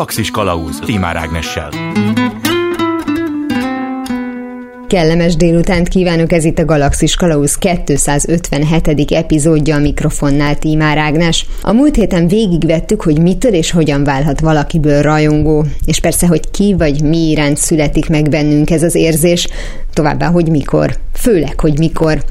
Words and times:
Galaxis 0.00 0.30
Kalauz 0.30 0.78
Timár 0.78 1.16
Ágnessel. 1.16 1.68
Kellemes 4.88 5.36
délutánt 5.36 5.88
kívánok, 5.88 6.32
ez 6.32 6.44
itt 6.44 6.58
a 6.58 6.64
Galaxis 6.64 7.16
Kalausz 7.16 7.56
257. 7.56 9.10
epizódja 9.12 9.76
a 9.76 9.78
mikrofonnál 9.78 10.58
Tímár 10.58 10.98
Ágnes. 10.98 11.46
A 11.62 11.72
múlt 11.72 11.96
héten 11.96 12.28
végigvettük, 12.28 13.02
hogy 13.02 13.20
mitől 13.20 13.52
és 13.52 13.70
hogyan 13.70 14.04
válhat 14.04 14.40
valakiből 14.40 15.02
rajongó, 15.02 15.64
és 15.84 16.00
persze, 16.00 16.26
hogy 16.26 16.50
ki 16.50 16.74
vagy 16.78 17.02
mi 17.02 17.28
iránt 17.28 17.56
születik 17.56 18.08
meg 18.08 18.28
bennünk 18.28 18.70
ez 18.70 18.82
az 18.82 18.94
érzés, 18.94 19.48
továbbá, 19.92 20.26
hogy 20.26 20.48
mikor, 20.48 20.96
főleg, 21.20 21.60
hogy 21.60 21.78
mikor. 21.78 22.24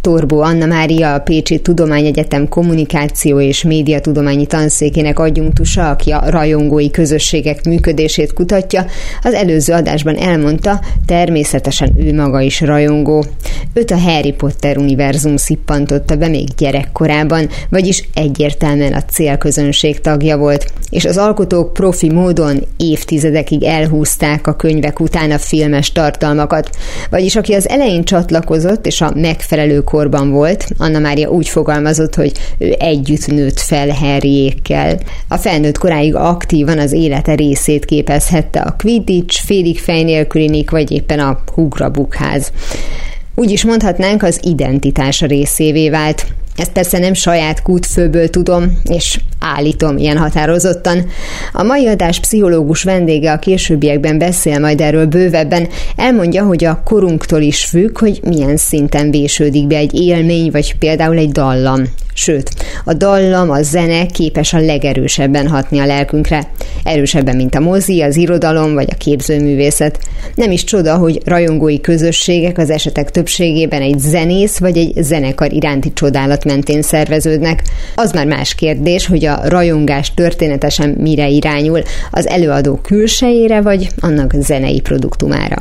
Torbó 0.00 0.40
Anna 0.40 0.66
Mária, 0.66 1.14
a 1.14 1.20
Pécsi 1.20 1.60
Tudományegyetem 1.60 2.48
kommunikáció 2.48 3.40
és 3.40 3.62
médiatudományi 3.62 4.46
tanszékének 4.46 5.18
adjunktusa, 5.18 5.90
aki 5.90 6.10
a 6.10 6.30
rajongói 6.30 6.90
közösségek 6.90 7.64
működését 7.64 8.32
kutatja, 8.32 8.86
az 9.22 9.34
előző 9.34 9.72
adásban 9.72 10.16
elmondta, 10.16 10.80
természetesen 11.06 11.92
ő 11.96 12.14
maga 12.14 12.40
is 12.40 12.60
rajongó. 12.60 13.24
Őt 13.74 13.90
a 13.90 13.98
Harry 13.98 14.32
Potter 14.32 14.76
univerzum 14.76 15.36
szippantotta 15.36 16.16
be 16.16 16.28
még 16.28 16.48
gyerekkorában, 16.56 17.48
vagyis 17.68 18.08
egyértelműen 18.14 18.92
a 18.92 19.02
célközönség 19.02 20.00
tagja 20.00 20.36
volt, 20.36 20.72
és 20.90 21.04
az 21.04 21.16
alkotók 21.16 21.72
profi 21.72 22.10
módon 22.10 22.62
évtizedekig 22.76 23.62
elhúzták 23.62 24.46
a 24.46 24.56
könyvek 24.56 25.00
után 25.00 25.30
a 25.30 25.38
filmes 25.38 25.92
tartalmakat, 25.92 26.70
vagyis 27.10 27.36
aki 27.36 27.54
az 27.54 27.68
elején 27.68 28.04
csatlakozott 28.04 28.30
és 28.82 29.00
a 29.00 29.12
megfelelő 29.14 29.80
korban 29.80 30.30
volt, 30.30 30.68
Anna 30.78 30.98
Mária 30.98 31.28
úgy 31.28 31.48
fogalmazott, 31.48 32.14
hogy 32.14 32.32
ő 32.58 32.74
együtt 32.78 33.26
nőtt 33.26 33.60
fel 33.60 33.88
Harryékkel. 33.88 34.98
A 35.28 35.36
felnőtt 35.36 35.78
koráig 35.78 36.14
aktívan 36.14 36.78
az 36.78 36.92
élete 36.92 37.34
részét 37.34 37.84
képezhette 37.84 38.60
a 38.60 38.76
Quidditch, 38.78 39.44
félig 39.44 39.78
fej 39.78 40.02
nélkülinik, 40.02 40.70
vagy 40.70 40.90
éppen 40.90 41.18
a 41.18 41.38
Hugra 41.54 41.90
bukház. 41.90 42.52
Úgy 43.34 43.50
is 43.50 43.64
mondhatnánk, 43.64 44.22
az 44.22 44.40
identitása 44.42 45.26
részévé 45.26 45.90
vált. 45.90 46.26
Ezt 46.56 46.72
persze 46.72 46.98
nem 46.98 47.14
saját 47.14 47.62
kútfőből 47.62 48.30
tudom, 48.30 48.78
és 48.84 49.20
állítom 49.40 49.96
ilyen 49.96 50.16
határozottan. 50.16 51.06
A 51.52 51.62
mai 51.62 51.86
adás 51.86 52.20
pszichológus 52.20 52.82
vendége 52.82 53.32
a 53.32 53.38
későbbiekben 53.38 54.18
beszél 54.18 54.58
majd 54.58 54.80
erről 54.80 55.06
bővebben, 55.06 55.68
elmondja, 55.96 56.44
hogy 56.44 56.64
a 56.64 56.82
korunktól 56.84 57.40
is 57.40 57.64
függ, 57.64 57.98
hogy 57.98 58.20
milyen 58.24 58.56
szinten 58.56 59.10
vésődik 59.10 59.66
be 59.66 59.76
egy 59.76 59.94
élmény, 59.94 60.50
vagy 60.50 60.78
például 60.78 61.16
egy 61.16 61.30
dallam. 61.30 61.82
Sőt, 62.14 62.50
a 62.84 62.92
dallam, 62.92 63.50
a 63.50 63.62
zene 63.62 64.06
képes 64.06 64.52
a 64.52 64.58
legerősebben 64.58 65.48
hatni 65.48 65.78
a 65.78 65.86
lelkünkre. 65.86 66.50
Erősebben, 66.84 67.36
mint 67.36 67.54
a 67.54 67.60
mozi, 67.60 68.02
az 68.02 68.16
irodalom 68.16 68.74
vagy 68.74 68.88
a 68.90 68.96
képzőművészet. 68.96 69.98
Nem 70.34 70.50
is 70.50 70.64
csoda, 70.64 70.96
hogy 70.96 71.20
rajongói 71.24 71.80
közösségek 71.80 72.58
az 72.58 72.70
esetek 72.70 73.10
többségében 73.10 73.82
egy 73.82 73.98
zenész 73.98 74.58
vagy 74.58 74.76
egy 74.76 74.92
zenekar 75.02 75.52
iránti 75.52 75.92
csodálat 75.92 76.44
mentén 76.44 76.82
szerveződnek. 76.82 77.62
Az 77.94 78.12
már 78.12 78.26
más 78.26 78.54
kérdés, 78.54 79.06
hogy 79.06 79.24
a 79.24 79.40
rajongás 79.48 80.14
történetesen 80.14 80.96
mire 80.98 81.28
irányul, 81.28 81.82
az 82.10 82.26
előadó 82.26 82.74
külsejére 82.82 83.60
vagy 83.60 83.88
annak 84.00 84.32
zenei 84.38 84.80
produktumára. 84.80 85.56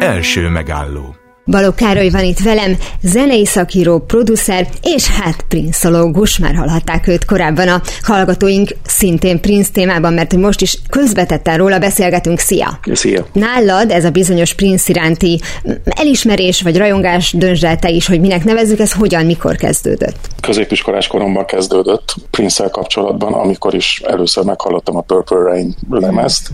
Első 0.00 0.48
megálló 0.48 1.19
Balogh 1.46 1.74
Károly 1.74 2.08
van 2.08 2.24
itt 2.24 2.38
velem, 2.38 2.76
zenei 3.02 3.46
szakíró, 3.46 3.98
producer, 3.98 4.68
és 4.82 5.08
hát 5.08 5.44
prinszológus, 5.48 6.38
már 6.38 6.54
hallhatták 6.54 7.06
őt 7.06 7.24
korábban 7.24 7.68
a 7.68 7.82
hallgatóink 8.02 8.68
szintén 8.86 9.40
Prince 9.40 9.70
témában, 9.72 10.12
mert 10.12 10.36
most 10.36 10.60
is 10.60 10.78
közvetetten 10.88 11.56
róla 11.56 11.78
beszélgetünk. 11.78 12.38
Szia! 12.38 12.78
Szia! 12.92 13.26
Nálad 13.32 13.90
ez 13.90 14.04
a 14.04 14.10
bizonyos 14.10 14.54
Prince 14.54 14.84
iránti 14.92 15.40
elismerés 15.84 16.62
vagy 16.62 16.76
rajongás, 16.76 17.32
döntsd 17.32 17.64
el 17.64 17.78
te 17.78 17.88
is, 17.88 18.06
hogy 18.06 18.20
minek 18.20 18.44
nevezzük, 18.44 18.78
ez 18.78 18.92
hogyan, 18.92 19.24
mikor 19.24 19.56
kezdődött? 19.56 20.28
Középiskolás 20.40 21.06
koromban 21.06 21.44
kezdődött 21.44 22.14
prince 22.30 22.68
kapcsolatban, 22.68 23.32
amikor 23.32 23.74
is 23.74 24.02
először 24.04 24.44
meghallottam 24.44 24.96
a 24.96 25.00
Purple 25.00 25.38
Rain 25.38 25.74
lemezt, 25.90 26.50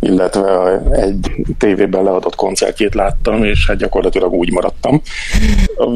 illetve 0.00 0.80
egy 0.90 1.32
tévében 1.58 2.02
leadott 2.02 2.34
koncertjét 2.34 2.94
láttam, 2.94 3.44
és 3.44 3.66
hát 3.66 3.76
gyakorlatilag 3.76 4.01
úgy 4.30 4.52
maradtam. 4.52 5.00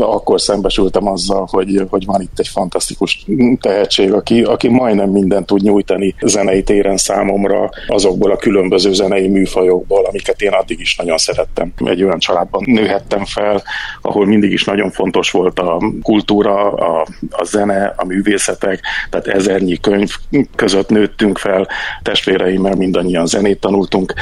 Akkor 0.00 0.40
szembesültem 0.40 1.08
azzal, 1.08 1.48
hogy, 1.50 1.86
hogy 1.88 2.04
van 2.04 2.20
itt 2.20 2.38
egy 2.38 2.48
fantasztikus 2.48 3.26
tehetség, 3.60 4.12
aki, 4.12 4.42
aki 4.42 4.68
majdnem 4.68 5.10
mindent 5.10 5.46
tud 5.46 5.62
nyújtani 5.62 6.14
zenei 6.20 6.62
téren 6.62 6.96
számomra 6.96 7.70
azokból 7.88 8.30
a 8.30 8.36
különböző 8.36 8.92
zenei 8.92 9.28
műfajokból, 9.28 10.04
amiket 10.04 10.40
én 10.40 10.52
addig 10.52 10.80
is 10.80 10.96
nagyon 10.96 11.16
szerettem. 11.16 11.72
Egy 11.84 12.02
olyan 12.02 12.18
családban 12.18 12.62
nőhettem 12.66 13.24
fel, 13.24 13.62
ahol 14.02 14.26
mindig 14.26 14.52
is 14.52 14.64
nagyon 14.64 14.90
fontos 14.90 15.30
volt 15.30 15.58
a 15.58 15.82
kultúra, 16.02 16.72
a, 16.72 17.06
a 17.30 17.44
zene, 17.44 17.94
a 17.96 18.04
művészetek, 18.04 18.80
tehát 19.10 19.26
ezernyi 19.26 19.80
könyv 19.80 20.10
között 20.54 20.88
nőttünk 20.88 21.38
fel, 21.38 21.68
testvéreimmel 22.02 22.74
mindannyian 22.74 23.26
zenét 23.26 23.60
tanultunk. 23.60 24.14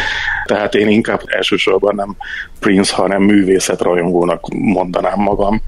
Tehát 0.47 0.75
én 0.75 0.89
inkább 0.89 1.21
elsősorban 1.27 1.95
nem 1.95 2.17
Prince, 2.65 2.95
hanem 2.95 3.23
művészetrajongónak 3.23 4.49
mondanám 4.49 5.21
magam 5.21 5.61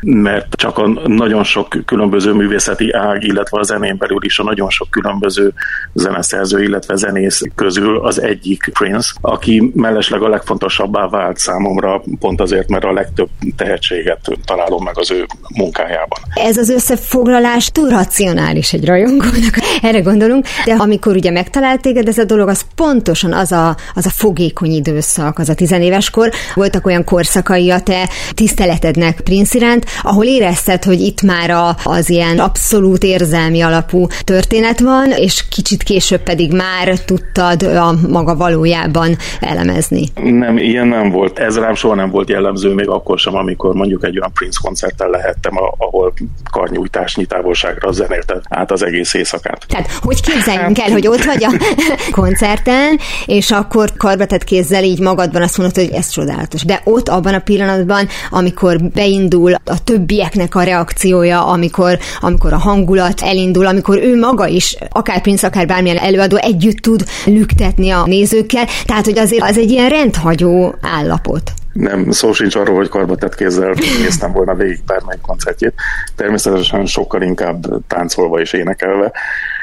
mert 0.00 0.54
csak 0.54 0.78
a 0.78 0.88
nagyon 1.06 1.44
sok 1.44 1.76
különböző 1.84 2.32
művészeti 2.32 2.92
ág, 2.92 3.24
illetve 3.24 3.58
a 3.58 3.62
zenén 3.62 3.96
belül 3.96 4.24
is 4.24 4.38
a 4.38 4.42
nagyon 4.42 4.70
sok 4.70 4.90
különböző 4.90 5.52
zeneszerző, 5.92 6.62
illetve 6.62 6.96
zenész 6.96 7.42
közül 7.54 7.98
az 7.98 8.22
egyik 8.22 8.70
Prince, 8.72 9.12
aki 9.20 9.72
mellesleg 9.74 10.22
a 10.22 10.28
legfontosabbá 10.28 11.08
vált 11.08 11.38
számomra, 11.38 12.02
pont 12.18 12.40
azért, 12.40 12.68
mert 12.68 12.84
a 12.84 12.92
legtöbb 12.92 13.28
tehetséget 13.56 14.20
találom 14.44 14.84
meg 14.84 14.98
az 14.98 15.10
ő 15.10 15.26
munkájában. 15.56 16.18
Ez 16.34 16.56
az 16.56 16.70
összefoglalás 16.70 17.70
túl 17.70 17.88
racionális 17.88 18.72
egy 18.72 18.86
rajongónak, 18.86 19.58
erre 19.82 20.00
gondolunk, 20.00 20.46
de 20.64 20.72
amikor 20.72 21.16
ugye 21.16 21.30
megtalált 21.30 21.80
téged 21.80 22.08
ez 22.08 22.18
a 22.18 22.24
dolog, 22.24 22.48
az 22.48 22.64
pontosan 22.74 23.32
az 23.32 23.52
a, 23.52 23.76
az 23.94 24.06
a 24.06 24.10
fogékony 24.10 24.70
időszak, 24.70 25.38
az 25.38 25.48
a 25.48 25.54
tizenéves 25.54 26.10
kor. 26.10 26.30
Voltak 26.54 26.86
olyan 26.86 27.04
korszakai 27.04 27.70
a 27.70 27.80
te 27.80 28.08
tiszteletednek 28.34 29.20
Prince 29.20 29.58
iránt, 29.58 29.84
ahol 30.02 30.24
érezted, 30.24 30.84
hogy 30.84 31.00
itt 31.00 31.22
már 31.22 31.50
a, 31.50 31.76
az 31.84 32.10
ilyen 32.10 32.38
abszolút 32.38 33.02
érzelmi 33.02 33.60
alapú 33.60 34.06
történet 34.24 34.80
van, 34.80 35.10
és 35.10 35.48
kicsit 35.48 35.82
később 35.82 36.20
pedig 36.20 36.52
már 36.52 36.98
tudtad 36.98 37.62
a 37.62 37.94
maga 38.08 38.36
valójában 38.36 39.16
elemezni. 39.40 40.04
Nem, 40.14 40.56
ilyen 40.56 40.86
nem 40.86 41.10
volt. 41.10 41.38
Ez 41.38 41.58
rám 41.58 41.74
soha 41.74 41.94
nem 41.94 42.10
volt 42.10 42.28
jellemző, 42.28 42.74
még 42.74 42.88
akkor 42.88 43.18
sem, 43.18 43.34
amikor 43.34 43.74
mondjuk 43.74 44.04
egy 44.04 44.18
olyan 44.18 44.32
Prince 44.32 44.58
koncerten 44.62 45.10
lehettem, 45.10 45.52
ahol 45.78 46.12
karnyújtásnyi 46.50 47.24
távolságra 47.26 47.92
zenélted 47.92 48.40
át 48.48 48.70
az 48.70 48.82
egész 48.82 49.14
éjszakát. 49.14 49.66
Tehát 49.68 49.90
hogy 50.00 50.20
képzeljünk 50.20 50.78
el, 50.78 50.90
hogy 50.90 51.06
ott 51.06 51.24
vagy 51.24 51.44
a 51.44 51.52
koncerten, 52.20 52.98
és 53.26 53.50
akkor 53.50 53.92
karbatett 53.96 54.44
kézzel 54.44 54.84
így 54.84 55.00
magadban 55.00 55.42
azt 55.42 55.58
mondod, 55.58 55.76
hogy 55.76 55.90
ez 55.92 56.08
csodálatos. 56.08 56.64
De 56.64 56.80
ott 56.84 57.08
abban 57.08 57.34
a 57.34 57.38
pillanatban, 57.38 58.08
amikor 58.30 58.82
beindul 58.82 59.54
a 59.64 59.77
többieknek 59.82 60.54
a 60.54 60.62
reakciója, 60.62 61.46
amikor, 61.46 61.98
amikor 62.20 62.52
a 62.52 62.58
hangulat 62.58 63.20
elindul, 63.20 63.66
amikor 63.66 63.98
ő 63.98 64.18
maga 64.18 64.46
is, 64.46 64.76
akár 64.90 65.20
Prince, 65.20 65.46
akár 65.46 65.66
bármilyen 65.66 65.96
előadó 65.96 66.36
együtt 66.36 66.78
tud 66.78 67.04
lüktetni 67.24 67.90
a 67.90 68.06
nézőkkel, 68.06 68.66
tehát 68.84 69.04
hogy 69.04 69.18
azért 69.18 69.42
az 69.42 69.58
egy 69.58 69.70
ilyen 69.70 69.88
rendhagyó 69.88 70.74
állapot 70.80 71.52
nem, 71.78 72.10
szó 72.10 72.32
sincs 72.32 72.54
arról, 72.54 72.76
hogy 72.76 72.88
karbatett 72.88 73.34
kézzel 73.34 73.74
néztem 74.02 74.32
volna 74.32 74.54
végig 74.54 74.80
bármelyik 74.86 75.20
koncertjét. 75.20 75.74
Természetesen 76.16 76.86
sokkal 76.86 77.22
inkább 77.22 77.86
táncolva 77.86 78.40
és 78.40 78.52
énekelve. 78.52 79.12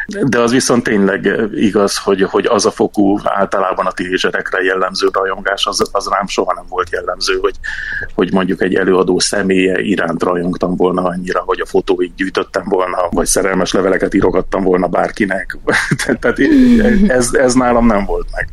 De 0.07 0.39
az 0.39 0.51
viszont 0.51 0.83
tényleg 0.83 1.49
igaz, 1.55 1.97
hogy, 1.97 2.21
hogy 2.21 2.45
az 2.45 2.65
a 2.65 2.71
fokú 2.71 3.19
általában 3.23 3.85
a 3.85 3.91
tínézserekre 3.91 4.63
jellemző 4.63 5.07
rajongás, 5.11 5.65
az, 5.65 5.89
az 5.91 6.07
rám 6.07 6.27
soha 6.27 6.53
nem 6.53 6.65
volt 6.69 6.89
jellemző, 6.91 7.37
hogy, 7.41 7.55
hogy 8.15 8.33
mondjuk 8.33 8.61
egy 8.61 8.75
előadó 8.75 9.19
személye 9.19 9.81
iránt 9.81 10.23
rajongtam 10.23 10.75
volna 10.75 11.03
annyira, 11.03 11.43
hogy 11.45 11.59
a 11.59 11.65
fotóig 11.65 12.11
gyűjtöttem 12.15 12.63
volna, 12.65 12.97
vagy 13.09 13.25
szerelmes 13.25 13.73
leveleket 13.73 14.13
írogattam 14.13 14.63
volna 14.63 14.87
bárkinek. 14.87 15.57
Tehát 16.19 16.39
ez, 17.07 17.33
ez 17.33 17.53
nálam 17.53 17.85
nem 17.85 18.05
volt 18.05 18.27
meg. 18.31 18.49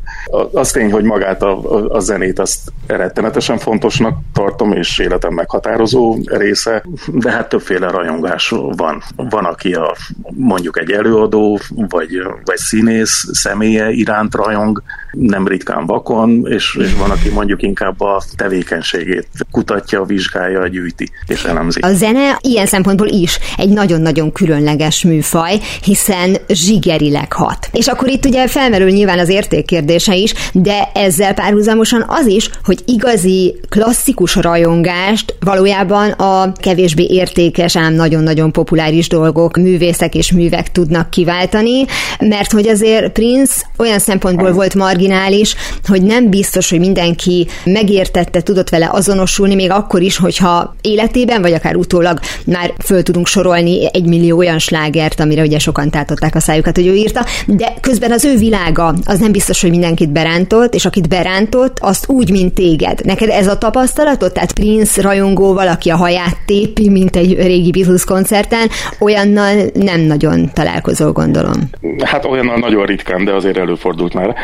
Az 0.53 0.71
tény, 0.71 0.91
hogy 0.91 1.03
magát 1.03 1.41
a, 1.41 1.89
a, 1.89 1.99
zenét 1.99 2.39
azt 2.39 2.59
rettenetesen 2.87 3.57
fontosnak 3.57 4.17
tartom, 4.33 4.71
és 4.71 4.99
életem 4.99 5.33
meghatározó 5.33 6.17
része, 6.25 6.83
de 7.07 7.31
hát 7.31 7.49
többféle 7.49 7.89
rajongás 7.89 8.49
van. 8.49 9.03
Van, 9.15 9.45
aki 9.45 9.73
a, 9.73 9.95
mondjuk 10.35 10.79
egy 10.79 10.91
előadó, 10.91 11.59
vagy, 11.69 12.21
vagy 12.43 12.57
színész 12.57 13.25
személye 13.31 13.91
iránt 13.91 14.35
rajong, 14.35 14.83
nem 15.17 15.47
ritkán 15.47 15.85
vakon, 15.85 16.45
és, 16.49 16.77
és 16.81 16.93
van, 16.93 17.09
aki 17.09 17.29
mondjuk 17.29 17.61
inkább 17.61 18.01
a 18.01 18.23
tevékenységét 18.35 19.27
kutatja, 19.51 20.03
vizsgálja, 20.03 20.67
gyűjti 20.67 21.09
és 21.27 21.43
elemzi. 21.43 21.79
A 21.79 21.93
zene 21.93 22.37
ilyen 22.41 22.65
szempontból 22.65 23.07
is 23.07 23.39
egy 23.57 23.69
nagyon-nagyon 23.69 24.31
különleges 24.31 25.03
műfaj, 25.03 25.59
hiszen 25.83 26.37
zsigerileg 26.47 27.33
hat. 27.33 27.69
És 27.71 27.87
akkor 27.87 28.07
itt 28.07 28.25
ugye 28.25 28.47
felmerül 28.47 28.89
nyilván 28.89 29.19
az 29.19 29.29
értékkérdése 29.29 30.15
is, 30.15 30.33
de 30.53 30.89
ezzel 30.93 31.33
párhuzamosan 31.33 32.05
az 32.07 32.27
is, 32.27 32.49
hogy 32.63 32.79
igazi 32.85 33.55
klasszikus 33.69 34.35
rajongást 34.35 35.35
valójában 35.39 36.11
a 36.11 36.51
kevésbé 36.51 37.05
értékes, 37.09 37.77
ám 37.77 37.93
nagyon-nagyon 37.93 38.51
populáris 38.51 39.07
dolgok, 39.07 39.57
művészek 39.57 40.15
és 40.15 40.31
művek 40.31 40.71
tudnak 40.71 41.09
kiváltani, 41.09 41.85
mert 42.19 42.51
hogy 42.51 42.67
azért 42.67 43.11
Prince 43.11 43.61
olyan 43.77 43.99
szempontból 43.99 44.51
volt 44.51 44.73
marginális, 45.07 45.55
hogy 45.87 46.01
nem 46.01 46.29
biztos, 46.29 46.69
hogy 46.69 46.79
mindenki 46.79 47.47
megértette, 47.63 48.41
tudott 48.41 48.69
vele 48.69 48.89
azonosulni, 48.91 49.55
még 49.55 49.71
akkor 49.71 50.01
is, 50.01 50.17
hogyha 50.17 50.75
életében, 50.81 51.41
vagy 51.41 51.53
akár 51.53 51.75
utólag 51.75 52.19
már 52.45 52.73
föl 52.83 53.03
tudunk 53.03 53.27
sorolni 53.27 53.89
egy 53.93 54.05
millió 54.05 54.37
olyan 54.37 54.59
slágert, 54.59 55.19
amire 55.19 55.41
ugye 55.41 55.59
sokan 55.59 55.89
tátották 55.89 56.35
a 56.35 56.39
szájukat, 56.39 56.75
hogy 56.75 56.87
ő 56.87 56.93
írta, 56.93 57.25
de 57.47 57.73
közben 57.81 58.11
az 58.11 58.25
ő 58.25 58.37
világa 58.37 58.93
az 59.05 59.19
nem 59.19 59.31
biztos, 59.31 59.61
hogy 59.61 59.69
mindenkit 59.69 60.11
berántott, 60.11 60.73
és 60.73 60.85
akit 60.85 61.09
berántott, 61.09 61.77
azt 61.79 62.09
úgy, 62.09 62.31
mint 62.31 62.53
téged. 62.53 63.05
Neked 63.05 63.29
ez 63.29 63.47
a 63.47 63.57
tapasztalatot, 63.57 64.33
tehát 64.33 64.53
Prince 64.53 65.01
rajongó 65.01 65.53
valaki 65.53 65.89
a 65.89 65.95
haját 65.95 66.37
tépi, 66.45 66.89
mint 66.89 67.15
egy 67.15 67.35
régi 67.35 67.71
Beatles 67.71 68.03
koncerten, 68.03 68.69
olyannal 68.99 69.55
nem 69.73 69.99
nagyon 70.01 70.51
találkozol, 70.53 71.11
gondolom. 71.11 71.69
Hát 72.03 72.25
olyannal 72.25 72.57
nagyon 72.57 72.85
ritkán, 72.85 73.25
de 73.25 73.33
azért 73.33 73.57
előfordult 73.57 74.13
már. 74.13 74.35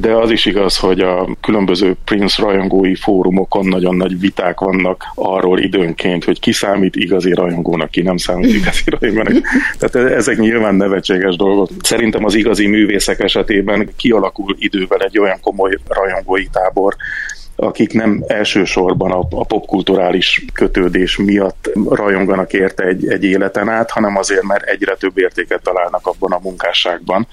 De 0.00 0.14
az 0.14 0.30
is 0.30 0.46
igaz, 0.46 0.78
hogy 0.78 1.00
a 1.00 1.36
különböző 1.40 1.96
Prince 2.04 2.42
rajongói 2.42 2.94
fórumokon 2.94 3.66
nagyon 3.66 3.96
nagy 3.96 4.20
viták 4.20 4.60
vannak 4.60 5.04
arról 5.14 5.58
időnként, 5.58 6.24
hogy 6.24 6.40
ki 6.40 6.52
számít 6.52 6.96
igazi 6.96 7.32
rajongónak, 7.32 7.90
ki 7.90 8.02
nem 8.02 8.16
számít 8.16 8.54
igazi 8.54 8.82
rajongónak. 9.00 9.42
Tehát 9.78 10.10
ezek 10.10 10.38
nyilván 10.38 10.74
nevetséges 10.74 11.36
dolgok. 11.36 11.70
Szerintem 11.80 12.24
az 12.24 12.34
igazi 12.34 12.66
művészek 12.66 13.20
esetében 13.20 13.88
kialakul 13.96 14.56
idővel 14.58 15.00
egy 15.00 15.18
olyan 15.18 15.40
komoly 15.40 15.78
rajongói 15.88 16.46
tábor, 16.46 16.96
akik 17.56 17.92
nem 17.92 18.24
elsősorban 18.26 19.10
a, 19.10 19.18
a 19.30 19.44
popkulturális 19.44 20.44
kötődés 20.52 21.16
miatt 21.16 21.70
rajonganak 21.90 22.52
érte 22.52 22.84
egy, 22.84 23.08
egy 23.08 23.24
életen 23.24 23.68
át, 23.68 23.90
hanem 23.90 24.16
azért, 24.16 24.42
mert 24.42 24.64
egyre 24.64 24.94
több 24.94 25.18
értéket 25.18 25.62
találnak 25.62 26.06
abban 26.06 26.32
a 26.32 26.40
munkásságban, 26.42 27.26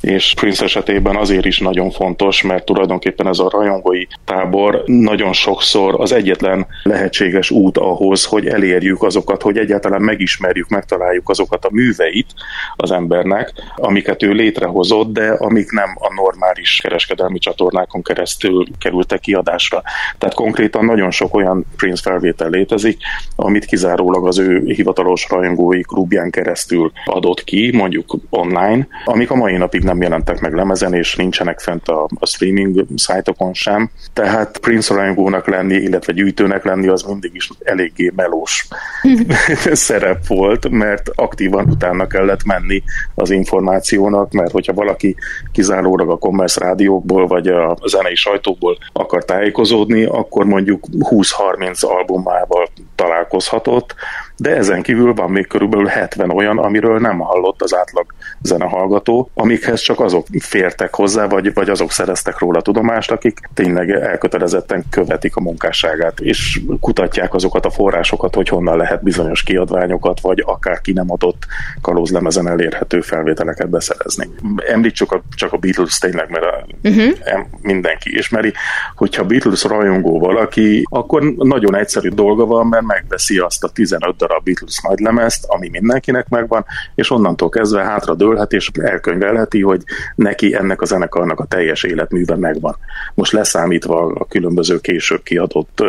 és 0.00 0.34
Prince 0.34 0.64
esetében 0.64 1.16
azért 1.16 1.44
is 1.44 1.58
nagyon 1.58 1.90
fontos, 1.90 2.42
mert 2.42 2.64
tulajdonképpen 2.64 3.26
ez 3.26 3.38
a 3.38 3.48
rajongói 3.50 4.04
tábor 4.24 4.82
nagyon 4.86 5.32
sokszor 5.32 6.00
az 6.00 6.12
egyetlen 6.12 6.66
lehetséges 6.82 7.50
út 7.50 7.78
ahhoz, 7.78 8.24
hogy 8.24 8.46
elérjük 8.46 9.02
azokat, 9.02 9.42
hogy 9.42 9.56
egyáltalán 9.56 10.02
megismerjük, 10.02 10.68
megtaláljuk 10.68 11.28
azokat 11.28 11.64
a 11.64 11.68
műveit 11.72 12.34
az 12.76 12.90
embernek, 12.90 13.52
amiket 13.76 14.22
ő 14.22 14.32
létrehozott, 14.32 15.12
de 15.12 15.30
amik 15.30 15.70
nem 15.70 15.90
a 15.94 16.14
normális 16.14 16.80
kereskedelmi 16.82 17.38
csatornákon 17.38 18.02
keresztül 18.02 18.66
kerültek 18.78 19.20
kiadásra. 19.20 19.82
Tehát 20.18 20.34
konkrétan 20.34 20.84
nagyon 20.84 21.10
sok 21.10 21.34
olyan 21.34 21.66
Prince 21.76 22.02
felvétel 22.02 22.50
létezik, 22.50 22.98
amit 23.36 23.64
kizárólag 23.64 24.26
az 24.26 24.38
ő 24.38 24.62
hivatalos 24.64 25.26
rajongói 25.30 25.80
klubján 25.80 26.30
keresztül 26.30 26.92
adott 27.04 27.44
ki, 27.44 27.76
mondjuk 27.76 28.16
online, 28.30 28.86
amik 29.04 29.30
a 29.30 29.34
mai 29.34 29.56
napig 29.56 29.82
nem 29.88 30.02
jelentek 30.02 30.40
meg 30.40 30.54
lemezen, 30.54 30.94
és 30.94 31.16
nincsenek 31.16 31.60
fent 31.60 31.88
a, 31.88 32.08
a 32.18 32.26
streaming 32.26 32.84
szájtokon 32.96 33.54
sem. 33.54 33.90
Tehát 34.12 34.58
Prince 34.58 34.94
rajongónak 34.94 35.46
lenni, 35.46 35.74
illetve 35.74 36.12
gyűjtőnek 36.12 36.64
lenni 36.64 36.88
az 36.88 37.02
mindig 37.02 37.34
is 37.34 37.50
eléggé 37.62 38.12
melós 38.16 38.68
szerep 39.88 40.26
volt, 40.26 40.68
mert 40.68 41.10
aktívan 41.14 41.68
utána 41.68 42.06
kellett 42.06 42.44
menni 42.44 42.82
az 43.14 43.30
információnak, 43.30 44.32
mert 44.32 44.50
hogyha 44.50 44.72
valaki 44.72 45.16
kizárólag 45.52 46.10
a 46.10 46.18
commerce 46.18 46.60
rádiókból 46.64 47.26
vagy 47.26 47.48
a 47.48 47.76
zenei 47.84 48.14
sajtóból 48.14 48.78
akar 48.92 49.24
tájékozódni, 49.24 50.04
akkor 50.04 50.44
mondjuk 50.44 50.84
20-30 50.90 51.86
albumával 51.86 52.68
találkozhatott, 52.94 53.94
de 54.38 54.56
ezen 54.56 54.82
kívül 54.82 55.14
van 55.14 55.30
még 55.30 55.46
körülbelül 55.46 55.86
70 55.86 56.30
olyan, 56.30 56.58
amiről 56.58 56.98
nem 56.98 57.18
hallott 57.18 57.62
az 57.62 57.74
átlag 57.74 58.06
zenehallgató, 58.42 59.30
amikhez 59.34 59.80
csak 59.80 60.00
azok 60.00 60.26
fértek 60.38 60.94
hozzá, 60.94 61.26
vagy, 61.26 61.54
vagy 61.54 61.70
azok 61.70 61.92
szereztek 61.92 62.38
róla 62.38 62.62
tudomást, 62.62 63.10
akik 63.10 63.40
tényleg 63.54 63.90
elkötelezetten 63.90 64.84
követik 64.90 65.36
a 65.36 65.40
munkásságát, 65.40 66.20
és 66.20 66.60
kutatják 66.80 67.34
azokat 67.34 67.66
a 67.66 67.70
forrásokat, 67.70 68.34
hogy 68.34 68.48
honnan 68.48 68.76
lehet 68.76 69.02
bizonyos 69.02 69.42
kiadványokat, 69.42 70.20
vagy 70.20 70.42
akár 70.46 70.80
ki 70.80 70.92
nem 70.92 71.10
adott 71.10 71.42
kalózlemezen 71.80 72.48
elérhető 72.48 73.00
felvételeket 73.00 73.68
beszerezni. 73.68 74.28
Említsük 74.56 75.12
a, 75.12 75.22
csak 75.34 75.52
a 75.52 75.56
Beatles 75.56 75.98
tényleg, 75.98 76.30
mert 76.30 76.44
a, 76.44 76.66
uh-huh. 76.82 77.12
mindenki 77.60 78.16
ismeri, 78.16 78.52
hogyha 78.94 79.24
Beatles 79.24 79.64
rajongó 79.64 80.18
valaki, 80.18 80.82
akkor 80.90 81.22
nagyon 81.36 81.76
egyszerű 81.76 82.08
dolga 82.08 82.46
van, 82.46 82.66
mert 82.66 82.84
megveszi 82.84 83.38
azt 83.38 83.64
a 83.64 83.68
15 83.68 84.26
darab 84.28 84.44
Beatles 84.44 84.80
nagylemezt, 84.88 85.44
ami 85.46 85.68
mindenkinek 85.68 86.28
megvan, 86.28 86.64
és 86.94 87.10
onnantól 87.10 87.48
kezdve 87.48 87.82
hátra 87.82 88.14
dőlhet, 88.14 88.52
és 88.52 88.70
elkönyvelheti, 88.80 89.62
hogy 89.62 89.82
neki 90.14 90.54
ennek 90.54 90.80
a 90.80 90.84
zenekarnak 90.84 91.40
a 91.40 91.44
teljes 91.44 91.82
életműve 91.82 92.36
megvan. 92.36 92.76
Most 93.14 93.32
leszámítva 93.32 94.06
a 94.06 94.26
különböző 94.26 94.78
később 94.78 95.22
kiadott 95.22 95.82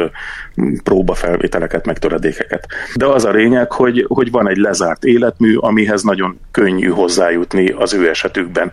próbafelvételeket, 0.84 1.86
meg 1.86 2.00
töredékeket. 2.00 2.68
De 2.96 3.06
az 3.06 3.26
a 3.26 3.32
lényeg, 3.32 3.72
hogy, 3.72 4.06
hogy 4.08 4.32
van 4.32 4.50
egy 4.50 4.58
lezárt 4.58 5.04
életmű, 5.04 5.56
amihez 5.56 6.04
nagyon 6.04 6.40
könnyű 6.52 6.88
hozzájutni 6.90 7.70
az 7.70 7.94
ő 7.94 8.10
esetükben, 8.10 8.72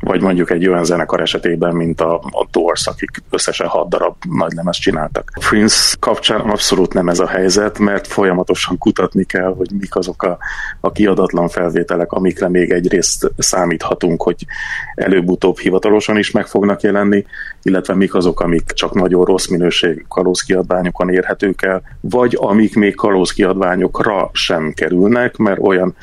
vagy 0.00 0.20
mondjuk 0.20 0.50
egy 0.50 0.68
olyan 0.68 0.84
zenekar 0.84 1.20
esetében, 1.20 1.74
mint 1.74 2.00
a, 2.00 2.14
a 2.14 2.46
Doors, 2.50 2.86
akik 2.86 3.10
összesen 3.30 3.66
hat 3.66 3.88
darab 3.88 4.14
nagy 4.30 4.52
lemez 4.52 4.76
csináltak. 4.76 5.30
Prince 5.48 5.96
kapcsán 6.00 6.40
abszolút 6.40 6.92
nem 6.92 7.08
ez 7.08 7.18
a 7.18 7.26
helyzet, 7.26 7.78
mert 7.78 8.06
folyamatosan 8.06 8.78
kutatni 9.08 9.24
kell, 9.24 9.54
hogy 9.54 9.70
mik 9.78 9.96
azok 9.96 10.22
a, 10.22 10.38
a 10.80 10.92
kiadatlan 10.92 11.48
felvételek, 11.48 12.12
amikre 12.12 12.48
még 12.48 12.70
egyrészt 12.70 13.30
számíthatunk, 13.38 14.22
hogy 14.22 14.46
előbb-utóbb 14.94 15.58
hivatalosan 15.58 16.18
is 16.18 16.30
meg 16.30 16.46
fognak 16.46 16.80
jelenni, 16.80 17.24
illetve 17.62 17.94
mik 17.94 18.14
azok, 18.14 18.40
amik 18.40 18.64
csak 18.64 18.94
nagyon 18.94 19.24
rossz 19.24 19.46
minőség 19.46 20.04
kalózkiadványokon 20.08 21.10
érhetők 21.10 21.62
el, 21.62 21.82
vagy 22.00 22.36
amik 22.40 22.74
még 22.74 22.94
kalózkiadványokra 22.94 24.30
sem 24.32 24.72
kerülnek, 24.72 25.36
mert 25.36 25.58
olyan 25.60 25.94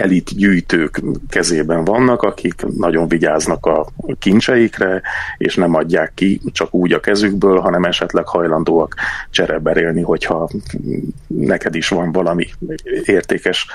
elit 0.00 0.36
gyűjtők 0.36 1.02
kezében 1.28 1.84
vannak, 1.84 2.22
akik 2.22 2.62
nagyon 2.76 3.08
vigyáznak 3.08 3.66
a 3.66 3.86
kincseikre, 4.18 5.02
és 5.36 5.54
nem 5.54 5.74
adják 5.74 6.12
ki 6.14 6.40
csak 6.52 6.74
úgy 6.74 6.92
a 6.92 7.00
kezükből, 7.00 7.58
hanem 7.58 7.84
esetleg 7.84 8.26
hajlandóak 8.26 8.94
csereberélni, 9.30 10.02
hogyha 10.02 10.50
neked 11.26 11.74
is 11.74 11.88
van 11.88 12.12
valami 12.12 12.46
értékes 13.04 13.66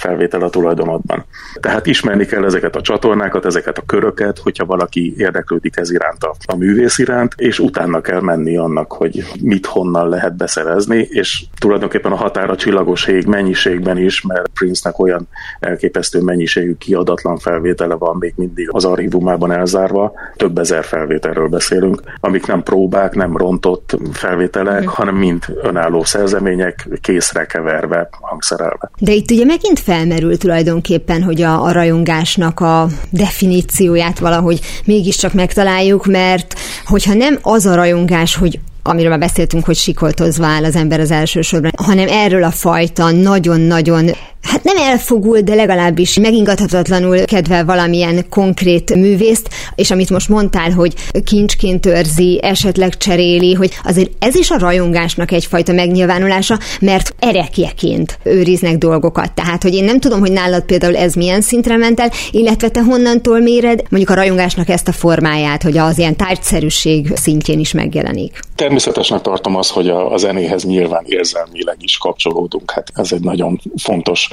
felvétel 0.00 0.42
a 0.42 0.50
tulajdonodban. 0.50 1.24
Tehát 1.60 1.86
ismerni 1.86 2.26
kell 2.26 2.44
ezeket 2.44 2.76
a 2.76 2.80
csatornákat, 2.80 3.44
ezeket 3.44 3.78
a 3.78 3.82
köröket, 3.86 4.38
hogyha 4.38 4.64
valaki 4.64 5.14
érdeklődik 5.16 5.76
ez 5.76 5.90
iránt 5.90 6.24
a, 6.24 6.34
a 6.46 6.56
művész 6.56 6.98
iránt, 6.98 7.34
és 7.36 7.58
utána 7.58 8.00
kell 8.00 8.20
menni 8.20 8.56
annak, 8.56 8.92
hogy 8.92 9.24
mit 9.40 9.66
honnan 9.66 10.08
lehet 10.08 10.36
beszerezni, 10.36 11.08
és 11.10 11.44
tulajdonképpen 11.58 12.12
a 12.12 12.16
határa 12.16 12.56
csillagos 12.56 13.06
ég 13.06 13.26
mennyiségben 13.26 13.98
is, 13.98 14.22
mert 14.22 14.48
Prince-nek 14.54 14.98
olyan 14.98 15.28
elképesztő 15.60 16.20
mennyiségű 16.20 16.74
kiadatlan 16.74 17.38
felvétele 17.38 17.94
van 17.94 18.16
még 18.18 18.32
mindig 18.36 18.68
az 18.70 18.84
archívumában 18.84 19.52
elzárva, 19.52 20.12
több 20.36 20.58
ezer 20.58 20.84
felvételről 20.84 21.48
beszélünk, 21.48 22.02
amik 22.20 22.46
nem 22.46 22.62
próbák, 22.62 23.14
nem 23.14 23.36
rontott 23.36 23.96
felvételek, 24.12 24.82
mm. 24.82 24.86
hanem 24.86 25.16
mind 25.16 25.44
önálló 25.62 26.04
szerzemények, 26.04 26.88
készre 27.00 27.46
keverve, 27.46 28.08
hangszerelve. 28.20 28.90
De 28.98 29.12
itt 29.12 29.30
ugye 29.30 29.44
megint 29.44 29.78
felmerül 29.90 30.36
tulajdonképpen, 30.38 31.22
hogy 31.22 31.42
a, 31.42 31.62
a 31.62 31.72
rajongásnak 31.72 32.60
a 32.60 32.88
definícióját 33.10 34.18
valahogy 34.18 34.60
mégiscsak 34.84 35.32
megtaláljuk, 35.32 36.06
mert 36.06 36.54
hogyha 36.86 37.14
nem 37.14 37.38
az 37.42 37.66
a 37.66 37.74
rajongás, 37.74 38.36
hogy 38.36 38.60
amiről 38.82 39.10
már 39.10 39.18
beszéltünk, 39.18 39.64
hogy 39.64 39.76
sikoltozva 39.76 40.46
áll 40.46 40.64
az 40.64 40.76
ember 40.76 41.00
az 41.00 41.10
elsősorban, 41.10 41.70
hanem 41.76 42.08
erről 42.08 42.44
a 42.44 42.50
fajta 42.50 43.10
nagyon-nagyon 43.10 44.10
hát 44.42 44.64
nem 44.64 44.76
elfogult, 44.76 45.44
de 45.44 45.54
legalábbis 45.54 46.18
megingathatatlanul 46.18 47.24
kedvel 47.24 47.64
valamilyen 47.64 48.28
konkrét 48.28 48.94
művészt, 48.94 49.48
és 49.74 49.90
amit 49.90 50.10
most 50.10 50.28
mondtál, 50.28 50.70
hogy 50.70 50.94
kincsként 51.24 51.86
őrzi, 51.86 52.40
esetleg 52.42 52.96
cseréli, 52.96 53.54
hogy 53.54 53.70
azért 53.84 54.10
ez 54.18 54.34
is 54.34 54.50
a 54.50 54.58
rajongásnak 54.58 55.30
egyfajta 55.30 55.72
megnyilvánulása, 55.72 56.58
mert 56.80 57.14
erekjeként 57.18 58.18
őriznek 58.22 58.78
dolgokat. 58.78 59.32
Tehát, 59.32 59.62
hogy 59.62 59.74
én 59.74 59.84
nem 59.84 60.00
tudom, 60.00 60.20
hogy 60.20 60.32
nálad 60.32 60.62
például 60.62 60.96
ez 60.96 61.14
milyen 61.14 61.40
szintre 61.40 61.76
ment 61.76 62.00
el, 62.00 62.10
illetve 62.30 62.68
te 62.68 62.82
honnantól 62.82 63.40
méred 63.40 63.82
mondjuk 63.88 64.10
a 64.10 64.14
rajongásnak 64.14 64.68
ezt 64.68 64.88
a 64.88 64.92
formáját, 64.92 65.62
hogy 65.62 65.78
az 65.78 65.98
ilyen 65.98 66.16
tárgyszerűség 66.16 67.12
szintjén 67.14 67.58
is 67.58 67.72
megjelenik. 67.72 68.40
Természetesnek 68.54 69.20
tartom 69.20 69.56
az, 69.56 69.70
hogy 69.70 69.88
a, 69.88 70.12
a 70.12 70.16
zenéhez 70.16 70.64
nyilván 70.64 71.04
érzelmileg 71.06 71.76
is 71.78 71.98
kapcsolódunk. 71.98 72.70
Hát 72.70 72.88
ez 72.94 73.12
egy 73.12 73.20
nagyon 73.20 73.60
fontos 73.76 74.29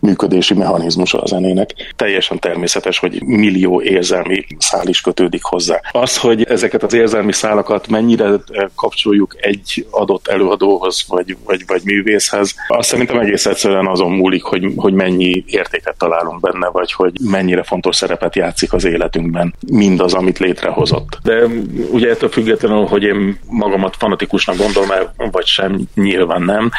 működési 0.00 0.54
mechanizmus 0.54 1.14
a 1.14 1.26
zenének. 1.26 1.70
Teljesen 1.96 2.38
természetes, 2.38 2.98
hogy 2.98 3.22
millió 3.22 3.82
érzelmi 3.82 4.44
szál 4.58 4.86
is 4.88 5.00
kötődik 5.00 5.42
hozzá. 5.42 5.80
Az, 5.92 6.18
hogy 6.18 6.42
ezeket 6.42 6.82
az 6.82 6.94
érzelmi 6.94 7.32
szálakat 7.32 7.88
mennyire 7.88 8.30
kapcsoljuk 8.74 9.36
egy 9.40 9.86
adott 9.90 10.28
előadóhoz, 10.28 11.04
vagy, 11.08 11.36
vagy, 11.44 11.64
vagy 11.66 11.80
művészhez, 11.84 12.54
azt 12.68 12.88
szerintem 12.88 13.18
egész 13.18 13.46
egyszerűen 13.46 13.86
azon 13.86 14.10
múlik, 14.10 14.42
hogy, 14.42 14.72
hogy 14.76 14.92
mennyi 14.92 15.44
értéket 15.46 15.96
találunk 15.98 16.40
benne, 16.40 16.68
vagy 16.68 16.92
hogy 16.92 17.12
mennyire 17.20 17.62
fontos 17.62 17.96
szerepet 17.96 18.36
játszik 18.36 18.72
az 18.72 18.84
életünkben 18.84 19.54
mindaz, 19.70 20.14
amit 20.14 20.38
létrehozott. 20.38 21.18
De 21.22 21.44
ugye 21.90 22.10
ettől 22.10 22.28
függetlenül, 22.28 22.84
hogy 22.84 23.02
én 23.02 23.38
magamat 23.48 23.96
fanatikusnak 23.98 24.56
gondolom 24.56 24.88
vagy 25.30 25.46
sem, 25.46 25.80
nyilván 25.94 26.42
nem. 26.42 26.70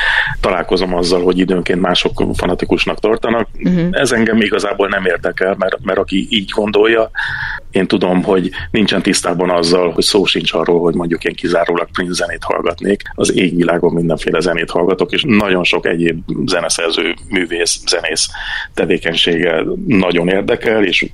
Találkozom 0.41 0.95
azzal, 0.95 1.23
hogy 1.23 1.39
időnként 1.39 1.81
mások 1.81 2.13
fanatikusnak 2.55 2.99
tartanak. 2.99 3.47
Uh-huh. 3.63 3.87
Ez 3.91 4.11
engem 4.11 4.41
igazából 4.41 4.87
nem 4.87 5.05
érdekel, 5.05 5.55
mert, 5.57 5.77
mert 5.83 5.99
aki 5.99 6.27
így 6.29 6.49
gondolja, 6.49 7.11
én 7.71 7.87
tudom, 7.87 8.23
hogy 8.23 8.49
nincsen 8.71 9.01
tisztában 9.01 9.49
azzal, 9.49 9.91
hogy 9.91 10.03
szó 10.03 10.25
sincs 10.25 10.53
arról, 10.53 10.79
hogy 10.79 10.95
mondjuk 10.95 11.23
én 11.23 11.35
kizárólag 11.35 11.91
Prince 11.91 12.13
zenét 12.13 12.43
hallgatnék. 12.43 13.01
Az 13.13 13.37
égvilágon 13.37 13.93
mindenféle 13.93 14.39
zenét 14.39 14.69
hallgatok, 14.69 15.11
és 15.11 15.23
nagyon 15.27 15.63
sok 15.63 15.85
egyéb 15.85 16.23
zeneszerző, 16.45 17.13
művész, 17.29 17.81
zenész 17.87 18.27
tevékenysége 18.73 19.63
nagyon 19.87 20.27
érdekel, 20.27 20.83
és 20.83 21.05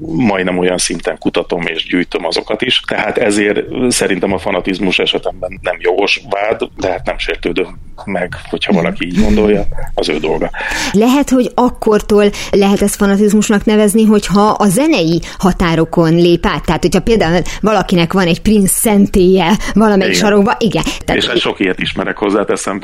majdnem 0.00 0.58
olyan 0.58 0.78
szinten 0.78 1.18
kutatom 1.18 1.66
és 1.66 1.84
gyűjtöm 1.84 2.24
azokat 2.24 2.62
is. 2.62 2.80
Tehát 2.86 3.18
ezért 3.18 3.90
szerintem 3.90 4.32
a 4.32 4.38
fanatizmus 4.38 4.98
esetemben 4.98 5.58
nem 5.62 5.76
jogos 5.78 6.20
vád, 6.30 6.62
de 6.76 6.90
hát 6.90 7.06
nem 7.06 7.18
sértődöm 7.18 7.78
meg, 8.04 8.34
hogyha 8.50 8.72
valaki 8.72 9.06
így 9.06 9.20
gondolja, 9.20 9.64
az 9.94 10.08
ő 10.08 10.18
dolga. 10.18 10.50
Lehet, 10.92 11.30
hogy 11.30 11.50
akkortól 11.54 12.30
lehet 12.50 12.82
ezt 12.82 12.96
fanatizmusnak 12.96 13.64
nevezni, 13.64 14.04
hogyha 14.04 14.48
a 14.48 14.68
zenei 14.68 15.20
határokon 15.38 16.14
lép 16.14 16.46
át. 16.46 16.64
Tehát, 16.64 16.82
hogyha 16.82 17.00
például 17.00 17.42
valakinek 17.60 18.12
van 18.12 18.26
egy 18.26 18.42
Prince 18.42 18.72
szentélye 18.72 19.56
valamelyik 19.74 20.14
igen. 20.14 20.28
sarokban, 20.28 20.54
igen. 20.58 20.82
Tehát, 21.04 21.22
és 21.22 21.28
hát 21.28 21.38
sok 21.38 21.60
ilyet 21.60 21.80
ismerek 21.80 22.16
hozzá, 22.16 22.44
teszem, 22.44 22.80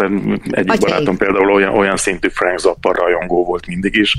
egyik 0.50 0.78
barátom 0.78 1.16
például 1.16 1.52
olyan, 1.52 1.74
olyan 1.74 1.96
szintű 1.96 2.28
Frank 2.28 2.58
Zappa 2.58 2.92
rajongó 2.92 3.44
volt 3.44 3.66
mindig 3.66 3.96
is, 3.96 4.16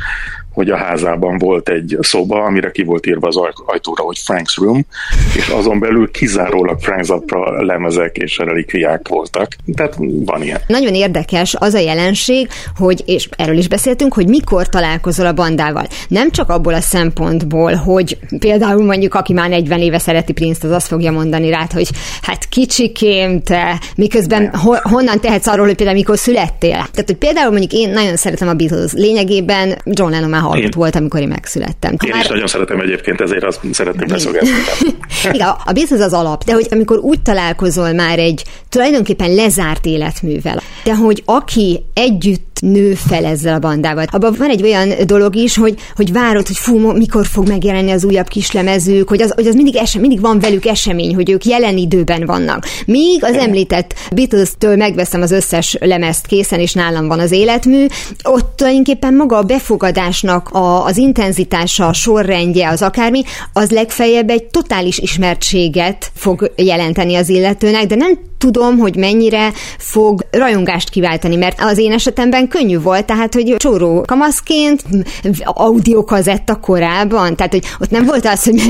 hogy 0.54 0.70
a 0.70 0.78
házában 0.78 1.38
volt 1.38 1.70
egy 1.70 1.98
szoba, 2.02 2.44
amire 2.44 2.72
ki 2.72 2.84
volt 2.84 3.06
írva 3.06 3.28
az 3.28 3.38
ajtóra, 3.66 4.04
hogy 4.04 4.18
Frank's 4.26 4.56
Room, 4.56 4.86
és 5.36 5.48
azon 5.48 5.80
belül 5.80 6.12
kizárólag 6.12 6.80
Frank 6.80 7.04
Zappa 7.04 7.64
lemezek 7.64 8.18
és 8.18 8.38
relikviák 8.38 9.08
voltak. 9.08 9.56
Tehát 9.76 9.96
van 10.26 10.44
ilyen. 10.44 10.60
Nagyon 10.68 10.94
érdekes 10.94 11.56
az 11.60 11.74
a 11.74 11.80
jelenség, 11.80 12.50
hogy, 12.78 13.04
és 13.06 13.30
erről 13.38 13.58
is 13.58 13.68
beszéltünk, 13.74 14.14
hogy 14.14 14.28
mikor 14.28 14.70
találkozol 14.70 15.26
a 15.26 15.34
bandával. 15.34 15.88
Nem 16.08 16.32
csak 16.32 16.50
abból 16.50 16.74
a 16.74 16.82
szempontból, 16.82 17.74
hogy 17.74 18.18
például 18.40 18.86
mondjuk, 18.86 19.14
aki 19.16 19.34
már 19.34 19.50
40 19.50 19.80
éve 19.80 20.00
szereti 20.00 20.34
Prince-t, 20.34 20.64
az 20.64 20.72
azt 20.72 20.88
fogja 20.88 21.12
mondani 21.12 21.50
rá, 21.50 21.68
hogy 21.74 21.90
hát 22.22 22.50
kicsikém, 22.50 23.42
te, 23.42 23.80
miközben 23.96 24.56
ho- 24.56 24.82
honnan 24.82 25.20
tehetsz 25.20 25.48
arról, 25.48 25.66
hogy 25.66 25.76
például 25.76 25.98
mikor 25.98 26.18
születtél. 26.18 26.72
Tehát, 26.72 27.04
hogy 27.06 27.16
például 27.16 27.52
mondjuk 27.52 27.72
én 27.74 27.90
nagyon 27.90 28.16
szeretem 28.16 28.48
a 28.48 28.54
Beatles. 28.54 28.92
Lényegében 28.92 29.78
John 29.86 30.12
Lennon 30.12 30.30
már 30.30 30.42
hallott 30.42 30.74
volt, 30.74 30.96
amikor 30.96 31.20
én 31.20 31.28
megszülettem. 31.28 31.96
Én 32.06 32.12
már... 32.12 32.22
is 32.22 32.28
nagyon 32.28 32.48
szeretem 32.48 32.80
egyébként, 32.80 33.22
ezért 33.22 33.44
azt 33.44 33.60
szeretném 33.72 34.10
leszögezni. 34.10 34.50
Igen, 35.34 35.48
a 35.66 35.72
Beatles 35.72 36.02
az 36.02 36.14
alap, 36.14 36.44
de 36.44 36.54
hogy 36.54 36.68
amikor 36.72 36.98
úgy 36.98 37.22
találkozol 37.22 37.94
már 37.94 38.20
egy 38.20 38.44
tulajdonképpen 38.70 39.34
lezárt 39.34 39.86
életművel, 39.86 40.62
de 40.84 40.96
hogy 40.96 41.22
aki 41.26 41.84
együtt 41.94 42.53
nő 42.64 42.94
fel 42.94 43.26
ezzel 43.26 43.54
a 43.54 43.60
bandával. 43.60 44.06
Abban 44.12 44.36
van 44.38 44.50
egy 44.50 44.64
olyan 44.64 44.90
dolog 45.06 45.36
is, 45.36 45.58
hogy, 45.58 45.76
hogy 45.96 46.12
várod, 46.12 46.48
hogy 46.48 46.58
fú, 46.58 46.92
mikor 46.92 47.26
fog 47.26 47.48
megjelenni 47.48 47.92
az 47.92 48.06
újabb 48.06 48.28
kislemezők, 48.28 49.10
hogy 49.10 49.22
az, 49.22 49.32
hogy 49.32 49.48
az 49.48 49.56
mindig, 49.56 49.76
esem, 49.76 50.02
mindig 50.02 50.22
van 50.22 50.40
velük 50.40 50.66
esemény, 50.66 51.16
hogy 51.16 51.30
ők 51.30 51.46
jelen 51.46 51.78
időben 51.78 52.26
vannak. 52.26 52.66
Míg 52.86 53.24
az 53.24 53.36
említett 53.36 53.94
Beatles-től 54.14 54.76
megveszem 54.76 55.22
az 55.22 55.32
összes 55.32 55.78
lemezt 55.80 56.26
készen, 56.26 56.60
és 56.60 56.74
nálam 56.74 57.08
van 57.08 57.20
az 57.20 57.32
életmű, 57.32 57.86
ott 58.24 58.56
tulajdonképpen 58.56 59.14
maga 59.14 59.38
a 59.38 59.44
befogadásnak 59.44 60.50
a, 60.50 60.86
az 60.86 60.98
intenzitása, 60.98 61.88
a 61.88 61.94
sorrendje, 61.94 62.70
az 62.70 62.82
akármi, 62.82 63.24
az 63.54 63.70
legfeljebb 63.70 64.30
egy 64.30 64.44
totális 64.44 64.98
ismertséget 64.98 66.12
fog 66.14 66.52
jelenteni 66.56 67.16
az 67.16 67.30
illetőnek, 67.30 67.86
de 67.86 67.96
nem 67.96 68.32
tudom, 68.44 68.78
hogy 68.78 68.96
mennyire 68.96 69.52
fog 69.78 70.26
rajongást 70.32 70.90
kiváltani, 70.90 71.36
mert 71.36 71.62
az 71.62 71.78
én 71.78 71.92
esetemben 71.92 72.48
könnyű 72.48 72.80
volt, 72.80 73.06
tehát, 73.06 73.34
hogy 73.34 73.56
csóró 73.58 74.04
kamaszként, 74.08 74.84
audiokazetta 75.44 76.56
korában, 76.56 77.36
tehát, 77.36 77.52
hogy 77.52 77.66
ott 77.80 77.90
nem 77.90 78.06
volt 78.06 78.26
az, 78.26 78.44
hogy 78.44 78.62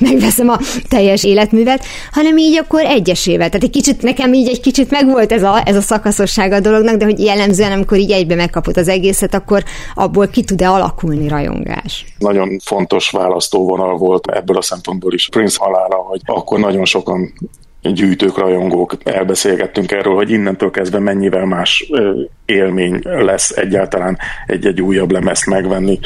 megveszem 0.00 0.48
a 0.48 0.58
teljes 0.88 1.24
életművet, 1.24 1.84
hanem 2.12 2.36
így 2.36 2.56
akkor 2.56 2.84
egyesével. 2.84 3.48
Tehát 3.48 3.64
egy 3.64 3.70
kicsit, 3.70 4.02
nekem 4.02 4.32
így 4.32 4.48
egy 4.48 4.60
kicsit 4.60 4.90
megvolt 4.90 5.32
ez 5.32 5.42
a, 5.42 5.62
ez 5.64 5.76
a 5.76 5.80
szakaszosság 5.80 6.52
a 6.52 6.60
dolognak, 6.60 6.96
de 6.96 7.04
hogy 7.04 7.20
jellemzően, 7.20 7.72
amikor 7.72 7.98
így 7.98 8.10
egybe 8.10 8.34
megkapott 8.34 8.76
az 8.76 8.88
egészet, 8.88 9.34
akkor 9.34 9.64
abból 9.94 10.28
ki 10.28 10.44
tud-e 10.44 10.70
alakulni 10.70 11.28
rajongás? 11.28 12.04
Nagyon 12.18 12.58
fontos 12.64 13.10
választóvonal 13.10 13.96
volt 13.96 14.26
ebből 14.26 14.56
a 14.56 14.62
szempontból 14.62 15.12
is 15.12 15.28
Prince 15.28 15.56
halála, 15.60 15.96
hogy 15.96 16.20
akkor 16.24 16.58
nagyon 16.58 16.84
sokan 16.84 17.32
gyűjtők, 17.82 18.38
rajongók 18.38 18.96
elbeszélgettünk 19.04 19.92
erről, 19.92 20.14
hogy 20.14 20.30
innentől 20.30 20.70
kezdve 20.70 20.98
mennyivel 20.98 21.44
más 21.44 21.90
élmény 22.44 23.00
lesz 23.02 23.50
egyáltalán 23.50 24.18
egy-egy 24.46 24.80
újabb 24.80 25.10
lemezt 25.10 25.46
megvenni 25.46 25.98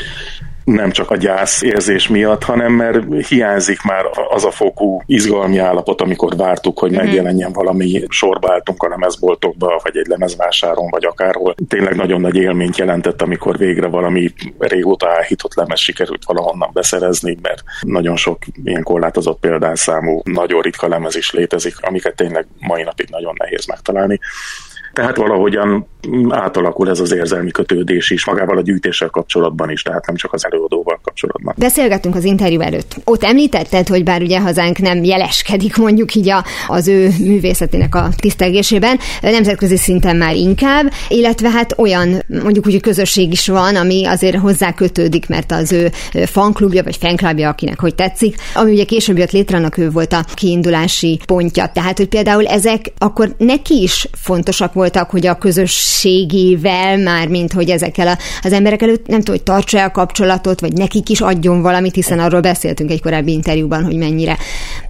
nem 0.64 0.90
csak 0.90 1.10
a 1.10 1.16
gyász 1.16 1.62
érzés 1.62 2.08
miatt, 2.08 2.42
hanem 2.42 2.72
mert 2.72 3.26
hiányzik 3.26 3.82
már 3.82 4.04
az 4.28 4.44
a 4.44 4.50
fokú 4.50 5.02
izgalmi 5.06 5.58
állapot, 5.58 6.00
amikor 6.00 6.36
vártuk, 6.36 6.78
hogy 6.78 6.90
mm-hmm. 6.90 7.04
megjelenjen 7.04 7.52
valami, 7.52 8.02
sorba 8.08 8.52
álltunk 8.52 8.82
a 8.82 8.88
lemezboltokba, 8.88 9.80
vagy 9.82 9.96
egy 9.96 10.06
lemezvásáron, 10.06 10.90
vagy 10.90 11.04
akárhol. 11.04 11.54
Tényleg 11.68 11.96
nagyon 11.96 12.20
nagy 12.20 12.36
élményt 12.36 12.78
jelentett, 12.78 13.22
amikor 13.22 13.58
végre 13.58 13.86
valami 13.86 14.32
régóta 14.58 15.16
elhitott 15.16 15.54
lemez 15.54 15.80
sikerült 15.80 16.24
valahonnan 16.24 16.70
beszerezni, 16.72 17.38
mert 17.42 17.62
nagyon 17.80 18.16
sok 18.16 18.38
ilyen 18.64 18.82
korlátozott 18.82 19.40
példányszámú, 19.40 20.20
nagyon 20.24 20.60
ritka 20.60 20.88
lemez 20.88 21.16
is 21.16 21.32
létezik, 21.32 21.74
amiket 21.80 22.16
tényleg 22.16 22.46
mai 22.60 22.82
napig 22.82 23.08
nagyon 23.10 23.34
nehéz 23.38 23.66
megtalálni. 23.66 24.20
Tehát 24.92 25.16
valahogyan 25.16 25.86
átalakul 26.28 26.90
ez 26.90 27.00
az 27.00 27.12
érzelmi 27.12 27.50
kötődés 27.50 28.10
is 28.10 28.26
magával 28.26 28.58
a 28.58 28.62
gyűjtéssel 28.62 29.08
kapcsolatban 29.08 29.70
is, 29.70 29.82
tehát 29.82 30.06
nem 30.06 30.16
csak 30.16 30.32
az 30.32 30.44
előadóval 30.44 31.00
kapcsolatban. 31.02 31.54
Beszélgettünk 31.58 32.14
az 32.14 32.24
interjú 32.24 32.60
előtt. 32.60 32.96
Ott 33.04 33.22
említetted, 33.22 33.88
hogy 33.88 34.04
bár 34.04 34.22
ugye 34.22 34.40
hazánk 34.40 34.78
nem 34.78 35.04
jeleskedik 35.04 35.76
mondjuk 35.76 36.14
így 36.14 36.28
a, 36.28 36.44
az 36.66 36.88
ő 36.88 37.08
művészetének 37.18 37.94
a 37.94 38.08
tisztelgésében, 38.16 38.98
nemzetközi 39.20 39.76
szinten 39.76 40.16
már 40.16 40.34
inkább, 40.34 40.92
illetve 41.08 41.50
hát 41.50 41.78
olyan 41.78 42.22
mondjuk 42.42 42.66
úgy 42.66 42.80
közösség 42.80 43.32
is 43.32 43.48
van, 43.48 43.76
ami 43.76 44.06
azért 44.06 44.36
hozzá 44.36 44.74
kötődik, 44.74 45.28
mert 45.28 45.52
az 45.52 45.72
ő 45.72 45.90
fanklubja 46.26 46.82
vagy 46.82 46.96
fanklubja, 46.96 47.48
akinek 47.48 47.80
hogy 47.80 47.94
tetszik, 47.94 48.36
ami 48.54 48.72
ugye 48.72 48.84
később 48.84 49.18
jött 49.18 49.30
létre, 49.30 49.56
annak 49.56 49.78
ő 49.78 49.90
volt 49.90 50.12
a 50.12 50.24
kiindulási 50.34 51.20
pontja. 51.26 51.70
Tehát, 51.74 51.96
hogy 51.98 52.08
például 52.08 52.46
ezek 52.46 52.92
akkor 52.98 53.34
neki 53.38 53.82
is 53.82 54.08
fontosak 54.12 54.72
voltak, 54.72 55.10
hogy 55.10 55.26
a 55.26 55.38
közös 55.38 55.72
képességével, 56.00 56.98
már 56.98 57.28
mint 57.28 57.52
hogy 57.52 57.70
ezekkel 57.70 58.08
a, 58.08 58.18
az 58.42 58.52
emberek 58.52 58.82
előtt 58.82 59.06
nem 59.06 59.18
tudom, 59.18 59.34
hogy 59.34 59.42
tartsa 59.42 59.84
a 59.84 59.90
kapcsolatot, 59.90 60.60
vagy 60.60 60.72
nekik 60.72 61.08
is 61.08 61.20
adjon 61.20 61.62
valamit, 61.62 61.94
hiszen 61.94 62.18
arról 62.18 62.40
beszéltünk 62.40 62.90
egy 62.90 63.02
korábbi 63.02 63.32
interjúban, 63.32 63.84
hogy 63.84 63.96
mennyire 63.96 64.38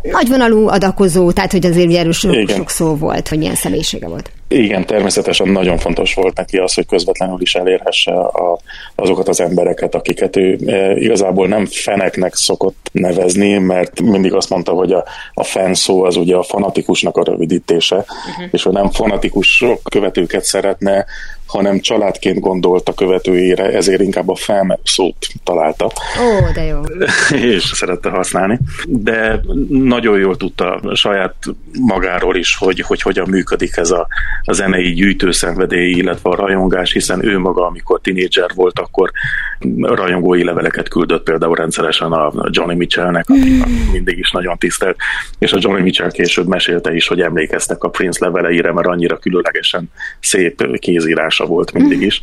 nagyvonalú 0.03 0.69
adakozó, 0.69 1.33
tehát 1.33 1.53
hogy 1.53 1.67
azért 1.67 1.93
erről 1.95 2.13
sok, 2.13 2.49
sok 2.49 2.71
szó 2.71 2.97
volt, 2.97 3.29
hogy 3.29 3.39
milyen 3.39 3.55
személyisége 3.55 4.09
volt. 4.09 4.31
Igen, 4.55 4.87
természetesen 4.87 5.49
nagyon 5.49 5.79
fontos 5.79 6.15
volt 6.15 6.37
neki 6.37 6.59
az, 6.59 6.75
hogy 6.75 6.87
közvetlenül 6.87 7.41
is 7.41 7.55
elérhesse 7.55 8.13
a, 8.13 8.59
azokat 8.95 9.29
az 9.29 9.41
embereket, 9.41 9.95
akiket 9.95 10.37
ő 10.37 10.59
e, 10.67 10.97
igazából 10.97 11.49
nem 11.49 11.67
feneknek 11.67 12.35
szokott 12.35 12.89
nevezni, 12.93 13.59
mert 13.59 14.01
mindig 14.01 14.33
azt 14.33 14.51
mondta, 14.51 14.73
hogy 14.73 14.93
a, 14.93 15.05
a 15.35 15.45
fan 15.45 15.75
szó 15.75 16.05
az 16.05 16.17
ugye 16.17 16.37
a 16.37 16.43
fanatikusnak 16.43 17.17
a 17.17 17.25
rövidítése, 17.25 17.97
uh-huh. 17.97 18.49
és 18.51 18.63
hogy 18.63 18.73
nem 18.73 18.91
fanatikus 18.91 19.65
követőket 19.91 20.45
szeretne, 20.45 21.07
hanem 21.47 21.81
családként 21.81 22.41
gondolt 22.41 22.89
a 22.89 22.95
követőjére, 22.95 23.65
ezért 23.65 24.01
inkább 24.01 24.29
a 24.29 24.35
felmerő 24.35 24.81
szót 24.85 25.27
találta. 25.45 25.85
Ó, 25.85 26.53
de 26.55 26.63
jó. 26.63 26.81
és 27.55 27.63
szerette 27.63 28.09
használni. 28.09 28.59
De 28.87 29.41
nagyon 29.69 30.19
jól 30.19 30.37
tudta 30.37 30.81
saját 30.95 31.35
magáról 31.81 32.37
is, 32.37 32.57
hogy, 32.57 32.81
hogy 32.81 33.03
hogyan 33.03 33.29
működik 33.29 33.77
ez 33.77 33.91
a, 33.91 34.07
a 34.45 34.53
zenei 34.53 34.93
gyűjtőszenvedély, 34.93 35.91
illetve 35.91 36.31
a 36.31 36.35
rajongás, 36.35 36.93
hiszen 36.93 37.25
ő 37.25 37.39
maga, 37.39 37.67
amikor 37.67 38.01
tinédzser 38.01 38.51
volt, 38.55 38.79
akkor 38.79 39.11
rajongói 39.81 40.45
leveleket 40.45 40.89
küldött 40.89 41.23
például 41.23 41.55
rendszeresen 41.55 42.13
a 42.13 42.33
Johnny 42.51 42.75
Mitchellnek, 42.75 43.29
aki 43.29 43.63
mindig 43.93 44.19
is 44.19 44.31
nagyon 44.31 44.59
tisztelt, 44.59 44.97
és 45.39 45.53
a 45.53 45.59
Johnny 45.61 45.83
Mitchell 45.83 46.11
később 46.11 46.47
mesélte 46.47 46.95
is, 46.95 47.07
hogy 47.07 47.21
emlékeztek 47.21 47.85
a 47.85 47.89
Prince 47.89 48.25
leveleire, 48.25 48.73
mert 48.73 48.87
annyira 48.87 49.17
különlegesen 49.17 49.91
szép 50.21 50.79
kézírása 51.35 51.47
volt 51.47 51.73
mindig 51.73 52.03
is. 52.03 52.21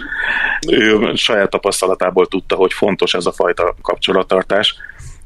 Ő 0.67 1.11
saját 1.15 1.49
tapasztalatából 1.49 2.27
tudta, 2.27 2.55
hogy 2.55 2.73
fontos 2.73 3.13
ez 3.13 3.25
a 3.25 3.31
fajta 3.31 3.75
kapcsolattartás, 3.81 4.75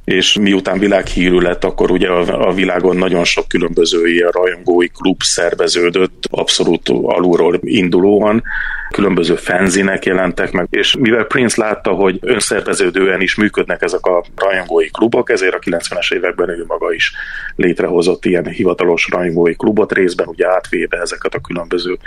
és 0.06 0.38
miután 0.38 0.80
világhírű 0.80 1.39
lett, 1.39 1.63
akkor 1.63 1.92
ugye 1.92 2.10
a, 2.10 2.48
a 2.48 2.54
világon 2.54 2.98
nagyon 2.98 3.24
sok 3.24 3.48
különböző 3.48 4.08
ilyen 4.08 4.30
rajongói 4.30 4.88
klub 4.88 5.22
szerveződött, 5.22 6.27
abszolút 6.30 6.89
alulról 6.89 7.60
indulóan, 7.62 8.44
különböző 8.92 9.36
fenzinek 9.36 10.06
jelentek 10.06 10.51
meg, 10.51 10.68
és 10.70 10.96
mivel 11.00 11.24
Prince 11.24 11.63
látta, 11.63 11.92
hogy 11.92 12.20
önszerveződően 12.22 13.22
is 13.22 13.36
működnek 13.36 13.82
ezek 13.82 14.06
a 14.06 14.24
rajongói 14.36 14.89
klubok, 14.89 15.30
ezért 15.30 15.54
a 15.54 15.60
90-es 15.60 16.13
években 16.13 16.50
ő 16.50 16.63
maga 16.68 16.94
is 16.94 17.13
létrehozott 17.56 18.25
ilyen 18.25 18.48
hivatalos 18.48 19.08
rajongói 19.12 19.56
klubot, 19.56 19.92
részben 19.92 20.27
ugye 20.27 20.48
átvéve 20.48 20.98
ezeket 20.98 21.34
a 21.34 21.42
különböző 21.42 21.98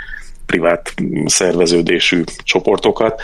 privát 0.49 0.93
szerveződésű 1.25 2.23
csoportokat, 2.43 3.21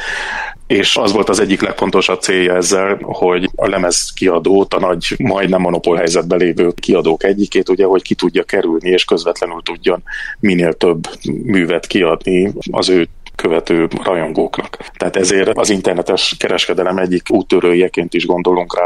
és 0.68 0.96
az 0.96 1.12
volt 1.12 1.30
az 1.30 1.40
egyik 1.40 1.62
legfontosabb 1.62 2.22
célja 2.22 2.56
ezzel, 2.56 2.98
hogy 3.02 3.50
a 3.56 3.68
lemez 3.68 4.12
kiadót, 4.16 4.74
a 4.74 4.80
nagy, 4.80 5.16
majdnem 5.18 5.62
monopól 5.62 5.96
helyzetben 5.96 6.40
lévő 6.40 6.72
kiadók 6.76 7.24
egyikét, 7.24 7.70
ugye, 7.70 7.86
hogy 7.86 8.02
ki 8.02 8.16
tudja 8.16 8.44
kerülni, 8.44 8.90
és 8.90 9.06
közvetlenül 9.06 9.62
tudjon 9.64 10.04
minél 10.40 10.74
több 10.74 11.08
művet 11.44 11.88
kiadni 11.88 12.54
az 12.72 12.90
ő 12.90 13.08
követő 13.36 13.88
rajongóknak. 14.04 14.78
Tehát 14.98 15.16
ezért 15.16 15.58
az 15.58 15.70
internetes 15.70 16.36
kereskedelem 16.40 16.98
egyik 16.98 17.28
úttörőjeként 17.30 18.14
is 18.14 18.26
gondolunk 18.26 18.76
rá 18.78 18.86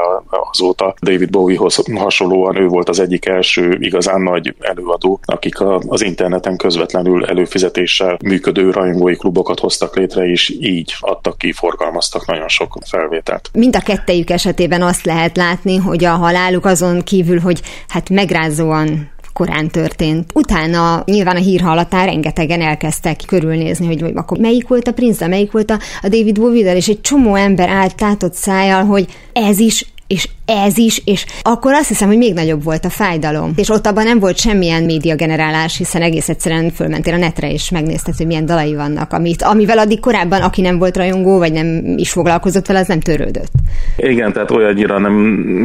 azóta. 0.52 0.94
David 1.02 1.30
Bowiehoz 1.30 1.82
hasonlóan 1.96 2.56
ő 2.56 2.68
volt 2.68 2.90
az 2.90 3.00
egyik 3.00 3.26
első 3.26 3.78
igazán 3.80 4.22
nagy 4.22 4.56
előadó, 4.60 5.20
akik 5.24 5.56
az 5.88 6.02
interneten 6.02 6.58
közvetlenül 6.58 7.26
előfizetéssel 7.26 8.18
működő 8.24 8.72
rajongói 8.72 9.16
klubokat 9.16 9.60
hoztak 9.60 9.96
létre, 9.96 10.26
és 10.26 10.50
így 10.60 10.94
adtak 11.00 11.38
ki, 11.38 11.52
forgalmaztak 11.52 12.26
nagyon 12.26 12.48
sok 12.48 12.78
felvételt. 12.90 13.50
Mind 13.54 13.76
a 13.76 13.80
kettejük 13.80 14.30
esetében 14.30 14.82
azt 14.82 15.06
lehet 15.06 15.38
látni, 15.38 15.78
hogy 15.78 16.06
a 16.06 16.12
haláluk 16.12 16.66
azon 16.66 17.02
kívül, 17.02 17.40
hogy 17.40 17.62
hát 17.88 18.10
megrázóan 18.10 19.18
korán 19.40 19.68
történt. 19.68 20.32
Utána 20.34 21.04
nyilván 21.06 21.36
a 21.36 21.40
hír 21.40 21.62
hallatán 21.62 22.06
rengetegen 22.06 22.62
elkezdtek 22.62 23.22
körülnézni, 23.28 23.86
hogy, 23.86 24.02
hogy 24.02 24.12
akkor 24.16 24.38
melyik 24.38 24.68
volt 24.68 24.88
a 24.88 24.92
Prince, 24.92 25.28
melyik 25.28 25.52
volt 25.52 25.72
a, 25.72 25.80
a 26.02 26.08
David 26.08 26.40
Bowie, 26.40 26.76
és 26.76 26.88
egy 26.88 27.02
csomó 27.02 27.36
ember 27.36 27.70
állt 27.70 27.96
tátott 27.96 28.34
szájjal, 28.34 28.84
hogy 28.84 29.08
ez 29.34 29.60
is 29.60 29.86
és 30.10 30.30
ez 30.46 30.78
is, 30.78 31.02
és 31.06 31.26
akkor 31.42 31.74
azt 31.74 31.88
hiszem, 31.88 32.08
hogy 32.08 32.18
még 32.18 32.34
nagyobb 32.34 32.64
volt 32.64 32.86
a 32.86 32.90
fájdalom. 32.90 33.54
És 33.56 33.70
ott 33.70 33.88
abban 33.88 34.04
nem 34.04 34.20
volt 34.20 34.38
semmilyen 34.38 34.84
média 34.84 35.16
generálás, 35.16 35.78
hiszen 35.78 36.02
egész 36.02 36.30
egyszerűen 36.30 36.72
fölmentél 36.72 37.14
a 37.14 37.18
netre, 37.18 37.52
és 37.52 37.70
megnézted, 37.70 38.16
hogy 38.18 38.26
milyen 38.26 38.46
dalai 38.46 38.76
vannak, 38.76 39.14
amit, 39.14 39.42
amivel 39.42 39.78
addig 39.78 40.00
korábban, 40.00 40.42
aki 40.42 40.62
nem 40.62 40.78
volt 40.78 40.98
rajongó, 40.98 41.38
vagy 41.38 41.52
nem 41.52 41.98
is 41.98 42.12
foglalkozott 42.12 42.66
vele, 42.66 42.80
az 42.80 42.88
nem 42.88 43.00
törődött. 43.00 43.52
Igen, 43.98 44.34
tehát 44.34 44.52
olyannyira 44.52 45.00
nem, 45.00 45.14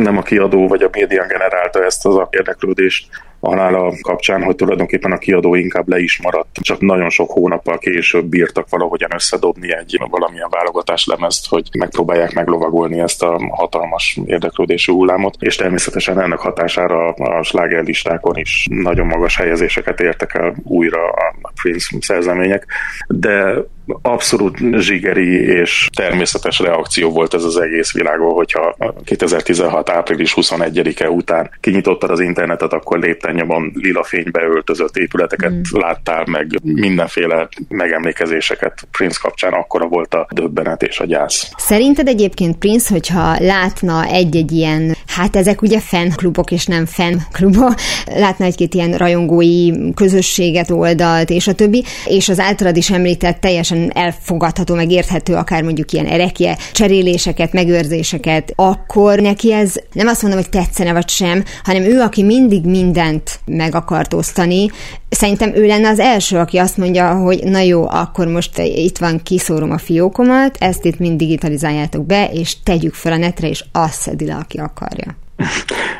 nem 0.03 0.17
a 0.17 0.23
kiadó 0.23 0.69
vagy 0.69 0.83
a 0.83 0.89
média 0.93 1.27
generálta 1.27 1.85
ezt 1.85 2.07
az 2.07 2.21
érdeklődést, 2.31 3.07
a 3.45 3.95
kapcsán, 4.01 4.43
hogy 4.43 4.57
tulajdonképpen 4.57 5.13
a 5.13 5.19
kiadó 5.19 5.55
inkább 5.55 5.89
le 5.89 5.99
is 5.99 6.23
maradt, 6.23 6.59
csak 6.63 6.81
nagyon 6.81 7.11
sok 7.11 7.31
hónappal 7.31 7.79
később 7.79 8.25
bírtak 8.25 8.69
valahogyan 8.71 9.11
összedobni 9.15 9.75
egy 9.75 9.99
valamilyen 10.11 10.49
válogatás 10.51 11.07
lemezt, 11.07 11.49
hogy 11.49 11.69
megpróbálják 11.79 12.33
meglovagolni 12.33 13.01
ezt 13.01 13.23
a 13.23 13.41
hatalmas 13.51 14.21
érdeklődésű 14.35 14.93
hullámot, 14.93 15.37
és 15.38 15.57
természetesen 15.57 16.21
ennek 16.21 16.38
hatására 16.38 17.09
a 17.09 17.43
slágerlistákon 17.43 18.37
is 18.37 18.67
nagyon 18.71 19.07
magas 19.07 19.37
helyezéseket 19.37 20.00
értek 20.00 20.35
el 20.35 20.55
újra 20.62 21.09
a 21.09 21.53
Prince 21.62 21.97
szerzemények, 22.00 22.67
de 23.09 23.55
abszolút 24.03 24.59
zsigeri 24.79 25.43
és 25.43 25.88
természetes 25.97 26.59
reakció 26.59 27.11
volt 27.11 27.35
ez 27.35 27.45
az 27.45 27.57
egész 27.57 27.93
világon, 27.93 28.33
hogyha 28.33 28.76
2016. 29.05 29.91
április 29.91 30.35
21-e 30.37 31.11
után 31.11 31.51
kinyitottad 31.61 32.11
az 32.11 32.20
internetet, 32.20 32.73
akkor 32.73 32.99
lépten 32.99 33.73
lila 33.75 34.03
fénybe 34.03 34.42
öltözött 34.42 34.97
épületeket 34.97 35.53
mm. 35.53 35.81
láttál, 35.81 36.25
meg 36.27 36.47
mindenféle 36.62 37.49
megemlékezéseket 37.68 38.87
Prince 38.90 39.18
kapcsán, 39.23 39.53
akkora 39.53 39.87
volt 39.87 40.14
a 40.14 40.27
döbbenet 40.31 40.83
és 40.83 40.99
a 40.99 41.05
gyász. 41.05 41.51
Szerinted 41.57 42.09
egyébként 42.09 42.59
Prince, 42.59 42.92
hogyha 42.92 43.37
látna 43.38 44.05
egy-egy 44.05 44.53
ilyen, 44.53 44.97
hát 45.07 45.37
ezek 45.37 45.62
ugye 45.62 45.81
fanklubok 45.81 46.51
és 46.51 46.66
nem 46.66 46.87
fanklubok, 46.87 47.75
látna 48.07 48.44
egy-két 48.44 48.75
ilyen 48.75 48.97
rajongói 48.97 49.70
közösséget, 49.94 50.70
oldalt 50.70 51.31
és 51.31 51.47
a 51.47 51.53
többi, 51.53 51.85
és 52.05 52.29
az 52.29 52.38
általad 52.38 52.77
is 52.77 52.90
említett 52.90 53.40
teljesen 53.40 53.74
teljesen 53.75 53.91
elfogadható, 53.95 54.75
meg 54.75 54.91
érthető, 54.91 55.35
akár 55.35 55.63
mondjuk 55.63 55.93
ilyen 55.93 56.07
erekje, 56.07 56.59
cseréléseket, 56.73 57.53
megőrzéseket, 57.53 58.53
akkor 58.57 59.19
neki 59.19 59.53
ez 59.53 59.75
nem 59.93 60.07
azt 60.07 60.23
mondom, 60.23 60.41
hogy 60.41 60.51
tetszene 60.51 60.93
vagy 60.93 61.09
sem, 61.09 61.45
hanem 61.63 61.83
ő, 61.83 62.01
aki 62.01 62.23
mindig 62.23 62.65
mindent 62.65 63.41
meg 63.45 63.75
akart 63.75 64.15
osztani, 64.15 64.71
szerintem 65.09 65.55
ő 65.55 65.67
lenne 65.67 65.89
az 65.89 65.99
első, 65.99 66.39
aki 66.39 66.59
azt 66.59 66.77
mondja, 66.77 67.15
hogy 67.15 67.45
na 67.45 67.59
jó, 67.59 67.89
akkor 67.89 68.27
most 68.27 68.59
itt 68.59 68.99
van, 68.99 69.23
kiszórom 69.23 69.71
a 69.71 69.79
fiókomat, 69.79 70.57
ezt 70.61 70.85
itt 70.85 70.99
mind 70.99 71.19
digitalizáljátok 71.19 72.07
be, 72.07 72.31
és 72.33 72.63
tegyük 72.63 72.95
fel 72.95 73.13
a 73.13 73.17
netre, 73.17 73.49
és 73.49 73.65
azt 73.73 74.01
szedi 74.01 74.27
le, 74.27 74.35
aki 74.35 74.59
akarja. 74.59 75.24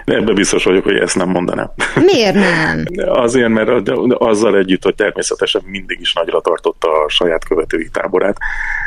Ebben 0.05 0.35
biztos 0.35 0.65
vagyok, 0.65 0.85
hogy 0.85 0.97
ezt 0.97 1.17
nem 1.17 1.29
mondanám. 1.29 1.71
Miért 1.95 2.35
nem? 2.35 2.85
Azért, 3.07 3.49
mert 3.49 3.89
azzal 4.09 4.57
együtt, 4.57 4.83
hogy 4.83 4.95
természetesen 4.95 5.63
mindig 5.65 6.01
is 6.01 6.13
nagyra 6.13 6.41
tartotta 6.41 6.89
a 7.05 7.09
saját 7.09 7.45
követői 7.45 7.89
táborát, 7.93 8.37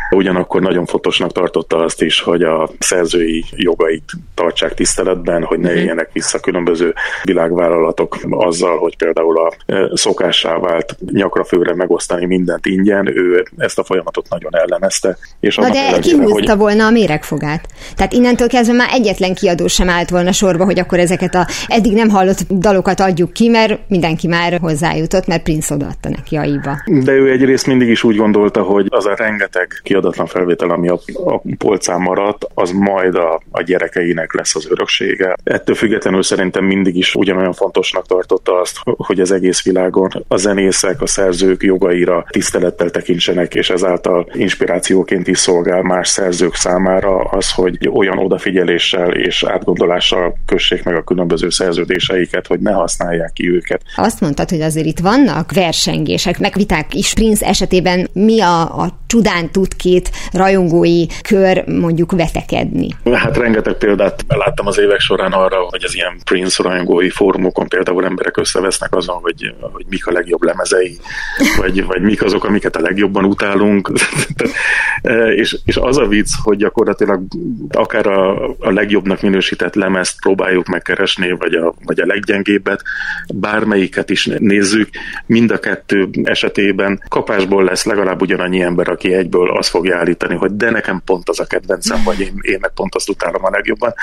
ugyanakkor 0.09 0.61
nagyon 0.61 0.85
fontosnak 0.85 1.31
tartotta 1.31 1.77
azt 1.77 2.01
is, 2.01 2.21
hogy 2.21 2.43
a 2.43 2.69
szerzői 2.79 3.45
jogait 3.55 4.11
tartsák 4.33 4.73
tiszteletben, 4.73 5.43
hogy 5.43 5.59
ne 5.59 5.69
mhm. 5.69 5.77
éljenek 5.77 6.09
vissza 6.13 6.39
különböző 6.39 6.93
világvállalatok 7.23 8.17
azzal, 8.29 8.77
hogy 8.77 8.97
például 8.97 9.37
a 9.37 9.53
e, 9.65 9.89
szokássá 9.93 10.57
vált 10.57 10.97
nyakra 11.11 11.43
főre 11.43 11.75
megosztani 11.75 12.25
mindent 12.25 12.65
ingyen, 12.65 13.17
ő 13.17 13.45
ezt 13.57 13.79
a 13.79 13.83
folyamatot 13.83 14.29
nagyon 14.29 14.55
ellenezte. 14.55 15.17
És 15.39 15.55
Na 15.55 15.69
de 15.69 15.99
kihúzta 15.99 16.49
hogy... 16.49 16.57
volna 16.57 16.85
a 16.85 16.89
méregfogát. 16.89 17.67
Tehát 17.95 18.13
innentől 18.13 18.47
kezdve 18.47 18.75
már 18.75 18.89
egyetlen 18.91 19.33
kiadó 19.33 19.67
sem 19.67 19.89
állt 19.89 20.09
volna 20.09 20.31
sorba, 20.31 20.65
hogy 20.65 20.79
akkor 20.79 20.99
ezeket 20.99 21.35
a 21.35 21.47
eddig 21.67 21.93
nem 21.93 22.09
hallott 22.09 22.39
dalokat 22.49 22.99
adjuk 22.99 23.33
ki, 23.33 23.49
mert 23.49 23.79
mindenki 23.87 24.27
már 24.27 24.57
hozzájutott, 24.61 25.27
mert 25.27 25.43
Prince 25.43 25.73
odaadta 25.73 26.09
neki 26.09 26.35
a 26.35 26.43
iba. 26.43 27.03
De 27.03 27.11
ő 27.11 27.31
egyrészt 27.31 27.67
mindig 27.67 27.89
is 27.89 28.03
úgy 28.03 28.15
gondolta, 28.15 28.61
hogy 28.61 28.85
az 28.89 29.05
a 29.05 29.15
rengeteg 29.15 29.67
kiadatlan 29.97 30.27
felvétel, 30.27 30.69
ami 30.69 30.89
a, 30.89 30.99
a 31.25 31.41
polcán 31.57 32.01
maradt, 32.01 32.47
az 32.53 32.71
majd 32.71 33.15
a, 33.15 33.41
a 33.51 33.61
gyerekeinek 33.61 34.33
lesz 34.33 34.55
az 34.55 34.67
öröksége. 34.69 35.35
Ettől 35.43 35.75
függetlenül 35.75 36.23
szerintem 36.23 36.65
mindig 36.65 36.95
is 36.95 37.15
ugyanolyan 37.15 37.53
fontosnak 37.53 38.05
tartotta 38.05 38.59
azt, 38.59 38.77
hogy 38.83 39.19
az 39.19 39.31
egész 39.31 39.63
világon 39.63 40.09
a 40.27 40.37
zenészek, 40.37 41.01
a 41.01 41.07
szerzők 41.07 41.63
jogaira 41.63 42.25
tisztelettel 42.29 42.89
tekintsenek, 42.89 43.55
és 43.55 43.69
ezáltal 43.69 44.29
inspirációként 44.33 45.27
is 45.27 45.37
szolgál 45.37 45.81
más 45.81 46.07
szerzők 46.07 46.55
számára 46.55 47.19
az, 47.19 47.51
hogy 47.51 47.89
olyan 47.93 48.17
odafigyeléssel 48.17 49.11
és 49.13 49.43
átgondolással 49.43 50.37
kössék 50.45 50.83
meg 50.83 50.95
a 50.95 51.03
különböző 51.03 51.49
szerződéseiket, 51.49 52.47
hogy 52.47 52.59
ne 52.59 52.71
használják 52.71 53.33
ki 53.33 53.49
őket. 53.49 53.81
Azt 53.95 54.21
mondtad, 54.21 54.49
hogy 54.49 54.61
azért 54.61 54.85
itt 54.85 54.99
vannak 54.99 55.51
versengések, 55.51 56.39
meg 56.39 56.53
viták 56.55 56.93
is 56.93 57.13
Prince 57.13 57.45
esetében 57.45 58.09
mi 58.13 58.41
a, 58.41 58.61
a 58.61 58.99
csudán 59.07 59.51
tud 59.51 59.75
ki 59.75 59.86
két 59.87 60.11
rajongói 60.31 61.05
kör 61.21 61.63
mondjuk 61.67 62.11
vetekedni? 62.11 62.87
Hát 63.13 63.37
rengeteg 63.37 63.73
példát 63.73 64.25
láttam 64.27 64.67
az 64.67 64.79
évek 64.79 64.99
során 64.99 65.31
arra, 65.31 65.57
hogy 65.69 65.83
az 65.83 65.95
ilyen 65.95 66.19
Prince 66.23 66.63
rajongói 66.63 67.09
fórumokon 67.09 67.67
például 67.67 68.05
emberek 68.05 68.37
összevesznek 68.37 68.95
azon, 68.95 69.15
hogy, 69.21 69.53
hogy 69.59 69.85
mik 69.89 70.07
a 70.07 70.11
legjobb 70.11 70.41
lemezei, 70.41 70.97
vagy, 71.57 71.85
vagy 71.85 72.01
mik 72.01 72.23
azok, 72.23 72.43
amiket 72.43 72.75
a 72.75 72.79
legjobban 72.79 73.25
utálunk. 73.25 73.91
és, 75.41 75.57
és 75.65 75.77
az 75.77 75.97
a 75.97 76.07
vicc, 76.07 76.29
hogy 76.43 76.57
gyakorlatilag 76.57 77.21
akár 77.69 78.07
a, 78.07 78.47
a 78.59 78.71
legjobbnak 78.71 79.21
minősített 79.21 79.75
lemezt 79.75 80.21
próbáljuk 80.21 80.67
megkeresni, 80.67 81.31
vagy 81.31 81.53
a, 81.53 81.73
vagy 81.85 81.99
a 81.99 82.05
leggyengébbet, 82.05 82.81
bármelyiket 83.33 84.09
is 84.09 84.29
nézzük, 84.39 84.89
mind 85.25 85.51
a 85.51 85.59
kettő 85.59 86.09
esetében 86.23 87.03
kapásból 87.07 87.63
lesz 87.63 87.85
legalább 87.85 88.21
ugyanannyi 88.21 88.61
ember, 88.61 88.89
aki 88.89 89.13
egyből 89.13 89.57
azt 89.57 89.71
fogja 89.77 89.97
állítani, 89.97 90.35
hogy 90.35 90.55
de 90.55 90.69
nekem 90.69 91.01
pont 91.05 91.29
az 91.29 91.39
a 91.39 91.45
kedvencem, 91.45 92.03
vagy 92.03 92.19
én, 92.19 92.33
én 92.41 92.57
meg 92.61 92.71
pont 92.71 92.95
azt 92.95 93.09
utálom 93.09 93.45
a 93.45 93.49
legjobban. 93.49 93.93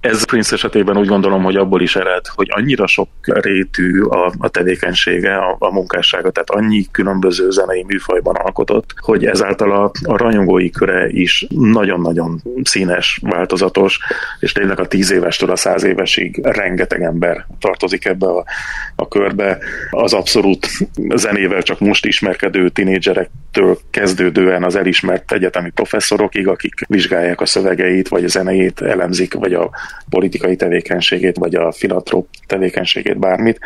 Ez 0.00 0.24
Prince 0.24 0.54
esetében 0.54 0.96
úgy 0.96 1.06
gondolom, 1.06 1.42
hogy 1.42 1.56
abból 1.56 1.80
is 1.80 1.96
ered, 1.96 2.26
hogy 2.26 2.48
annyira 2.50 2.86
sok 2.86 3.08
rétű 3.22 4.02
a, 4.02 4.32
a 4.38 4.48
tevékenysége, 4.48 5.36
a, 5.36 5.56
a 5.58 5.72
munkássága, 5.72 6.30
tehát 6.30 6.50
annyi 6.50 6.86
különböző 6.90 7.50
zenei 7.50 7.84
műfajban 7.86 8.34
alkotott, 8.34 8.94
hogy 8.96 9.26
ezáltal 9.26 9.72
a, 9.72 9.90
a 10.04 10.16
rajongói 10.16 10.70
köre 10.70 11.08
is 11.08 11.46
nagyon-nagyon 11.48 12.42
színes, 12.62 13.20
változatos, 13.22 13.98
és 14.40 14.52
tényleg 14.52 14.80
a 14.80 14.86
tíz 14.86 15.10
évestől 15.10 15.50
a 15.50 15.56
száz 15.56 15.82
évesig 15.82 16.40
rengeteg 16.42 17.02
ember 17.02 17.46
tartozik 17.60 18.04
ebbe 18.04 18.26
a, 18.26 18.44
a 18.96 19.08
körbe. 19.08 19.58
Az 19.90 20.12
abszolút 20.12 20.68
zenével 21.14 21.62
csak 21.62 21.80
most 21.80 22.06
ismerkedő 22.06 22.68
tinédzserektől 22.68 23.78
kezdődően 23.90 24.64
az 24.64 24.76
elismert 24.90 25.32
egyetemi 25.32 25.70
professzorokig, 25.70 26.48
akik 26.48 26.74
vizsgálják 26.88 27.40
a 27.40 27.46
szövegeit, 27.46 28.08
vagy 28.08 28.24
a 28.24 28.28
zenejét 28.28 28.80
elemzik, 28.80 29.34
vagy 29.34 29.52
a 29.52 29.70
politikai 30.08 30.56
tevékenységét, 30.56 31.36
vagy 31.36 31.54
a 31.54 31.72
filantrop 31.72 32.26
tevékenységét, 32.46 33.18
bármit. 33.18 33.58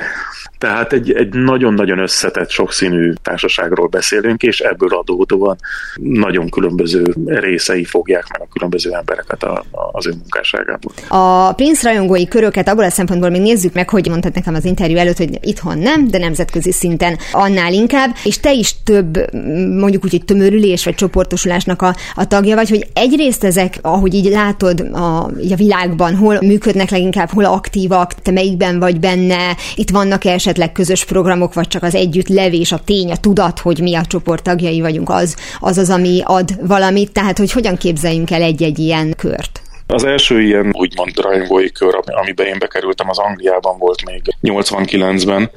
Tehát 0.58 0.92
egy, 0.92 1.12
egy 1.12 1.34
nagyon-nagyon 1.34 1.98
összetett, 1.98 2.50
sokszínű 2.50 3.12
társaságról 3.22 3.86
beszélünk, 3.86 4.42
és 4.42 4.60
ebből 4.60 4.88
adódóan 4.88 5.56
nagyon 6.00 6.48
különböző 6.48 7.14
részei 7.24 7.84
fogják 7.84 8.24
meg 8.32 8.40
a 8.40 8.52
különböző 8.52 8.92
embereket 8.92 9.42
a, 9.42 9.64
a, 9.70 9.88
az 9.92 10.06
ő 10.06 10.10
munkásságából. 10.10 10.92
A 11.08 11.52
Prince 11.52 11.88
rajongói 11.88 12.28
köröket 12.28 12.68
abból 12.68 12.84
a 12.84 12.90
szempontból 12.90 13.30
még 13.30 13.40
nézzük 13.40 13.74
meg, 13.74 13.88
hogy 13.88 14.08
mondtad 14.08 14.34
nekem 14.34 14.54
az 14.54 14.64
interjú 14.64 14.96
előtt, 14.96 15.16
hogy 15.16 15.38
itthon 15.42 15.78
nem, 15.78 16.08
de 16.08 16.18
nemzetközi 16.18 16.72
szinten 16.72 17.18
annál 17.32 17.72
inkább, 17.72 18.14
és 18.24 18.40
te 18.40 18.52
is 18.52 18.74
több 18.84 19.32
mondjuk 19.78 20.04
úgy, 20.04 20.10
hogy 20.10 20.24
tömörülés 20.24 20.84
vagy 20.84 20.94
csoportosulásnak 21.14 21.82
a, 21.82 21.96
a 22.14 22.26
tagja 22.26 22.54
vagy, 22.54 22.68
hogy 22.68 22.86
egyrészt 22.92 23.44
ezek, 23.44 23.78
ahogy 23.82 24.14
így 24.14 24.30
látod 24.30 24.80
a, 24.80 25.30
így 25.42 25.52
a 25.52 25.56
világban, 25.56 26.16
hol 26.16 26.38
működnek 26.40 26.90
leginkább, 26.90 27.30
hol 27.30 27.44
aktívak, 27.44 28.14
te 28.14 28.30
melyikben 28.30 28.78
vagy 28.78 29.00
benne, 29.00 29.56
itt 29.74 29.90
vannak-e 29.90 30.32
esetleg 30.32 30.72
közös 30.72 31.04
programok, 31.04 31.54
vagy 31.54 31.68
csak 31.68 31.82
az 31.82 31.94
együtt 31.94 32.28
levés, 32.28 32.72
a 32.72 32.80
tény, 32.84 33.10
a 33.10 33.16
tudat, 33.16 33.58
hogy 33.58 33.78
mi 33.78 33.94
a 33.94 34.04
csoport 34.04 34.42
tagjai 34.42 34.80
vagyunk, 34.80 35.10
az 35.10 35.36
az, 35.60 35.78
az 35.78 35.90
ami 35.90 36.20
ad 36.24 36.66
valamit, 36.66 37.12
tehát 37.12 37.38
hogy 37.38 37.52
hogyan 37.52 37.76
képzeljünk 37.76 38.30
el 38.30 38.42
egy-egy 38.42 38.78
ilyen 38.78 39.14
kört? 39.16 39.63
Az 39.86 40.04
első 40.04 40.42
ilyen 40.42 40.70
úgymond 40.72 41.18
rajongói 41.18 41.72
kör, 41.72 42.02
amiben 42.04 42.46
én 42.46 42.58
bekerültem, 42.58 43.08
az 43.08 43.18
Angliában 43.18 43.78
volt 43.78 44.04
még 44.04 44.22
89-ben. 44.42 45.50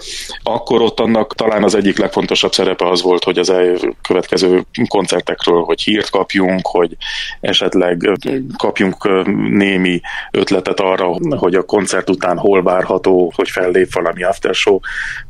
Akkor 0.44 0.82
ott 0.82 1.00
annak 1.00 1.36
talán 1.36 1.64
az 1.64 1.76
egyik 1.76 1.98
legfontosabb 1.98 2.54
szerepe 2.54 2.90
az 2.90 3.02
volt, 3.02 3.24
hogy 3.24 3.38
az 3.38 3.50
elkövetkező 3.50 4.66
koncertekről, 4.88 5.62
hogy 5.62 5.82
hírt 5.82 6.10
kapjunk, 6.10 6.68
hogy 6.68 6.98
esetleg 7.42 8.20
kapjunk 8.58 9.26
némi 9.52 10.02
ötletet 10.32 10.80
arra, 10.80 11.18
hogy 11.38 11.56
a 11.56 11.64
koncert 11.64 12.10
után 12.10 12.38
hol 12.38 12.64
várható, 12.64 13.32
hogy 13.36 13.50
fellép 13.50 13.94
valami 13.94 14.24
aftershow 14.24 14.80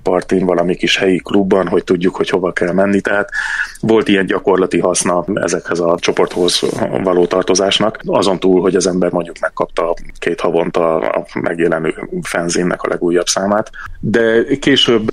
partin, 0.07 0.45
valami 0.45 0.75
kis 0.75 0.97
helyi 0.97 1.21
klubban, 1.23 1.67
hogy 1.67 1.83
tudjuk, 1.83 2.15
hogy 2.15 2.29
hova 2.29 2.51
kell 2.51 2.73
menni. 2.73 3.01
Tehát 3.01 3.29
volt 3.81 4.07
ilyen 4.07 4.25
gyakorlati 4.25 4.79
haszna 4.79 5.25
ezekhez 5.33 5.79
a 5.79 5.97
csoporthoz 5.99 6.63
való 7.03 7.25
tartozásnak, 7.25 7.99
azon 8.05 8.39
túl, 8.39 8.61
hogy 8.61 8.75
az 8.75 8.87
ember 8.87 9.11
mondjuk 9.11 9.39
megkapta 9.39 9.93
két 10.19 10.39
havonta 10.39 10.97
a 10.97 11.25
megjelenő 11.39 11.93
fenzinnek 12.21 12.81
a 12.81 12.87
legújabb 12.87 13.25
számát, 13.25 13.69
de 13.99 14.43
később 14.59 15.07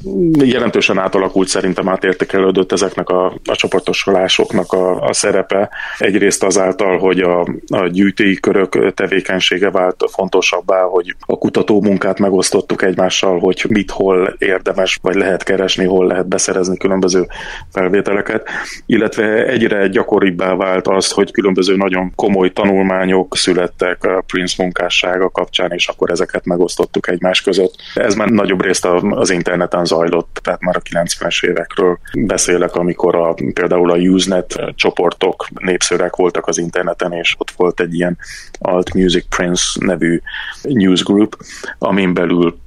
jelentősen 0.45 0.99
átalakult 0.99 1.49
szerintem 1.49 1.89
átértékelődött 1.89 2.73
ezeknek 2.73 3.09
a, 3.09 3.27
a 3.45 3.55
csoportosulásoknak 3.55 4.73
a, 4.73 5.01
a 5.01 5.13
szerepe. 5.13 5.71
Egyrészt 5.99 6.43
azáltal, 6.43 6.99
hogy 6.99 7.21
a, 7.21 7.41
a 7.69 7.87
gyűjtői 7.87 8.41
körök 8.41 8.95
tevékenysége 8.95 9.71
vált 9.71 10.05
fontosabbá, 10.11 10.83
hogy 10.83 11.17
a 11.21 11.39
kutató 11.39 11.81
munkát 11.81 12.19
megosztottuk 12.19 12.83
egymással, 12.83 13.39
hogy 13.39 13.65
mit 13.69 13.91
hol 13.91 14.35
érdemes, 14.39 14.84
vagy 15.03 15.15
lehet 15.15 15.43
keresni, 15.43 15.85
hol 15.85 16.07
lehet 16.07 16.29
beszerezni 16.29 16.77
különböző 16.77 17.27
felvételeket, 17.73 18.49
illetve 18.87 19.47
egyre 19.47 19.87
gyakoribbá 19.87 20.55
vált 20.55 20.89
az, 20.89 21.11
hogy 21.11 21.31
különböző 21.31 21.77
nagyon 21.77 22.13
komoly 22.15 22.53
tanulmányok 22.53 23.37
születtek 23.37 24.05
a 24.05 24.25
Prince 24.27 24.63
munkássága 24.63 25.31
kapcsán, 25.31 25.73
és 25.73 25.89
akkor 25.89 26.11
ezeket 26.11 26.45
megosztottuk 26.45 27.09
egymás 27.09 27.41
között. 27.41 27.75
Ez 27.95 28.15
már 28.15 28.29
nagyobb 28.29 28.63
részt 28.63 28.87
az 29.11 29.31
interneten 29.31 29.85
zajlott, 29.85 30.39
tehát 30.43 30.61
már 30.61 30.77
a 30.77 30.81
90-es 30.81 31.47
évekről 31.47 31.99
beszélek, 32.19 32.75
amikor 32.75 33.17
a, 33.17 33.35
például 33.53 33.91
a 33.91 33.97
Usenet 33.97 34.61
csoportok 34.75 35.47
népszerűek 35.61 36.17
voltak 36.17 36.47
az 36.47 36.59
interneten, 36.59 37.13
és 37.13 37.35
ott 37.39 37.51
volt 37.57 37.81
egy 37.81 37.95
ilyen 37.95 38.19
Alt 38.59 38.95
Music 38.95 39.25
Prince 39.37 39.65
nevű 39.81 40.21
newsgroup, 40.63 41.37
amin 41.79 42.15
belül 42.15 42.63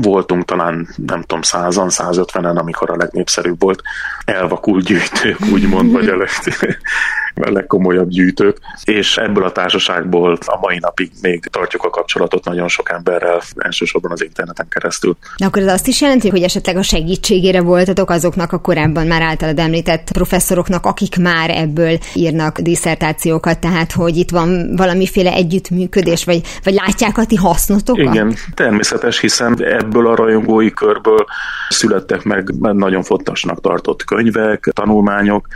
voltunk 0.00 0.44
talán, 0.44 0.88
nem 0.96 1.20
tudom, 1.20 1.42
százan, 1.42 1.88
150-en, 1.90 2.56
amikor 2.56 2.90
a 2.90 2.96
legnépszerűbb 2.96 3.60
volt, 3.60 3.82
elvakult 4.24 4.84
gyűjtők, 4.84 5.38
úgymond, 5.52 5.92
vagy 5.92 6.08
a 6.08 6.16
a 7.44 7.50
legkomolyabb 7.50 8.08
gyűjtők, 8.08 8.58
és 8.84 9.16
ebből 9.16 9.44
a 9.44 9.52
társaságból 9.52 10.38
a 10.46 10.58
mai 10.60 10.78
napig 10.78 11.10
még 11.22 11.46
tartjuk 11.50 11.82
a 11.84 11.90
kapcsolatot 11.90 12.44
nagyon 12.44 12.68
sok 12.68 12.90
emberrel, 12.90 13.40
elsősorban 13.56 14.10
az 14.10 14.22
interneten 14.24 14.66
keresztül. 14.68 15.16
De 15.36 15.44
akkor 15.44 15.62
ez 15.62 15.72
azt 15.72 15.86
is 15.86 16.00
jelenti, 16.00 16.28
hogy 16.28 16.42
esetleg 16.42 16.76
a 16.76 16.82
segítségére 16.82 17.60
voltatok 17.60 18.10
azoknak 18.10 18.52
a 18.52 18.58
korábban 18.58 19.06
már 19.06 19.22
általad 19.22 19.58
említett 19.58 20.12
professzoroknak, 20.12 20.86
akik 20.86 21.18
már 21.18 21.50
ebből 21.50 21.98
írnak 22.14 22.60
diszertációkat, 22.60 23.58
tehát 23.58 23.92
hogy 23.92 24.16
itt 24.16 24.30
van 24.30 24.76
valamiféle 24.76 25.32
együttműködés, 25.32 26.24
vagy, 26.24 26.40
vagy 26.62 26.74
látják 26.74 27.18
a 27.18 27.24
ti 27.24 27.36
hasznotokat? 27.36 28.14
Igen, 28.14 28.34
természetes, 28.54 29.20
hiszen 29.20 29.45
ebből 29.58 30.06
a 30.06 30.14
rajongói 30.14 30.70
körből 30.70 31.26
születtek 31.68 32.22
meg 32.22 32.50
nagyon 32.58 33.02
fontosnak 33.02 33.60
tartott 33.60 34.04
könyvek, 34.04 34.70
tanulmányok, 34.72 35.46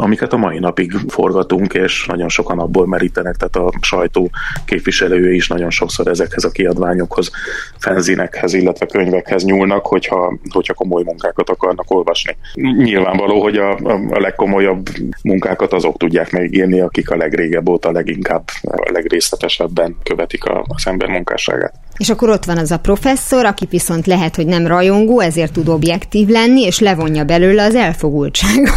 amiket 0.00 0.32
a 0.32 0.36
mai 0.36 0.58
napig 0.58 0.92
forgatunk, 1.08 1.74
és 1.74 2.06
nagyon 2.06 2.28
sokan 2.28 2.58
abból 2.58 2.86
merítenek, 2.86 3.36
tehát 3.36 3.56
a 3.56 3.78
sajtó 3.80 4.30
képviselői 4.64 5.34
is 5.34 5.48
nagyon 5.48 5.70
sokszor 5.70 6.08
ezekhez 6.08 6.44
a 6.44 6.50
kiadványokhoz, 6.50 7.30
fenzinekhez, 7.78 8.52
illetve 8.52 8.86
könyvekhez 8.86 9.44
nyúlnak, 9.44 9.86
hogyha, 9.86 10.38
hogyha 10.52 10.74
komoly 10.74 11.02
munkákat 11.02 11.50
akarnak 11.50 11.90
olvasni. 11.90 12.36
Nyilvánvaló, 12.54 13.42
hogy 13.42 13.56
a, 13.56 13.70
a 14.10 14.20
legkomolyabb 14.20 14.88
munkákat 15.22 15.72
azok 15.72 15.96
tudják 15.96 16.30
megírni, 16.30 16.80
akik 16.80 17.10
a 17.10 17.16
legrégebb 17.16 17.68
óta 17.68 17.90
leginkább, 17.90 18.44
a 18.62 18.90
legrészletesebben 18.92 19.96
követik 20.02 20.44
a, 20.44 20.64
az 20.68 20.86
ember 20.86 21.08
munkásságát. 21.08 21.74
És 21.98 22.08
akkor 22.08 22.30
ott 22.30 22.44
van 22.44 22.58
az 22.58 22.70
a 22.70 22.78
professzor, 22.78 23.44
aki 23.44 23.66
viszont 23.70 24.06
lehet, 24.06 24.36
hogy 24.36 24.46
nem 24.46 24.66
rajongó, 24.66 25.20
ezért 25.20 25.52
tud 25.52 25.68
objektív 25.68 26.28
lenni, 26.28 26.62
és 26.62 26.78
levonja 26.78 27.24
belőle 27.24 27.64
az 27.64 27.74
elfogultságot. 27.74 28.70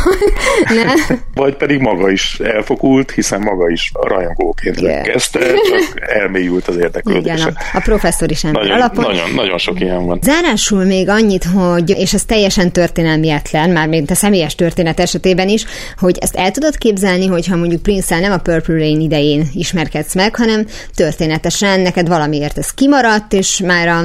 Vagy 1.34 1.56
pedig 1.56 1.80
maga 1.80 2.10
is 2.10 2.40
elfogult, 2.40 3.12
hiszen 3.12 3.42
maga 3.42 3.70
is 3.70 3.92
rajongóként 4.02 5.02
kezdte, 5.04 5.40
csak 5.40 6.10
elmélyült 6.10 6.68
az 6.68 6.78
érdeklődése. 6.78 7.34
Igen, 7.34 7.48
a, 7.74 7.78
a 7.78 7.80
professzor 7.80 8.32
is 8.32 8.44
ember 8.44 8.62
nagyon, 8.62 8.78
alapon. 8.78 9.04
Nagyon, 9.04 9.32
nagyon 9.36 9.58
sok 9.58 9.80
ilyen 9.80 10.06
van. 10.06 10.20
Zárásul 10.22 10.84
még 10.84 11.10
annyit, 11.10 11.44
hogy, 11.44 11.90
és 11.90 12.14
ez 12.14 12.26
teljesen 12.26 12.72
történelmietlen, 12.72 13.70
már 13.70 13.88
mint 13.88 14.12
a 14.12 14.16
személyes 14.16 14.56
történet 14.56 15.00
esetében 15.00 15.50
is, 15.50 15.66
hogy 15.98 16.18
ezt 16.22 16.36
el 16.36 16.52
tudod 16.52 16.78
képzelni, 16.78 17.28
hogyha 17.28 17.56
mondjuk 17.56 17.82
prince 17.82 18.20
nem 18.20 18.32
a 18.32 18.38
Purple 18.38 18.76
Rain 18.76 19.00
idején 19.00 19.50
ismerkedsz 19.54 20.16
meg, 20.16 20.36
hanem 20.36 20.66
történetesen 20.96 21.80
neked 21.80 22.08
valamiért 22.08 22.58
ez 22.58 22.70
kimaradt, 23.12 23.34
és 23.34 23.62
már 23.65 23.88
a 23.88 24.02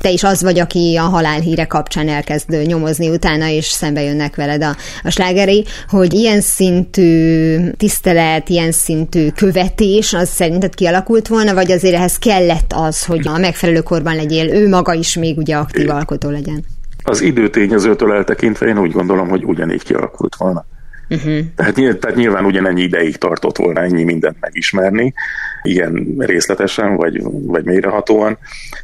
te 0.00 0.10
is 0.10 0.22
az 0.22 0.42
vagy, 0.42 0.58
aki 0.58 0.96
a 0.96 1.02
halálhíre 1.02 1.64
kapcsán 1.64 2.08
elkezd 2.08 2.66
nyomozni 2.66 3.08
utána, 3.08 3.48
és 3.48 3.64
szembe 3.64 4.02
jönnek 4.02 4.36
veled 4.36 4.62
a, 4.62 4.76
a 5.02 5.10
slágerei, 5.10 5.64
hogy 5.88 6.14
ilyen 6.14 6.40
szintű 6.40 7.56
tisztelet, 7.76 8.48
ilyen 8.48 8.72
szintű 8.72 9.28
követés, 9.28 10.12
az 10.12 10.28
szerinted 10.28 10.74
kialakult 10.74 11.28
volna, 11.28 11.54
vagy 11.54 11.72
azért 11.72 11.94
ehhez 11.94 12.18
kellett 12.18 12.72
az, 12.74 13.04
hogy 13.04 13.28
a 13.28 13.38
megfelelő 13.38 13.80
korban 13.80 14.16
legyél, 14.16 14.54
ő 14.54 14.68
maga 14.68 14.94
is 14.94 15.16
még 15.16 15.38
ugye 15.38 15.56
aktív 15.56 15.90
alkotó 15.90 16.30
legyen? 16.30 16.64
Az 17.04 17.20
időtényezőtől 17.20 18.12
eltekintve 18.12 18.66
én 18.66 18.78
úgy 18.78 18.92
gondolom, 18.92 19.28
hogy 19.28 19.44
ugyanígy 19.44 19.82
kialakult 19.82 20.36
volna. 20.36 20.64
Uh-huh. 21.08 21.38
Tehát, 21.56 21.74
tehát 21.74 22.16
nyilván 22.16 22.44
ugyanennyi 22.44 22.82
ideig 22.82 23.16
tartott 23.16 23.56
volna 23.56 23.80
ennyi 23.80 24.04
mindent 24.04 24.36
megismerni, 24.40 25.14
ilyen 25.62 26.14
részletesen, 26.18 26.96
vagy, 26.96 27.22
vagy 27.22 27.64
mélyrehatóan, 27.64 28.38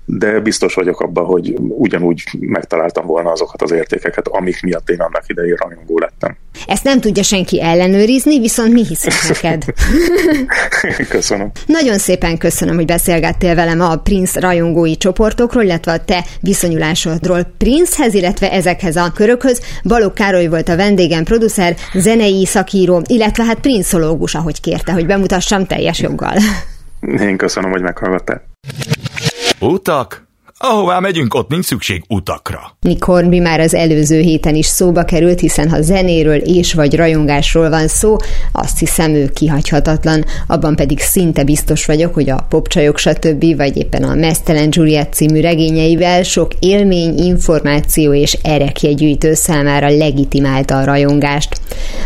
de 0.05 0.41
biztos 0.41 0.75
vagyok 0.75 1.01
abban, 1.01 1.25
hogy 1.25 1.55
ugyanúgy 1.59 2.23
megtaláltam 2.41 3.07
volna 3.07 3.33
azokat 3.33 3.63
az 3.63 3.71
értékeket, 3.71 4.29
amik 4.29 4.63
miatt 4.63 4.91
én 4.91 5.01
annak 5.01 5.25
idején 5.27 5.55
rajongó 5.55 5.99
lettem. 5.99 6.37
Ezt 6.67 6.85
nem 6.85 7.01
tudja 7.01 7.23
senki 7.23 7.63
ellenőrizni, 7.63 8.41
viszont 8.41 8.73
mi 8.73 8.87
hiszünk 8.87 9.15
neked. 9.29 9.65
köszönöm. 11.09 11.51
Nagyon 11.67 11.99
szépen 11.99 12.39
köszönöm, 12.39 12.75
hogy 12.75 12.85
beszélgettél 12.85 13.55
velem 13.55 13.81
a 13.81 13.97
Prince 13.97 14.41
rajongói 14.41 14.97
csoportokról, 14.97 15.63
illetve 15.63 15.93
a 15.93 16.05
te 16.05 16.25
viszonyulásodról 16.41 17.53
Princehez, 17.59 18.15
illetve 18.15 18.53
ezekhez 18.53 18.97
a 18.97 19.13
körökhöz. 19.15 19.63
Balogh 19.85 20.15
Károly 20.15 20.47
volt 20.47 20.69
a 20.69 20.77
vendégem, 20.77 21.25
producer, 21.25 21.77
zenei 22.13 22.47
szakíró, 22.47 23.03
illetve 23.07 23.45
hát 23.45 23.61
prinszológus, 23.61 24.35
ahogy 24.35 24.61
kérte, 24.61 24.93
hogy 24.93 25.07
bemutassam 25.07 25.67
teljes 25.67 26.01
joggal. 26.01 26.37
Én 27.01 27.37
köszönöm, 27.37 27.71
hogy 27.71 27.83
meghallgattál. 27.83 28.43
Utak? 29.61 30.27
Ahová 30.65 30.99
megyünk, 30.99 31.35
ott 31.35 31.49
nincs 31.49 31.65
szükség 31.65 32.05
utakra. 32.09 32.77
Nick 32.81 33.05
Hornby 33.05 33.39
már 33.39 33.61
az 33.61 33.75
előző 33.75 34.21
héten 34.21 34.55
is 34.55 34.67
szóba 34.67 35.05
került, 35.05 35.41
hiszen 35.41 35.71
ha 35.71 35.83
zenéről 35.83 36.37
és 36.37 36.75
vagy 36.75 36.97
rajongásról 36.97 37.71
van 37.71 37.89
szó, 37.89 38.17
azt 38.53 38.79
hiszem 38.79 39.15
ő 39.15 39.31
kihagyhatatlan, 39.35 40.25
abban 40.47 40.77
pedig 40.77 41.01
szinte 41.01 41.45
biztos 41.45 41.87
vagyok, 41.87 42.15
hogy 42.15 42.31
a 42.31 42.47
popcsajok 42.49 42.99
stb. 42.99 43.57
vagy 43.57 43.77
éppen 43.77 44.03
a 44.03 44.15
Mesztelen 44.15 44.69
Juliet 44.71 45.13
című 45.13 45.41
regényeivel 45.41 46.23
sok 46.23 46.53
élmény, 46.59 47.19
információ 47.19 48.15
és 48.15 48.39
erekjegyűjtő 48.43 49.35
számára 49.35 49.89
legitimálta 49.89 50.79
a 50.79 50.85
rajongást. 50.85 51.61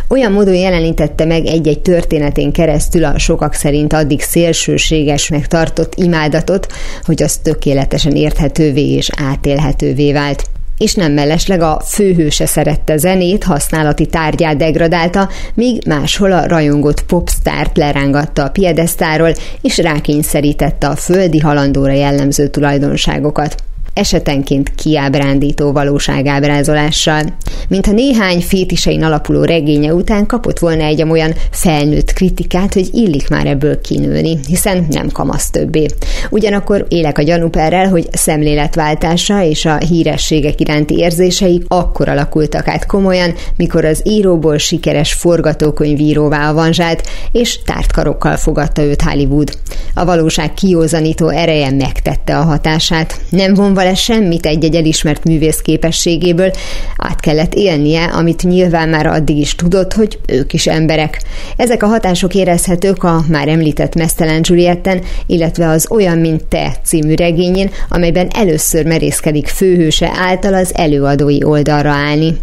Olyan 0.09 0.33
módon 0.33 0.55
jelenítette 0.55 1.25
meg 1.25 1.47
egy-egy 1.47 1.81
történetén 1.81 2.53
keresztül 2.53 3.05
a 3.05 3.19
sokak 3.19 3.55
szerint 3.55 3.92
addig 3.92 4.21
szélsőséges 4.21 5.29
megtartott 5.29 5.95
imádatot, 5.95 6.66
hogy 7.03 7.23
az 7.23 7.37
tökéletesen 7.37 8.12
érthető 8.12 8.45
érthetővé 8.46 8.92
és 8.92 9.11
átélhetővé 9.16 10.12
vált. 10.12 10.44
És 10.78 10.94
nem 10.94 11.12
mellesleg 11.12 11.61
a 11.61 11.80
főhőse 11.85 12.46
szerette 12.46 12.96
zenét, 12.96 13.44
használati 13.44 14.06
tárgyát 14.06 14.56
degradálta, 14.56 15.28
míg 15.54 15.82
máshol 15.87 16.32
a 16.32 16.46
rajongott 16.46 17.02
popstárt 17.02 17.76
lerángatta 17.76 18.44
a 18.44 18.50
piedesztáról, 18.50 19.32
és 19.61 19.78
rákényszerítette 19.78 20.88
a 20.88 20.96
földi 20.96 21.38
halandóra 21.38 21.92
jellemző 21.92 22.48
tulajdonságokat 22.48 23.54
esetenként 23.96 24.74
kiábrándító 24.74 25.72
valóságábrázolással. 25.72 27.22
Mintha 27.68 27.92
néhány 27.92 28.40
fétisein 28.40 29.02
alapuló 29.02 29.44
regénye 29.44 29.94
után 29.94 30.26
kapott 30.26 30.59
volna 30.59 30.85
egy 30.85 31.02
olyan 31.02 31.35
felnőtt 31.50 32.12
kritikát, 32.12 32.74
hogy 32.74 32.88
illik 32.92 33.28
már 33.28 33.46
ebből 33.46 33.80
kinőni, 33.80 34.38
hiszen 34.46 34.87
nem 34.90 35.09
kamasz 35.09 35.50
többé. 35.50 35.87
Ugyanakkor 36.30 36.87
élek 36.88 37.18
a 37.18 37.22
gyanúperrel, 37.22 37.88
hogy 37.88 38.09
szemléletváltása 38.12 39.42
és 39.42 39.64
a 39.64 39.76
hírességek 39.76 40.61
iránti 40.61 40.94
érzései 40.98 41.62
akkor 41.68 42.09
alakultak 42.09 42.68
át 42.68 42.87
komolyan, 42.87 43.35
mikor 43.56 43.85
az 43.85 44.00
íróból 44.04 44.59
sikeres 44.59 45.12
forgatókönyvíróvá 45.12 46.50
avanzsált, 46.50 47.09
és 47.32 47.62
tártkarokkal 47.62 48.37
fogadta 48.37 48.82
őt 48.82 49.02
Hollywood. 49.02 49.59
A 49.94 50.04
valóság 50.04 50.54
kiózanító 50.54 51.28
ereje 51.28 51.70
megtette 51.70 52.38
a 52.38 52.42
hatását. 52.42 53.20
Nem 53.30 53.54
vonva 53.54 53.85
le 53.87 53.94
semmit 53.94 54.46
egy-egy 54.46 54.75
elismert 54.75 55.25
művész 55.25 55.61
képességéből, 55.61 56.51
át 56.96 57.20
kellett 57.20 57.55
élnie, 57.55 58.05
amit 58.05 58.42
nyilván 58.42 58.88
már 58.88 59.07
addig 59.07 59.37
is 59.37 59.55
tudott, 59.55 59.92
hogy 59.92 60.18
ők 60.27 60.53
is 60.53 60.66
emberek. 60.66 61.22
Ezek 61.57 61.83
a 61.83 61.87
hatások 61.87 62.35
érezhetők 62.35 63.05
a 63.05 63.25
már 63.29 63.49
említett 63.49 63.94
Mesztelen 63.94 64.40
Julietten, 64.42 65.03
illetve 65.27 65.68
az 65.68 65.87
Olyan, 65.90 66.18
mint 66.18 66.44
te 66.44 66.77
című 66.85 67.14
regényén, 67.14 67.70
amelyben 67.88 68.29
először 68.35 68.87
merészkedik 68.87 69.46
főhőse 69.46 70.11
által 70.14 70.55
az 70.55 70.72
előadói 70.75 71.44
oldalra 71.44 71.90
állni. 71.90 72.37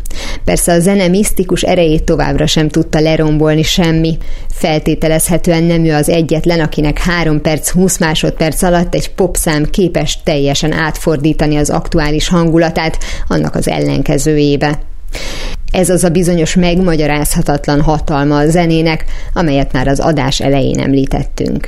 Persze 0.44 0.72
a 0.72 0.80
zene 0.80 1.08
misztikus 1.08 1.62
erejét 1.62 2.04
továbbra 2.04 2.46
sem 2.46 2.70
tudta 2.70 3.00
lerombolni 3.00 3.64
semmi. 3.64 4.18
Feltételezhetően 4.50 5.64
nem 5.64 5.86
ő 5.86 5.94
az 5.94 6.10
egyetlen, 6.10 6.60
akinek 6.60 6.98
3 6.98 7.42
perc 7.42 7.70
20 7.70 7.98
másodperc 7.98 8.62
alatt 8.62 8.96
egy 8.96 9.14
popszám 9.14 9.66
képes 9.70 10.20
teljesen 10.24 10.72
átfordítani 10.72 11.56
az 11.56 11.70
aktuális 11.70 12.28
hangulatát 12.28 12.98
annak 13.28 13.56
az 13.56 13.68
ellenkezőjébe. 13.68 14.80
Ez 15.72 15.90
az 15.90 16.04
a 16.04 16.10
bizonyos 16.10 16.56
megmagyarázhatatlan 16.56 17.82
hatalma 17.82 18.38
a 18.38 18.50
zenének, 18.50 19.06
amelyet 19.34 19.74
már 19.74 19.88
az 19.88 20.00
adás 20.00 20.40
elején 20.40 20.80
említettünk. 20.80 21.68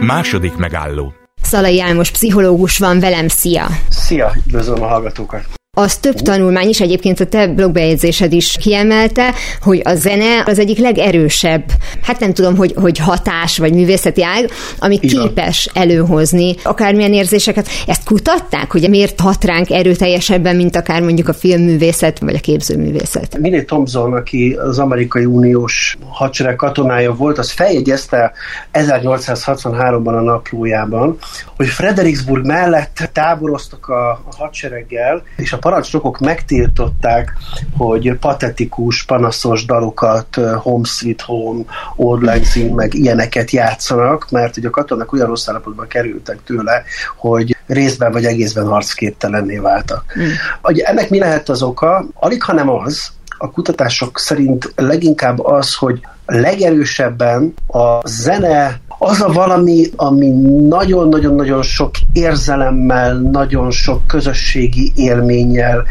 Második 0.00 0.56
megálló. 0.56 1.12
Szalai 1.42 1.80
Álmos 1.80 2.10
pszichológus 2.10 2.78
van 2.78 3.00
velem, 3.00 3.28
szia! 3.28 3.66
Szia, 3.88 4.32
üdvözlöm 4.46 4.82
a 4.82 4.86
hallgatókat! 4.86 5.59
Az 5.80 5.96
több 5.96 6.14
tanulmány 6.14 6.68
is, 6.68 6.80
egyébként 6.80 7.20
a 7.20 7.26
te 7.26 7.46
blogbejegyzésed 7.46 8.32
is 8.32 8.56
kiemelte, 8.60 9.34
hogy 9.60 9.80
a 9.84 9.94
zene 9.94 10.42
az 10.46 10.58
egyik 10.58 10.78
legerősebb, 10.78 11.64
hát 12.02 12.20
nem 12.20 12.32
tudom, 12.32 12.56
hogy, 12.56 12.74
hogy 12.76 12.98
hatás 12.98 13.58
vagy 13.58 13.74
művészeti 13.74 14.22
ág, 14.24 14.50
ami 14.78 14.98
Igen. 15.00 15.22
képes 15.22 15.70
előhozni 15.74 16.54
akármilyen 16.62 17.12
érzéseket. 17.12 17.68
Ezt 17.86 18.04
kutatták, 18.04 18.72
hogy 18.72 18.88
miért 18.90 19.20
hat 19.20 19.44
ránk 19.44 19.70
erőteljesebben, 19.70 20.56
mint 20.56 20.76
akár 20.76 21.02
mondjuk 21.02 21.28
a 21.28 21.32
filmművészet 21.32 22.18
vagy 22.18 22.34
a 22.34 22.40
képzőművészet? 22.40 23.38
Minél 23.38 23.64
Thompson, 23.64 24.12
aki 24.12 24.56
az 24.62 24.78
amerikai 24.78 25.24
uniós 25.24 25.98
hadsereg 26.08 26.56
katonája 26.56 27.14
volt, 27.14 27.38
az 27.38 27.50
feljegyezte 27.50 28.32
1863-ban 28.72 30.16
a 30.18 30.20
naplójában, 30.20 31.16
hogy 31.56 31.68
Fredericksburg 31.68 32.46
mellett 32.46 33.10
táboroztak 33.12 33.88
a, 33.88 34.10
a 34.10 34.36
hadsereggel, 34.36 35.22
és 35.36 35.52
a 35.52 35.58
parancsnokok 35.70 36.18
megtiltották, 36.18 37.36
hogy 37.76 38.12
patetikus, 38.20 39.02
panaszos 39.02 39.64
dalokat, 39.64 40.38
Home 40.56 40.84
Sweet 40.84 41.20
Home, 41.20 41.62
Old 41.96 42.22
Lang 42.22 42.44
Syne, 42.44 42.74
meg 42.74 42.94
ilyeneket 42.94 43.50
játszanak, 43.50 44.30
mert 44.30 44.56
ugye 44.56 44.68
a 44.68 44.70
katonák 44.70 45.12
olyan 45.12 45.26
rossz 45.26 45.48
állapotban 45.48 45.86
kerültek 45.86 46.38
tőle, 46.44 46.82
hogy 47.16 47.56
részben 47.66 48.12
vagy 48.12 48.24
egészben 48.24 48.66
harcképtelenné 48.66 49.58
váltak. 49.58 50.04
Mm. 50.18 50.22
Ugye 50.62 50.84
ennek 50.84 51.10
mi 51.10 51.18
lehet 51.18 51.48
az 51.48 51.62
oka? 51.62 52.06
Alig, 52.14 52.42
ha 52.42 52.52
nem 52.52 52.70
az, 52.70 53.10
a 53.38 53.50
kutatások 53.50 54.18
szerint 54.18 54.72
leginkább 54.76 55.44
az, 55.44 55.74
hogy 55.74 56.00
legerősebben 56.26 57.54
a 57.66 58.08
zene 58.08 58.80
az 59.02 59.20
a 59.20 59.32
valami, 59.32 59.86
ami 59.96 60.28
nagyon-nagyon-nagyon 60.68 61.62
sok 61.62 61.90
érzelemmel, 62.12 63.18
nagyon 63.18 63.70
sok 63.70 64.06
közösségi 64.06 64.92
élménnyel, 64.94 65.84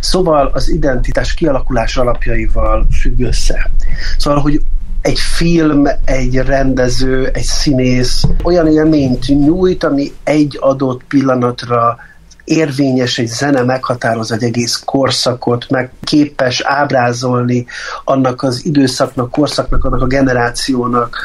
szóval 0.00 0.50
az 0.54 0.68
identitás 0.68 1.34
kialakulás 1.34 1.96
alapjaival 1.96 2.86
függ 3.00 3.20
össze. 3.20 3.70
Szóval, 4.18 4.40
hogy 4.40 4.60
egy 5.00 5.18
film, 5.18 5.86
egy 6.04 6.36
rendező, 6.36 7.30
egy 7.32 7.42
színész 7.42 8.22
olyan 8.44 8.66
élményt 8.66 9.26
nyújt, 9.26 9.84
ami 9.84 10.12
egy 10.24 10.58
adott 10.60 11.02
pillanatra 11.08 11.96
érvényes, 12.44 13.18
egy 13.18 13.26
zene 13.26 13.62
meghatároz 13.62 14.32
egy 14.32 14.42
egész 14.42 14.82
korszakot, 14.84 15.70
meg 15.70 15.90
képes 16.02 16.60
ábrázolni 16.60 17.66
annak 18.04 18.42
az 18.42 18.64
időszaknak, 18.64 19.30
korszaknak, 19.30 19.84
annak 19.84 20.02
a 20.02 20.06
generációnak 20.06 21.16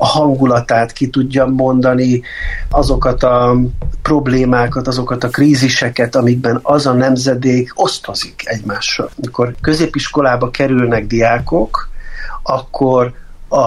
a 0.00 0.06
hangulatát 0.06 0.92
ki 0.92 1.08
tudja 1.08 1.46
mondani, 1.46 2.22
azokat 2.70 3.22
a 3.22 3.56
problémákat, 4.02 4.86
azokat 4.86 5.24
a 5.24 5.28
kríziseket, 5.28 6.16
amikben 6.16 6.60
az 6.62 6.86
a 6.86 6.92
nemzedék 6.92 7.70
osztozik 7.74 8.42
egymással. 8.44 9.10
Amikor 9.16 9.54
középiskolába 9.60 10.50
kerülnek 10.50 11.06
diákok, 11.06 11.88
akkor 12.42 13.12
a, 13.48 13.58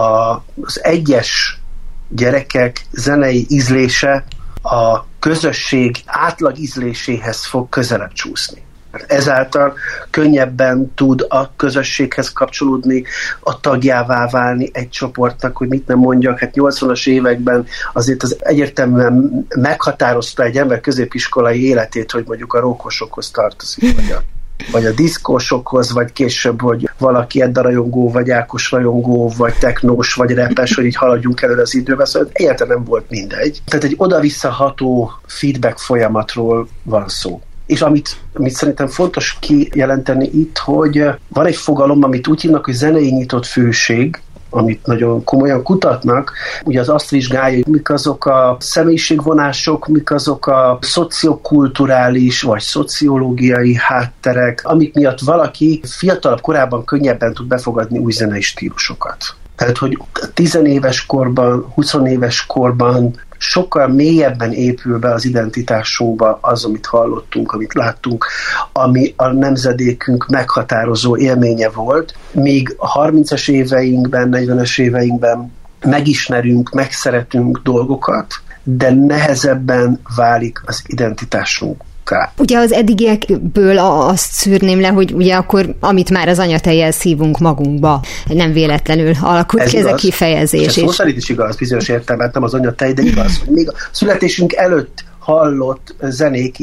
az 0.62 0.82
egyes 0.82 1.60
gyerekek 2.08 2.86
zenei 2.90 3.46
ízlése 3.48 4.24
a 4.62 5.04
közösség 5.18 5.96
átlag 6.06 6.58
ízléséhez 6.58 7.46
fog 7.46 7.68
közelebb 7.68 8.12
csúszni. 8.12 8.62
Ezáltal 9.06 9.74
könnyebben 10.10 10.92
tud 10.94 11.26
a 11.28 11.56
közösséghez 11.56 12.32
kapcsolódni, 12.32 13.04
a 13.40 13.60
tagjává 13.60 14.28
válni 14.30 14.70
egy 14.72 14.88
csoportnak, 14.88 15.56
hogy 15.56 15.68
mit 15.68 15.86
nem 15.86 15.98
mondjak. 15.98 16.38
Hát 16.38 16.52
80-as 16.54 17.08
években 17.08 17.66
azért 17.92 18.22
az 18.22 18.36
egyértelműen 18.40 19.46
meghatározta 19.56 20.42
egy 20.42 20.56
ember 20.56 20.80
középiskolai 20.80 21.66
életét, 21.66 22.10
hogy 22.10 22.24
mondjuk 22.26 22.52
a 22.52 22.60
rókosokhoz 22.60 23.30
tartozik, 23.30 23.94
vagy 23.94 24.10
a 24.10 24.22
vagy 24.70 24.86
a 24.86 24.92
diszkósokhoz, 24.92 25.92
vagy 25.92 26.12
később, 26.12 26.60
hogy 26.60 26.90
valaki 26.98 27.42
Edda 27.42 27.62
rajongó, 27.62 28.10
vagy 28.10 28.30
Ákos 28.30 28.70
rajongó, 28.70 29.32
vagy 29.36 29.54
technós, 29.58 30.14
vagy 30.14 30.30
repes, 30.30 30.74
hogy 30.74 30.84
így 30.84 30.96
haladjunk 30.96 31.42
előre 31.42 31.60
az 31.60 31.74
időben, 31.74 32.06
szóval 32.06 32.28
egyáltalán 32.32 32.74
nem 32.76 32.84
volt 32.84 33.10
mindegy. 33.10 33.62
Tehát 33.66 33.84
egy 33.84 33.94
oda-visszaható 33.96 35.12
feedback 35.26 35.78
folyamatról 35.78 36.68
van 36.82 37.08
szó 37.08 37.40
És 37.72 37.82
amit, 37.82 38.16
amit 38.34 38.52
szerintem 38.52 38.86
fontos 38.86 39.36
kijelenteni 39.40 40.30
itt, 40.32 40.58
hogy 40.58 41.04
van 41.28 41.46
egy 41.46 41.56
fogalom, 41.56 42.02
amit 42.02 42.28
úgy 42.28 42.40
hívnak, 42.40 42.64
hogy 42.64 42.74
zenei 42.74 43.10
nyitott 43.10 43.46
főség, 43.46 44.20
amit 44.50 44.86
nagyon 44.86 45.24
komolyan 45.24 45.62
kutatnak. 45.62 46.32
Ugye 46.64 46.80
az 46.80 46.88
azt 46.88 47.10
vizsgálja, 47.10 47.56
hogy 47.56 47.72
mik 47.72 47.90
azok 47.90 48.26
a 48.26 48.56
személyiségvonások, 48.60 49.86
mik 49.86 50.10
azok 50.10 50.46
a 50.46 50.78
szociokulturális 50.80 52.42
vagy 52.42 52.60
szociológiai 52.60 53.74
hátterek, 53.74 54.60
amik 54.64 54.94
miatt 54.94 55.20
valaki 55.20 55.80
fiatalabb 55.98 56.40
korában 56.40 56.84
könnyebben 56.84 57.32
tud 57.32 57.46
befogadni 57.46 57.98
új 57.98 58.12
zenei 58.12 58.40
stílusokat. 58.40 59.34
Tehát, 59.56 59.78
hogy 59.78 59.98
tizenéves 60.34 61.06
korban, 61.06 61.72
20 61.74 61.94
éves 62.04 62.46
korban 62.46 63.14
sokkal 63.42 63.88
mélyebben 63.88 64.52
épül 64.52 64.98
be 64.98 65.12
az 65.12 65.24
identitásunkba 65.24 66.38
az, 66.40 66.64
amit 66.64 66.86
hallottunk, 66.86 67.52
amit 67.52 67.74
láttunk, 67.74 68.26
ami 68.72 69.12
a 69.16 69.26
nemzedékünk 69.26 70.26
meghatározó 70.28 71.16
élménye 71.16 71.68
volt, 71.68 72.14
míg 72.30 72.74
a 72.76 72.92
30-as 72.92 73.50
éveinkben, 73.50 74.28
40-es 74.32 74.80
éveinkben 74.80 75.52
megismerünk, 75.80 76.70
megszeretünk 76.70 77.60
dolgokat, 77.62 78.34
de 78.62 78.90
nehezebben 78.90 80.00
válik 80.16 80.62
az 80.64 80.82
identitásunk 80.86 81.82
Ká. 82.04 82.32
Ugye 82.38 82.58
az 82.58 82.72
eddigiekből 82.72 83.78
azt 83.78 84.32
szűrném 84.32 84.80
le, 84.80 84.88
hogy 84.88 85.12
ugye 85.12 85.34
akkor, 85.34 85.74
amit 85.80 86.10
már 86.10 86.28
az 86.28 86.38
anyatejjel 86.38 86.90
szívunk 86.90 87.38
magunkba, 87.38 88.02
nem 88.26 88.52
véletlenül 88.52 89.12
alakult 89.20 89.62
ez 89.62 89.70
ki 89.70 89.76
igaz. 89.76 89.88
ez 89.88 89.92
a 89.92 89.96
kifejezés. 89.96 90.76
És 90.76 90.82
ez 90.82 90.94
szerint 90.94 91.16
is 91.16 91.28
igaz, 91.28 91.56
bizonyos 91.56 91.88
értelemben 91.88 92.30
nem 92.32 92.42
az 92.42 92.54
anyatej, 92.54 92.92
de 92.92 93.02
igaz, 93.02 93.42
még 93.48 93.68
a 93.70 93.74
születésünk 93.90 94.52
előtt 94.52 95.04
hallott 95.18 95.94
zenék 96.00 96.56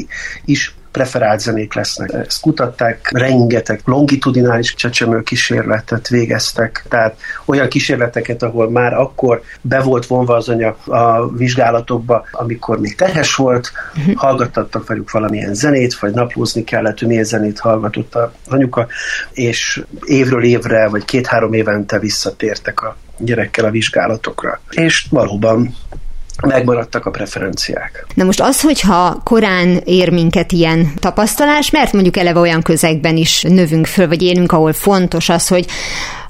is 0.44 0.74
preferált 0.92 1.40
zenék 1.40 1.74
lesznek. 1.74 2.12
Ezt 2.12 2.40
kutatták, 2.40 3.08
rengeteg 3.12 3.80
longitudinális 3.84 4.74
csecsemő 4.74 5.22
kísérletet 5.22 6.08
végeztek, 6.08 6.84
tehát 6.88 7.16
olyan 7.44 7.68
kísérleteket, 7.68 8.42
ahol 8.42 8.70
már 8.70 8.92
akkor 8.94 9.42
be 9.60 9.80
volt 9.80 10.06
vonva 10.06 10.36
az 10.36 10.48
anya 10.48 10.76
a 10.84 11.28
vizsgálatokba, 11.28 12.24
amikor 12.32 12.80
még 12.80 12.94
tehes 12.94 13.34
volt, 13.34 13.72
uh-huh. 13.96 14.14
hallgattattak 14.14 14.86
velük 14.86 15.10
valamilyen 15.10 15.54
zenét, 15.54 15.98
vagy 15.98 16.12
naplózni 16.12 16.64
kellett, 16.64 16.98
hogy 16.98 17.08
milyen 17.08 17.24
zenét 17.24 17.58
hallgatott 17.58 18.14
a 18.14 18.32
anyuka, 18.48 18.86
és 19.32 19.82
évről 20.04 20.44
évre, 20.44 20.88
vagy 20.88 21.04
két-három 21.04 21.52
évente 21.52 21.98
visszatértek 21.98 22.82
a 22.82 22.96
gyerekkel 23.18 23.64
a 23.64 23.70
vizsgálatokra. 23.70 24.60
És 24.70 25.06
valóban 25.10 25.74
megmaradtak 26.46 27.06
a 27.06 27.10
preferenciák. 27.10 28.06
Na 28.14 28.24
most 28.24 28.40
az, 28.40 28.60
hogyha 28.60 29.20
korán 29.24 29.80
ér 29.84 30.10
minket 30.10 30.52
ilyen 30.52 30.92
tapasztalás, 30.98 31.70
mert 31.70 31.92
mondjuk 31.92 32.16
eleve 32.16 32.40
olyan 32.40 32.62
közegben 32.62 33.16
is 33.16 33.42
növünk 33.42 33.86
föl, 33.86 34.08
vagy 34.08 34.22
élünk, 34.22 34.52
ahol 34.52 34.72
fontos 34.72 35.28
az, 35.28 35.48
hogy 35.48 35.66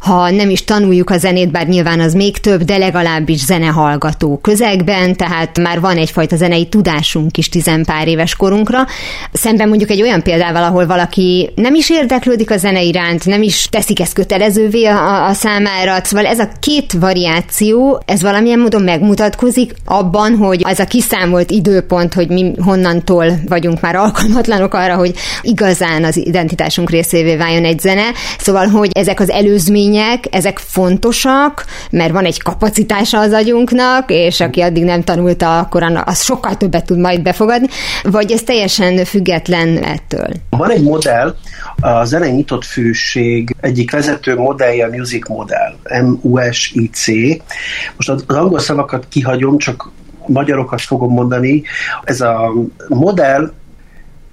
ha 0.01 0.31
nem 0.31 0.51
is 0.51 0.65
tanuljuk 0.65 1.11
a 1.11 1.19
zenét, 1.19 1.51
bár 1.51 1.67
nyilván 1.67 2.01
az 2.01 2.15
még 2.15 2.39
több, 2.39 2.63
de 2.63 2.77
legalábbis 2.77 3.45
zenehallgató 3.45 4.39
közegben, 4.39 5.17
tehát 5.17 5.59
már 5.59 5.81
van 5.81 5.97
egyfajta 5.97 6.37
zenei 6.37 6.69
tudásunk 6.69 7.37
is 7.37 7.49
tizenpár 7.49 8.09
éves 8.09 8.37
korunkra. 8.37 8.87
Szemben 9.33 9.69
mondjuk 9.69 9.91
egy 9.91 10.03
olyan 10.03 10.23
példával, 10.23 10.63
ahol 10.63 10.87
valaki 10.87 11.51
nem 11.55 11.75
is 11.75 11.91
érdeklődik 11.91 12.51
a 12.51 12.57
zene 12.57 12.83
iránt, 12.83 13.27
nem 13.27 13.43
is 13.43 13.69
teszik 13.71 14.01
ezt 14.01 14.13
kötelezővé 14.13 14.85
a, 14.85 15.27
a 15.27 15.33
számára. 15.33 16.05
Szóval 16.05 16.27
ez 16.27 16.39
a 16.39 16.49
két 16.61 16.93
variáció, 16.93 18.03
ez 18.07 18.23
valamilyen 18.23 18.59
módon 18.59 18.83
megmutatkozik 18.83 19.75
abban, 19.85 20.37
hogy 20.37 20.63
ez 20.63 20.79
a 20.79 20.85
kiszámolt 20.85 21.51
időpont, 21.51 22.15
hogy 22.15 22.29
mi 22.29 22.53
honnantól 22.65 23.33
vagyunk 23.49 23.81
már 23.81 23.97
alkalmatlanok 23.97 24.75
arra, 24.75 24.97
hogy 24.97 25.15
igazán 25.43 26.05
az 26.05 26.17
identitásunk 26.17 26.91
részévé 26.91 27.37
váljon 27.37 27.65
egy 27.65 27.81
zene. 27.81 28.05
Szóval, 28.39 28.67
hogy 28.67 28.91
ezek 28.93 29.21
az 29.21 29.31
előzmény 29.31 29.89
eredmények, 29.97 30.25
ezek 30.31 30.59
fontosak, 30.59 31.65
mert 31.91 32.13
van 32.13 32.25
egy 32.25 32.43
kapacitása 32.43 33.19
az 33.19 33.33
agyunknak, 33.33 34.11
és 34.11 34.41
aki 34.41 34.61
addig 34.61 34.85
nem 34.85 35.03
tanulta, 35.03 35.59
akkor 35.59 36.03
az 36.05 36.23
sokkal 36.23 36.57
többet 36.57 36.87
tud 36.87 36.99
majd 36.99 37.23
befogadni, 37.23 37.67
vagy 38.03 38.33
ez 38.33 38.43
teljesen 38.43 39.05
független 39.05 39.83
ettől? 39.83 40.29
Van 40.51 40.71
egy 40.71 40.83
modell, 40.83 41.35
a 41.81 42.05
zenei 42.05 42.31
nyitott 42.31 42.65
fűség 42.65 43.57
egyik 43.61 43.91
vezető 43.91 44.37
modellje 44.37 44.87
a 44.87 44.89
Music 44.91 45.29
Model, 45.29 45.77
M-U-S-I-C. 46.03 47.07
Most 47.97 48.09
az 48.09 48.25
angol 48.27 48.59
szavakat 48.59 49.07
kihagyom, 49.09 49.59
csak 49.59 49.91
magyarokat 50.27 50.81
fogom 50.81 51.13
mondani. 51.13 51.63
Ez 52.05 52.21
a 52.21 52.53
modell 52.89 53.53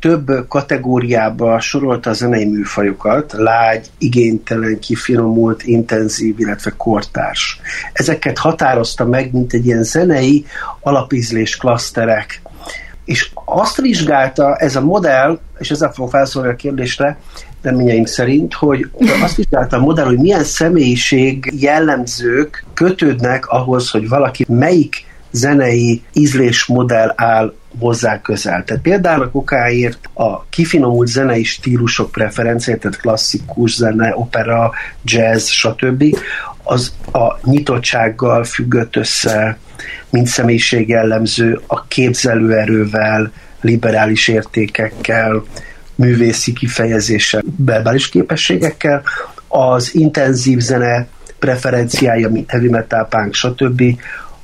több 0.08 0.48
kategóriába 0.48 1.60
sorolta 1.60 2.10
a 2.10 2.13
zenei 2.13 2.46
műfajokat, 2.46 3.34
lágy, 3.38 3.88
igénytelen, 3.98 4.80
kifinomult, 4.80 5.63
intenzív, 5.63 6.39
illetve 6.39 6.74
kortárs. 6.78 7.60
Ezeket 7.93 8.38
határozta 8.38 9.06
meg, 9.06 9.34
mint 9.34 9.54
egy 9.54 9.65
ilyen 9.65 9.84
zenei 9.84 10.46
alapízlés 10.82 11.58
klaszterek. 11.58 12.41
És 13.06 13.32
azt 13.46 13.82
vizsgálta 13.82 14.56
ez 14.56 14.76
a 14.76 14.82
modell, 14.82 15.39
és 15.58 15.72
ezzel 15.72 15.91
fogok 15.91 16.12
felszólni 16.12 16.50
a 16.50 16.56
kérdésre, 16.56 17.17
reményeim 17.62 18.06
szerint, 18.06 18.54
hogy 18.54 18.89
azt 19.22 19.36
vizsgálta 19.36 19.78
a 19.78 19.80
modell, 19.80 20.06
hogy 20.06 20.20
milyen 20.20 20.43
személyiség 20.43 21.54
jellemzők 21.60 22.65
kötődnek 22.74 23.48
ahhoz, 23.48 23.89
hogy 23.89 24.10
valaki 24.10 24.46
melyik 24.48 25.06
zenei 25.32 26.02
ízlésmodell 26.13 27.13
áll 27.15 27.54
hozzá 27.80 28.22
közel. 28.22 28.63
Tehát 28.63 28.84
például 28.84 29.22
a 29.22 29.30
kokáért 29.30 30.10
a 30.13 30.46
kifinomult 30.46 31.08
zenei 31.08 31.44
stílusok 31.44 32.12
preferenciát, 32.12 32.80
tehát 32.80 32.98
klasszikus 32.98 33.76
zene, 33.76 34.16
opera, 34.16 34.72
jazz, 35.04 35.48
stb. 35.48 36.04
az 36.63 36.94
a 37.12 37.50
nyitottsággal 37.50 38.44
függött 38.44 38.96
össze, 38.96 39.58
mint 40.10 40.28
személyiség 40.28 40.90
jellemző, 40.90 41.62
a 41.68 41.88
képzelőerővel, 41.88 43.32
liberális 43.62 44.28
értékekkel, 44.28 45.44
művészi 45.96 46.54
kifejezéssel, 46.54 47.44
verbális 47.58 48.10
képességekkel, 48.10 49.04
az 49.48 49.96
intenzív 49.96 50.60
zene 50.60 51.08
preferenciája, 51.40 52.30
mint 52.30 52.52
heavy 52.52 52.70
metal, 52.70 53.08
punk, 53.10 53.34
stb. 53.34 53.82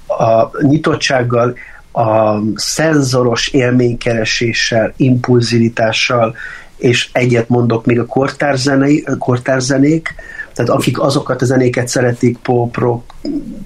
a 0.07 0.61
nyitottsággal, 0.61 1.55
a 1.93 2.39
szenzoros 2.55 3.47
élménykereséssel, 3.47 4.93
impulzivitással, 4.97 6.35
és 6.77 7.09
egyet 7.11 7.49
mondok 7.49 7.85
még 7.85 7.99
a 7.99 8.05
kortárzenék, 8.05 9.09
kortárzenék 9.17 10.15
tehát 10.53 10.71
akik 10.71 10.99
azokat 10.99 11.41
a 11.41 11.45
zenéket 11.45 11.87
szeretik, 11.87 12.37
pop, 12.37 12.75
rock, 12.75 13.13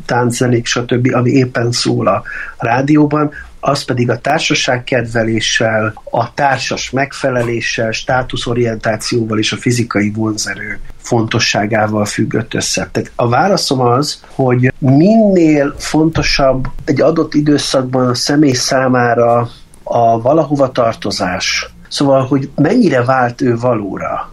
tánczenék, 0.05 0.65
stb., 0.65 1.09
ami 1.13 1.31
éppen 1.31 1.71
szól 1.71 2.07
a 2.07 2.23
rádióban, 2.57 3.31
az 3.59 3.83
pedig 3.83 4.09
a 4.09 4.17
társaság 4.17 4.83
kedveléssel, 4.83 6.01
a 6.11 6.33
társas 6.33 6.89
megfeleléssel, 6.89 7.91
státuszorientációval 7.91 9.39
és 9.39 9.51
a 9.51 9.57
fizikai 9.57 10.11
vonzerő 10.11 10.79
fontosságával 10.97 12.05
függött 12.05 12.53
össze. 12.53 12.89
Tehát 12.91 13.11
a 13.15 13.29
válaszom 13.29 13.79
az, 13.79 14.23
hogy 14.29 14.73
minél 14.79 15.75
fontosabb 15.77 16.67
egy 16.85 17.01
adott 17.01 17.33
időszakban 17.33 18.07
a 18.07 18.13
személy 18.13 18.53
számára 18.53 19.49
a 19.83 20.21
valahova 20.21 20.71
tartozás, 20.71 21.71
Szóval, 21.89 22.25
hogy 22.25 22.49
mennyire 22.55 23.03
vált 23.03 23.41
ő 23.41 23.57
valóra 23.57 24.31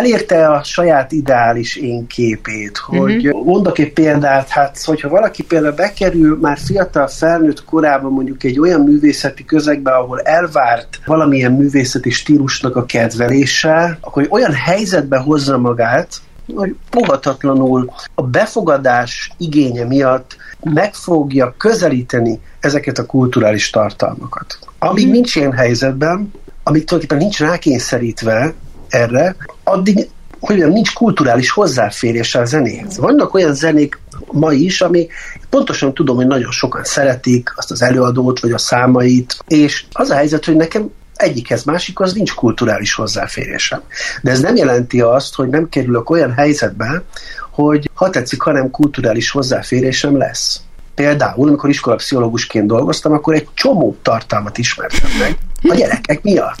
elérte 0.00 0.48
a 0.48 0.62
saját 0.62 1.12
ideális 1.12 1.76
én 1.76 2.06
képét, 2.06 2.78
hogy 2.78 3.26
uh-huh. 3.26 3.44
mondok 3.44 3.78
egy 3.78 3.92
példát, 3.92 4.48
hát 4.48 4.82
hogyha 4.84 5.08
valaki 5.08 5.42
például 5.42 5.74
bekerül 5.74 6.38
már 6.40 6.58
fiatal 6.58 7.06
felnőtt 7.06 7.64
korában 7.64 8.12
mondjuk 8.12 8.44
egy 8.44 8.58
olyan 8.58 8.80
művészeti 8.80 9.44
közegbe, 9.44 9.90
ahol 9.90 10.20
elvárt 10.20 11.00
valamilyen 11.06 11.52
művészeti 11.52 12.10
stílusnak 12.10 12.76
a 12.76 12.84
kedvelése, 12.84 13.98
akkor 14.00 14.26
olyan 14.30 14.52
helyzetbe 14.52 15.18
hozza 15.18 15.58
magát, 15.58 16.08
hogy 16.54 16.76
fogadhatatlanul 16.90 17.90
a 18.14 18.22
befogadás 18.22 19.30
igénye 19.38 19.84
miatt 19.84 20.36
meg 20.60 20.94
fogja 20.94 21.54
közelíteni 21.56 22.40
ezeket 22.60 22.98
a 22.98 23.06
kulturális 23.06 23.70
tartalmakat. 23.70 24.58
Amíg 24.78 24.96
uh-huh. 24.96 25.12
nincs 25.12 25.36
ilyen 25.36 25.52
helyzetben, 25.52 26.32
amíg 26.62 26.84
tulajdonképpen 26.84 27.18
nincs 27.18 27.40
rákényszerítve 27.40 28.54
erre, 28.90 29.36
addig 29.64 30.08
hogy 30.40 30.56
mondjam, 30.56 30.70
nincs 30.70 30.92
kulturális 30.92 31.50
hozzáférés 31.50 32.34
a 32.34 32.44
zenéhez. 32.44 32.98
Vannak 32.98 33.34
olyan 33.34 33.54
zenék 33.54 33.98
ma 34.32 34.52
is, 34.52 34.80
ami 34.80 35.08
pontosan 35.50 35.94
tudom, 35.94 36.16
hogy 36.16 36.26
nagyon 36.26 36.50
sokan 36.50 36.84
szeretik 36.84 37.52
azt 37.56 37.70
az 37.70 37.82
előadót, 37.82 38.40
vagy 38.40 38.52
a 38.52 38.58
számait, 38.58 39.36
és 39.48 39.84
az 39.92 40.10
a 40.10 40.14
helyzet, 40.14 40.44
hogy 40.44 40.56
nekem 40.56 40.90
egyikhez 41.14 41.64
másikhoz 41.64 42.12
nincs 42.12 42.34
kulturális 42.34 42.94
hozzáférésem. 42.94 43.80
De 44.22 44.30
ez 44.30 44.40
nem 44.40 44.56
jelenti 44.56 45.00
azt, 45.00 45.34
hogy 45.34 45.48
nem 45.48 45.68
kerülök 45.68 46.10
olyan 46.10 46.32
helyzetbe, 46.32 47.02
hogy 47.50 47.90
ha 47.94 48.10
tetszik, 48.10 48.40
hanem 48.40 48.70
kulturális 48.70 49.30
hozzáférésem 49.30 50.16
lesz. 50.16 50.60
Például, 51.00 51.48
amikor 51.48 51.68
iskolapszichológusként 51.68 52.66
dolgoztam, 52.66 53.12
akkor 53.12 53.34
egy 53.34 53.48
csomó 53.54 53.96
tartalmat 54.02 54.58
ismertem 54.58 55.10
meg, 55.18 55.38
A 55.68 55.74
gyerekek 55.74 56.22
miatt. 56.22 56.56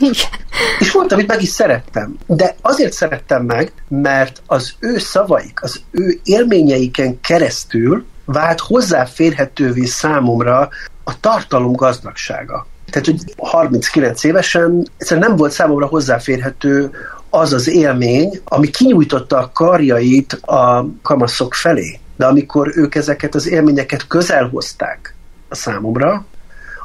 És 0.78 0.92
mondtam, 0.92 1.18
hogy 1.18 1.28
meg 1.28 1.42
is 1.42 1.48
szerettem. 1.48 2.16
De 2.26 2.56
azért 2.60 2.92
szerettem 2.92 3.42
meg, 3.42 3.72
mert 3.88 4.42
az 4.46 4.72
ő 4.78 4.98
szavaik, 4.98 5.62
az 5.62 5.80
ő 5.90 6.20
élményeiken 6.24 7.20
keresztül 7.20 8.04
vált 8.24 8.60
hozzáférhetővé 8.60 9.84
számomra 9.84 10.68
a 11.04 11.20
tartalom 11.20 11.72
gazdagsága. 11.72 12.66
Tehát, 12.90 13.06
hogy 13.06 13.34
39 13.36 14.24
évesen 14.24 14.88
egyszerűen 14.96 15.26
nem 15.28 15.36
volt 15.36 15.52
számomra 15.52 15.86
hozzáférhető 15.86 16.90
az 17.30 17.52
az 17.52 17.68
élmény, 17.68 18.40
ami 18.44 18.70
kinyújtotta 18.70 19.38
a 19.38 19.50
karjait 19.52 20.32
a 20.32 20.86
kamaszok 21.02 21.54
felé. 21.54 22.00
De 22.20 22.26
amikor 22.26 22.72
ők 22.74 22.94
ezeket 22.94 23.34
az 23.34 23.48
élményeket 23.48 24.06
közel 24.06 24.48
hozták 24.48 25.14
a 25.48 25.54
számomra, 25.54 26.24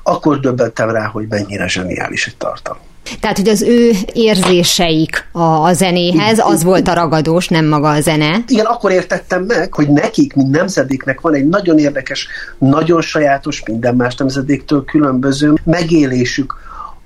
akkor 0.04 0.40
döbbentem 0.40 0.90
rá, 0.90 1.06
hogy 1.06 1.26
mennyire 1.30 1.68
zseniális 1.68 2.28
egy 2.28 2.38
tartalom. 2.38 2.82
Tehát, 3.20 3.38
hogy 3.38 3.48
az 3.48 3.62
ő 3.62 3.92
érzéseik 4.14 5.28
a, 5.32 5.40
a 5.42 5.74
zenéhez, 5.74 6.40
az 6.40 6.64
volt 6.64 6.88
a 6.88 6.94
ragadós, 6.94 7.48
nem 7.48 7.66
maga 7.66 7.90
a 7.90 8.02
zene. 8.02 8.44
Igen, 8.48 8.66
akkor 8.66 8.92
értettem 8.92 9.44
meg, 9.44 9.74
hogy 9.74 9.90
nekik, 9.90 10.34
mint 10.34 10.50
nemzedéknek 10.50 11.22
van 11.22 11.34
egy 11.34 11.48
nagyon 11.48 11.78
érdekes, 11.78 12.28
nagyon 12.58 13.02
sajátos, 13.02 13.64
minden 13.66 13.96
más 13.96 14.16
nemzedéktől 14.16 14.86
különböző 14.86 15.54
megélésük 15.64 16.56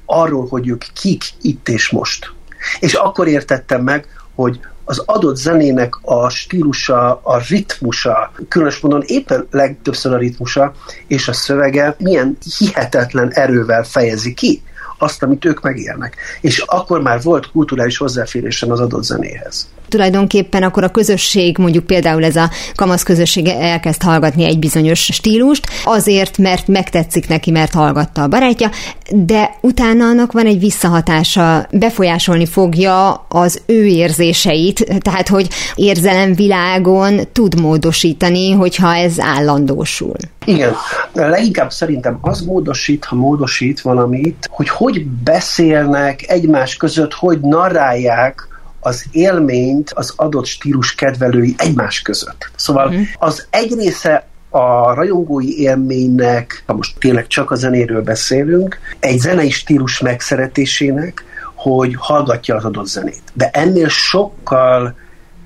arról, 0.06 0.48
hogy 0.48 0.68
ők 0.68 0.84
kik 1.02 1.24
itt 1.42 1.70
és 1.70 1.90
most. 1.90 2.32
És 2.80 2.94
akkor 2.94 3.28
értettem 3.28 3.82
meg, 3.82 4.06
hogy 4.36 4.60
az 4.90 5.04
adott 5.06 5.36
zenének 5.36 5.96
a 6.02 6.30
stílusa, 6.30 7.20
a 7.24 7.42
ritmusa, 7.50 8.32
különös 8.48 8.80
módon 8.80 9.04
éppen 9.06 9.48
legtöbbször 9.52 10.14
a 10.14 10.18
ritmusa 10.18 10.74
és 11.08 11.28
a 11.28 11.34
szövege 11.34 11.96
milyen 12.00 12.38
hihetetlen 12.58 13.32
erővel 13.32 13.84
fejezi 13.84 14.34
ki 14.34 14.62
azt, 14.98 15.24
amit 15.24 15.46
ők 15.46 15.62
megélnek. 15.62 16.16
És 16.42 16.60
akkor 16.60 17.02
már 17.02 17.22
volt 17.22 17.52
kulturális 17.52 17.98
hozzáférésem 17.98 18.72
az 18.72 18.80
adott 18.80 19.04
zenéhez 19.04 19.70
tulajdonképpen 19.90 20.64
akkor 20.64 20.84
a 20.84 20.90
közösség, 20.90 21.58
mondjuk 21.58 21.86
például 21.86 22.24
ez 22.24 22.36
a 22.36 22.50
kamasz 22.76 23.04
közösség 23.04 23.48
elkezd 23.48 24.02
hallgatni 24.02 24.46
egy 24.46 24.60
bizonyos 24.60 25.00
stílust, 25.00 25.68
azért, 25.84 26.38
mert 26.38 26.68
megtetszik 26.68 27.28
neki, 27.28 27.52
mert 27.52 27.74
hallgatta 27.74 28.22
a 28.22 28.28
barátja, 28.28 28.70
de 29.12 29.50
utána 29.62 30.06
annak 30.06 30.32
van 30.32 30.46
egy 30.46 30.60
visszahatása, 30.60 31.68
befolyásolni 31.72 32.46
fogja 32.46 33.26
az 33.30 33.62
ő 33.66 33.86
érzéseit, 33.86 34.86
tehát 35.00 35.28
hogy 35.28 35.48
érzelemvilágon 35.76 37.20
tud 37.34 37.60
módosítani, 37.60 38.52
hogyha 38.52 38.96
ez 38.96 39.20
állandósul. 39.20 40.16
Igen, 40.46 40.74
leginkább 41.14 41.72
szerintem 41.72 42.18
az 42.22 42.42
módosít, 42.42 43.06
ha 43.06 43.16
módosít 43.16 43.82
valamit, 43.82 44.50
hogy 44.52 44.70
hogy 44.70 45.06
beszélnek 45.06 46.24
egymás 46.28 46.76
között, 46.76 47.14
hogy 47.14 47.40
narrálják 47.40 48.48
az 48.80 49.06
élményt 49.12 49.92
az 49.92 50.14
adott 50.16 50.46
stílus 50.46 50.96
kedvelői 50.96 51.56
egymás 51.58 52.02
között. 52.02 52.52
Szóval 52.56 52.88
uh-huh. 52.88 53.06
az 53.18 53.48
egy 53.50 53.74
része 53.74 54.28
a 54.50 54.94
rajongói 54.94 55.60
élménynek, 55.60 56.64
ha 56.66 56.74
most 56.74 57.00
tényleg 57.00 57.28
csak 57.28 57.52
a 57.52 57.56
zenéről 57.56 58.02
beszélünk, 58.02 58.80
egy 59.00 59.20
zenei 59.20 59.50
stílus 59.50 60.00
megszeretésének, 60.00 61.24
hogy 61.56 61.96
hallgatja 61.98 62.56
az 62.56 62.66
adott 62.66 62.88
zenét. 62.88 63.22
De 63.34 63.50
ennél 63.50 63.90
sokkal 63.90 64.96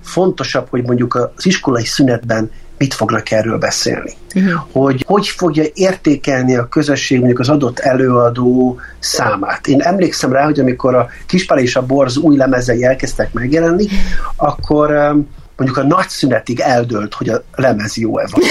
fontosabb, 0.03 0.67
hogy 0.69 0.83
mondjuk 0.83 1.15
az 1.15 1.45
iskolai 1.45 1.85
szünetben 1.85 2.51
mit 2.77 2.93
fognak 2.93 3.31
erről 3.31 3.57
beszélni. 3.57 4.13
Uh-huh. 4.35 4.61
Hogy 4.71 5.03
hogy 5.07 5.27
fogja 5.27 5.63
értékelni 5.73 6.55
a 6.55 6.67
közösség 6.67 7.17
mondjuk 7.17 7.39
az 7.39 7.49
adott 7.49 7.79
előadó 7.79 8.79
számát. 8.99 9.67
Én 9.67 9.81
emlékszem 9.81 10.31
rá, 10.31 10.43
hogy 10.43 10.59
amikor 10.59 10.95
a 10.95 11.07
Kispál 11.25 11.59
és 11.59 11.75
a 11.75 11.85
Borz 11.85 12.17
új 12.17 12.37
lemezei 12.37 12.83
elkezdtek 12.83 13.33
megjelenni, 13.33 13.87
akkor 14.35 15.15
mondjuk 15.57 15.77
a 15.77 15.83
nagy 15.83 16.09
szünetig 16.09 16.59
eldőlt, 16.59 17.13
hogy 17.13 17.29
a 17.29 17.43
lemez 17.55 17.97
jó-e 17.97 18.27
vagy 18.31 18.43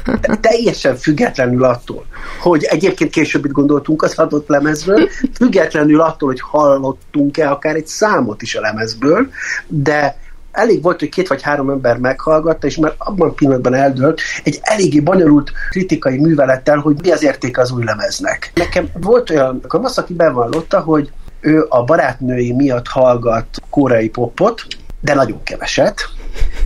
teljesen 0.40 0.96
függetlenül 0.96 1.64
attól, 1.64 2.04
hogy 2.40 2.64
egyébként 2.64 3.10
később 3.10 3.44
itt 3.44 3.52
gondoltunk 3.52 4.02
az 4.02 4.18
adott 4.18 4.48
lemezről, 4.48 5.08
függetlenül 5.34 6.00
attól, 6.00 6.28
hogy 6.28 6.40
hallottunk-e 6.40 7.50
akár 7.50 7.74
egy 7.74 7.86
számot 7.86 8.42
is 8.42 8.54
a 8.54 8.60
lemezből, 8.60 9.28
de 9.66 10.16
elég 10.54 10.82
volt, 10.82 10.98
hogy 10.98 11.08
két 11.08 11.28
vagy 11.28 11.42
három 11.42 11.70
ember 11.70 11.98
meghallgatta, 11.98 12.66
és 12.66 12.76
már 12.76 12.94
abban 12.98 13.28
a 13.28 13.32
pillanatban 13.32 13.74
eldőlt 13.74 14.20
egy 14.44 14.58
eléggé 14.62 15.00
bonyolult 15.00 15.52
kritikai 15.70 16.18
művelettel, 16.18 16.78
hogy 16.78 16.96
mi 17.02 17.10
az 17.10 17.22
értéke 17.22 17.60
az 17.60 17.72
új 17.72 17.84
lemeznek. 17.84 18.52
Nekem 18.54 18.88
volt 19.00 19.30
olyan 19.30 19.60
kamasz, 19.68 19.98
aki 19.98 20.14
bevallotta, 20.14 20.80
hogy 20.80 21.12
ő 21.40 21.66
a 21.68 21.84
barátnői 21.84 22.52
miatt 22.52 22.88
hallgat 22.88 23.46
koreai 23.70 24.08
popot, 24.08 24.66
de 25.04 25.14
nagyon 25.14 25.42
keveset, 25.42 26.08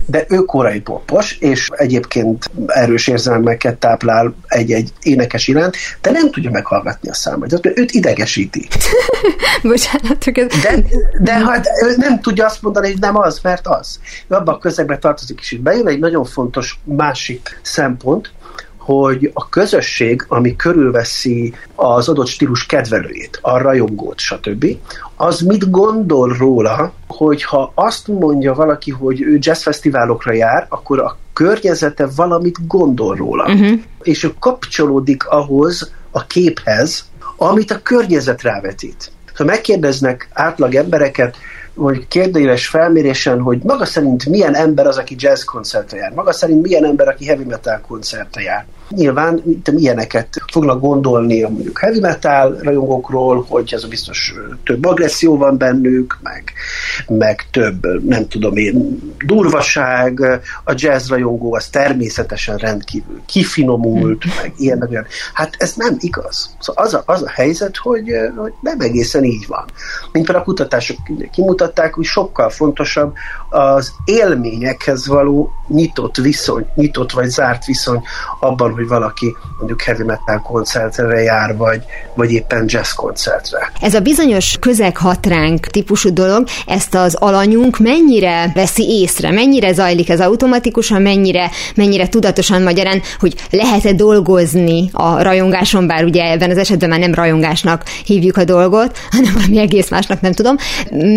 de 0.05 0.25
ő 0.29 0.37
korai 0.37 0.79
popos, 0.79 1.37
és 1.37 1.67
egyébként 1.71 2.51
erős 2.67 3.07
érzelmeket 3.07 3.77
táplál 3.77 4.35
egy-egy 4.47 4.93
énekes 5.01 5.47
iránt, 5.47 5.75
de 6.01 6.11
nem 6.11 6.31
tudja 6.31 6.51
meghallgatni 6.51 7.09
a 7.09 7.13
számait. 7.13 7.59
Őt 7.75 7.91
idegesíti. 7.91 8.67
Bocsánat, 9.63 10.27
ez... 10.33 10.61
De, 10.61 10.83
de 11.21 11.33
hát 11.33 11.67
ő 11.83 11.95
nem 11.97 12.21
tudja 12.21 12.45
azt 12.45 12.61
mondani, 12.61 12.87
hogy 12.87 12.99
nem 12.99 13.17
az, 13.17 13.39
mert 13.43 13.67
az. 13.67 13.99
Ő 14.27 14.35
abban 14.35 14.53
a 14.53 14.57
közegbe 14.57 14.97
tartozik, 14.97 15.39
és 15.41 15.51
itt 15.51 15.61
bejön 15.61 15.87
egy 15.87 15.99
nagyon 15.99 16.25
fontos 16.25 16.79
másik 16.83 17.59
szempont, 17.61 18.31
hogy 18.79 19.31
a 19.33 19.49
közösség, 19.49 20.25
ami 20.27 20.55
körülveszi 20.55 21.53
az 21.75 22.09
adott 22.09 22.27
stílus 22.27 22.65
kedvelőjét, 22.65 23.39
a 23.41 23.57
rajongót, 23.57 24.19
stb., 24.19 24.65
az 25.15 25.39
mit 25.39 25.69
gondol 25.69 26.35
róla, 26.37 26.93
hogyha 27.07 27.71
azt 27.75 28.07
mondja 28.07 28.53
valaki, 28.53 28.91
hogy 28.91 29.21
ő 29.21 29.37
jazzfesztiválokra 29.39 30.33
jár, 30.33 30.65
akkor 30.69 30.99
a 30.99 31.17
környezete 31.33 32.07
valamit 32.15 32.67
gondol 32.67 33.15
róla. 33.15 33.51
Uh-huh. 33.51 33.79
És 34.01 34.23
ő 34.23 34.33
kapcsolódik 34.39 35.25
ahhoz 35.25 35.91
a 36.11 36.25
képhez, 36.25 37.09
amit 37.37 37.71
a 37.71 37.81
környezet 37.81 38.41
rávetít. 38.41 39.11
Ha 39.35 39.43
megkérdeznek 39.43 40.29
átlag 40.33 40.75
embereket, 40.75 41.37
vagy 41.79 42.07
kérdőjeles 42.07 42.67
felmérésen, 42.67 43.41
hogy 43.41 43.61
maga 43.63 43.85
szerint 43.85 44.25
milyen 44.25 44.55
ember 44.55 44.87
az, 44.87 44.97
aki 44.97 45.15
jazz 45.17 45.43
koncertre 45.43 45.97
jár, 45.97 46.11
maga 46.11 46.31
szerint 46.31 46.61
milyen 46.61 46.85
ember, 46.85 47.07
aki 47.07 47.25
heavy 47.25 47.43
metal 47.43 47.81
koncertre 47.87 48.41
jár. 48.41 48.65
Nyilván 48.89 49.43
ilyeneket 49.75 50.43
fognak 50.51 50.79
gondolni 50.79 51.43
a 51.43 51.49
mondjuk 51.49 51.79
heavy 51.79 51.99
metal 51.99 52.57
rajongókról, 52.61 53.45
hogy 53.47 53.73
ez 53.73 53.83
a 53.83 53.87
biztos 53.87 54.33
több 54.63 54.85
agresszió 54.85 55.37
van 55.37 55.57
bennük, 55.57 56.17
meg, 56.21 56.43
meg 57.07 57.47
több, 57.51 58.03
nem 58.05 58.27
tudom 58.27 58.57
én, 58.57 58.99
durvaság, 59.25 60.19
a 60.63 60.73
jazz 60.75 61.09
rajongó 61.09 61.55
az 61.55 61.67
természetesen 61.67 62.57
rendkívül 62.57 63.21
kifinomult, 63.25 64.23
hmm. 64.23 64.33
meg 64.41 64.53
ilyen, 64.57 64.77
meg 64.77 64.89
olyan. 64.89 65.05
Hát 65.33 65.55
ez 65.57 65.73
nem 65.75 65.95
igaz. 65.99 66.55
Szóval 66.59 66.83
az 66.83 66.93
a, 66.93 67.03
az 67.05 67.21
a 67.21 67.29
helyzet, 67.29 67.77
hogy, 67.77 68.09
hogy 68.35 68.53
nem 68.61 68.79
egészen 68.79 69.23
így 69.23 69.47
van. 69.47 69.65
Mint 70.11 70.25
például 70.25 70.37
a 70.37 70.43
kutatások 70.43 70.97
kimutatták, 71.31 71.93
hogy 71.93 72.05
sokkal 72.05 72.49
fontosabb 72.49 73.13
az 73.49 73.91
élményekhez 74.05 75.07
való 75.07 75.51
nyitott 75.67 76.17
viszony, 76.17 76.65
nyitott 76.75 77.11
vagy 77.11 77.29
zárt 77.29 77.65
viszony 77.65 78.01
abban, 78.39 78.75
hogy 78.79 78.87
valaki 78.87 79.35
mondjuk 79.57 79.81
heavy 79.81 80.03
metal 80.03 80.41
koncertre 80.41 81.21
jár, 81.21 81.57
vagy, 81.57 81.83
vagy 82.13 82.31
éppen 82.31 82.65
jazz 82.67 82.91
koncertre. 82.91 83.71
Ez 83.81 83.93
a 83.93 83.99
bizonyos 83.99 84.57
közeg 84.59 84.97
hat 84.97 85.25
ránk 85.25 85.67
típusú 85.67 86.13
dolog, 86.13 86.47
ezt 86.65 86.95
az 86.95 87.15
alanyunk 87.15 87.79
mennyire 87.79 88.51
veszi 88.53 88.83
észre, 88.83 89.31
mennyire 89.31 89.73
zajlik 89.73 90.09
ez 90.09 90.19
automatikusan, 90.19 91.01
mennyire, 91.01 91.49
mennyire 91.75 92.07
tudatosan 92.07 92.61
magyarán, 92.61 93.01
hogy 93.19 93.35
lehet-e 93.49 93.93
dolgozni 93.93 94.89
a 94.93 95.21
rajongáson, 95.21 95.87
bár 95.87 96.03
ugye 96.03 96.31
ebben 96.31 96.49
az 96.49 96.57
esetben 96.57 96.89
már 96.89 96.99
nem 96.99 97.13
rajongásnak 97.13 97.83
hívjuk 98.05 98.37
a 98.37 98.43
dolgot, 98.43 98.97
hanem 99.15 99.33
valami 99.33 99.57
egész 99.57 99.89
másnak 99.89 100.21
nem 100.21 100.31
tudom, 100.31 100.55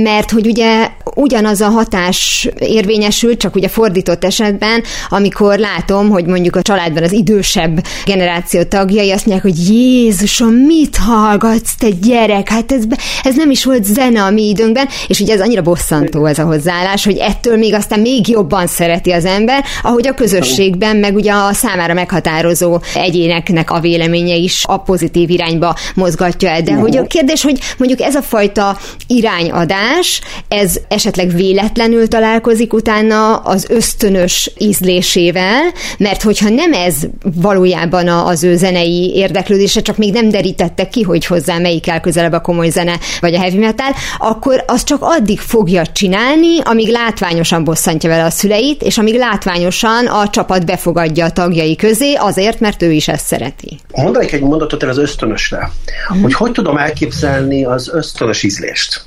mert 0.03 0.31
hogy 0.31 0.47
ugye 0.47 0.89
ugyanaz 1.15 1.61
a 1.61 1.69
hatás 1.69 2.49
érvényesül, 2.59 3.37
csak 3.37 3.55
ugye 3.55 3.69
fordított 3.69 4.25
esetben, 4.25 4.83
amikor 5.09 5.59
látom, 5.59 6.11
hogy 6.11 6.25
mondjuk 6.27 6.57
a 6.57 6.63
családban 6.63 7.03
az 7.03 7.13
idősebb 7.53 7.87
generáció 8.05 8.63
tagjai 8.63 9.11
azt 9.11 9.27
mondják, 9.27 9.55
hogy 9.55 9.69
Jézusom, 9.69 10.55
mit 10.55 10.97
hallgatsz, 10.97 11.75
te 11.79 11.89
gyerek, 11.89 12.49
hát 12.49 12.73
ez, 12.73 12.83
ez 13.23 13.35
nem 13.35 13.51
is 13.51 13.65
volt 13.65 13.85
zene 13.85 14.23
a 14.23 14.31
mi 14.31 14.49
időnkben, 14.49 14.89
és 15.07 15.21
ugye 15.21 15.35
ez 15.35 15.41
annyira 15.41 15.63
bosszantó 15.63 16.27
ez 16.27 16.39
a 16.39 16.45
hozzáállás, 16.45 17.05
hogy 17.05 17.17
ettől 17.17 17.57
még 17.57 17.75
aztán 17.75 18.01
még 18.01 18.29
jobban 18.29 18.67
szereti 18.67 19.11
az 19.11 19.25
ember, 19.25 19.65
ahogy 19.83 20.07
a 20.09 20.15
közösségben, 20.15 20.97
meg 20.97 21.15
ugye 21.15 21.33
a 21.33 21.53
számára 21.53 21.95
meghatározó 21.95 22.81
egyéneknek 22.95 23.71
a 23.71 23.81
véleménye 23.81 24.35
is 24.35 24.65
a 24.67 24.77
pozitív 24.77 25.31
irányba 25.31 25.77
mozgatja 25.95 26.49
el. 26.49 26.63
De 26.63 26.75
hogy 26.75 26.97
a 26.97 27.07
kérdés, 27.07 27.43
hogy 27.43 27.59
mondjuk 27.79 28.01
ez 28.01 28.15
a 28.15 28.23
fajta 28.23 28.79
irányadás, 29.07 30.21
ez 30.49 30.77
esetleg 30.89 31.35
véletlenül 31.35 32.09
találkozik 32.09 32.73
utána 32.73 33.37
az 33.37 33.67
ösztönös 33.69 34.51
ízlésével, 34.59 35.63
mert 35.99 36.23
hogyha 36.23 36.49
nem 36.49 36.73
ez 36.73 36.97
valójában 37.43 38.09
az 38.09 38.45
ő 38.45 38.57
zenei 38.57 39.13
érdeklődése, 39.15 39.81
csak 39.81 39.97
még 39.97 40.13
nem 40.13 40.29
derítette 40.29 40.89
ki, 40.89 41.03
hogy 41.03 41.27
hozzá 41.27 41.59
melyik 41.59 41.89
el 41.89 42.01
közelebb 42.01 42.33
a 42.33 42.41
komoly 42.41 42.69
zene, 42.69 42.99
vagy 43.21 43.35
a 43.35 43.41
heavy 43.41 43.59
metal, 43.59 43.95
akkor 44.19 44.65
az 44.67 44.85
csak 44.85 44.99
addig 45.01 45.41
fogja 45.41 45.87
csinálni, 45.87 46.61
amíg 46.61 46.89
látványosan 46.89 47.65
bosszantja 47.65 48.09
vele 48.09 48.25
a 48.25 48.31
szüleit, 48.31 48.83
és 48.83 48.99
amíg 48.99 49.17
látványosan 49.17 50.07
a 50.07 50.29
csapat 50.29 50.67
befogadja 50.67 51.25
a 51.25 51.31
tagjai 51.31 51.77
közé, 51.77 52.15
azért, 52.15 52.61
mert 52.61 52.83
ő 52.83 52.93
is 52.93 53.09
ezt 53.09 53.27
szereti. 53.27 53.81
Mondanék 53.95 54.33
egy 54.33 54.43
mondatot 54.43 54.83
el 54.83 54.89
az 54.89 54.99
ösztönösre, 54.99 55.71
mm. 56.15 56.23
hogy 56.23 56.35
hogy 56.35 56.53
tudom 56.53 56.77
elképzelni 56.77 57.65
az 57.65 57.91
ösztönös 57.93 58.43
ízlést. 58.43 59.05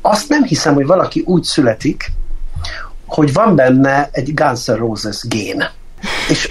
Azt 0.00 0.28
nem 0.28 0.44
hiszem, 0.44 0.74
hogy 0.74 0.86
valaki 0.86 1.22
úgy 1.26 1.42
születik, 1.42 2.12
hogy 3.06 3.32
van 3.32 3.54
benne 3.54 4.08
egy 4.12 4.34
Guns 4.34 4.64
N' 4.64 4.76
Roses 4.78 5.22
gén. 5.28 5.64
És 6.28 6.48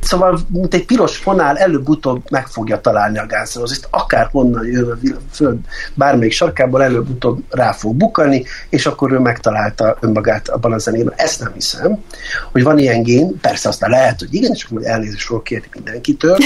szóval, 0.00 0.38
mint 0.48 0.74
egy 0.74 0.84
piros 0.84 1.16
fonál, 1.16 1.56
előbb-utóbb 1.56 2.22
meg 2.30 2.46
fogja 2.46 2.80
találni 2.80 3.18
a 3.18 3.26
Roses-t, 3.54 3.88
akár 3.90 4.28
honnan 4.30 4.66
jön 4.66 4.90
a 4.90 4.96
föld 5.30 5.58
bármelyik 5.94 6.32
sarkából, 6.32 6.82
előbb-utóbb 6.82 7.42
rá 7.50 7.72
fog 7.72 7.94
bukani, 7.94 8.44
és 8.68 8.86
akkor 8.86 9.12
ő 9.12 9.18
megtalálta 9.18 9.96
önmagát 10.00 10.48
abban 10.48 10.72
a 10.72 10.78
zenében. 10.78 11.12
Ezt 11.16 11.40
nem 11.40 11.52
hiszem, 11.54 12.04
hogy 12.52 12.62
van 12.62 12.78
ilyen 12.78 13.02
gén, 13.02 13.40
persze 13.40 13.68
aztán 13.68 13.90
lehet, 13.90 14.18
hogy 14.18 14.34
igen, 14.34 14.52
és 14.54 14.64
akkor 14.64 14.86
elnézést 14.86 15.42
kérni 15.42 15.68
mindenkitől, 15.74 16.36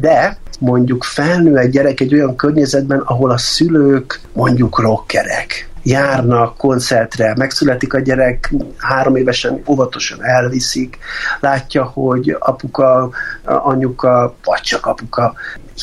de 0.00 0.38
mondjuk 0.58 1.04
felnő 1.04 1.56
egy 1.56 1.70
gyerek 1.70 2.00
egy 2.00 2.14
olyan 2.14 2.36
környezetben, 2.36 2.98
ahol 2.98 3.30
a 3.30 3.38
szülők 3.38 4.20
mondjuk 4.32 4.80
rockerek, 4.80 5.68
járnak 5.84 6.56
koncertre, 6.56 7.34
megszületik 7.36 7.94
a 7.94 8.00
gyerek, 8.00 8.52
három 8.76 9.16
évesen 9.16 9.62
óvatosan 9.66 10.24
elviszik, 10.24 10.98
látja, 11.40 11.84
hogy 11.84 12.36
apuka, 12.38 13.10
anyuka, 13.44 14.34
vagy 14.44 14.60
csak 14.60 14.86
apuka 14.86 15.34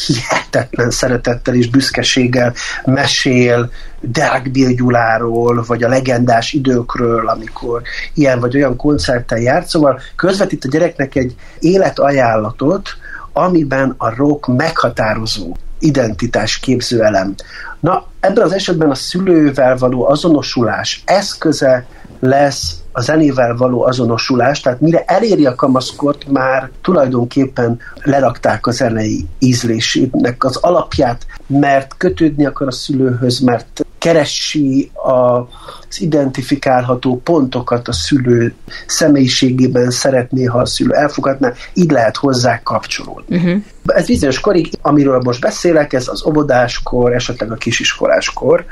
hihetetlen 0.05 0.91
szeretettel 0.91 1.55
és 1.55 1.69
büszkeséggel 1.69 2.53
mesél 2.85 3.71
Deák 3.99 4.49
Gyuláról, 4.49 5.63
vagy 5.67 5.83
a 5.83 5.87
legendás 5.87 6.53
időkről, 6.53 7.27
amikor 7.27 7.81
ilyen 8.13 8.39
vagy 8.39 8.55
olyan 8.55 8.75
koncerten 8.75 9.41
járt, 9.41 9.67
szóval 9.67 10.01
közvetít 10.15 10.65
a 10.65 10.69
gyereknek 10.69 11.15
egy 11.15 11.35
életajánlatot, 11.59 12.89
amiben 13.33 13.93
a 13.97 14.15
rock 14.15 14.47
meghatározó 14.47 15.55
identitás 15.81 16.59
képző 16.59 17.03
elem. 17.03 17.35
Na, 17.79 18.07
ebben 18.19 18.43
az 18.43 18.51
esetben 18.51 18.89
a 18.89 18.95
szülővel 18.95 19.77
való 19.77 20.07
azonosulás 20.07 21.03
eszköze 21.05 21.85
lesz 22.19 22.75
a 22.91 23.01
zenével 23.01 23.55
való 23.55 23.83
azonosulás, 23.83 24.59
tehát 24.59 24.81
mire 24.81 25.03
eléri 25.05 25.45
a 25.45 25.55
kamaszkort, 25.55 26.27
már 26.27 26.69
tulajdonképpen 26.81 27.79
lerakták 28.03 28.67
a 28.67 28.71
zenei 28.71 29.27
ízlésének 29.39 30.43
az 30.43 30.55
alapját, 30.55 31.25
mert 31.47 31.97
kötődni 31.97 32.45
akar 32.45 32.67
a 32.67 32.71
szülőhöz, 32.71 33.39
mert 33.39 33.85
keresi 34.01 34.91
az 34.93 36.01
identifikálható 36.01 37.21
pontokat 37.23 37.87
a 37.87 37.93
szülő 37.93 38.53
személyiségében 38.87 39.91
szeretné, 39.91 40.43
ha 40.43 40.59
a 40.59 40.65
szülő 40.65 40.93
elfogadná, 40.93 41.53
így 41.73 41.91
lehet 41.91 42.17
hozzá 42.17 42.61
kapcsolódni. 42.63 43.35
Uh-huh. 43.35 43.61
Ez 43.85 44.07
bizonyos 44.07 44.39
korig, 44.39 44.69
amiről 44.81 45.19
most 45.23 45.41
beszélek, 45.41 45.93
ez 45.93 46.07
az 46.07 46.25
óvodáskor, 46.25 47.13
esetleg 47.13 47.51
a 47.51 47.55
kisiskoláskor. 47.55 48.65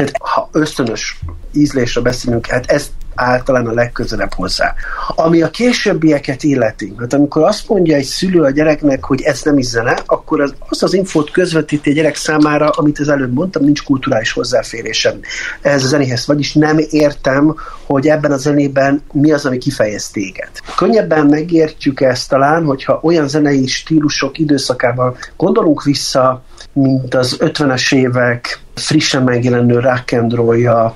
Tehát 0.00 0.16
ha 0.20 0.48
ösztönös 0.52 1.18
ízlésre 1.52 2.00
beszélünk, 2.00 2.46
hát 2.46 2.70
ez 2.70 2.90
általán 3.14 3.66
a 3.66 3.72
legközelebb 3.72 4.34
hozzá. 4.34 4.74
Ami 5.08 5.42
a 5.42 5.50
későbbieket 5.50 6.42
illeti, 6.42 6.94
hát 6.98 7.12
amikor 7.12 7.42
azt 7.42 7.68
mondja 7.68 7.96
egy 7.96 8.04
szülő 8.04 8.42
a 8.42 8.50
gyereknek, 8.50 9.04
hogy 9.04 9.22
ez 9.22 9.42
nem 9.42 9.58
is 9.58 9.66
zene, 9.66 9.98
akkor 10.06 10.40
az, 10.40 10.54
azt 10.68 10.82
az 10.82 10.94
infót 10.94 11.30
közvetíti 11.30 11.90
a 11.90 11.92
gyerek 11.92 12.16
számára, 12.16 12.68
amit 12.68 12.98
az 12.98 13.08
előbb 13.08 13.32
mondtam, 13.32 13.64
nincs 13.64 13.82
kulturális 13.82 14.32
hozzáférésem 14.32 15.20
ez 15.60 15.84
a 15.84 15.86
zenéhez. 15.86 16.26
Vagyis 16.26 16.54
nem 16.54 16.78
értem, 16.90 17.54
hogy 17.86 18.06
ebben 18.06 18.32
a 18.32 18.36
zenében 18.36 19.02
mi 19.12 19.32
az, 19.32 19.46
ami 19.46 19.58
kifejez 19.58 20.10
téged. 20.10 20.50
Könnyebben 20.76 21.26
megértjük 21.26 22.00
ezt 22.00 22.28
talán, 22.28 22.64
hogyha 22.64 23.00
olyan 23.02 23.28
zenei 23.28 23.66
stílusok 23.66 24.38
időszakában 24.38 25.16
gondolunk 25.36 25.82
vissza, 25.82 26.42
mint 26.72 27.14
az 27.14 27.36
50-es 27.40 27.94
évek 27.94 28.60
frissen 28.82 29.22
megjelenő 29.22 29.78
rock 29.78 30.12
and 30.12 30.32
roll 30.32 30.92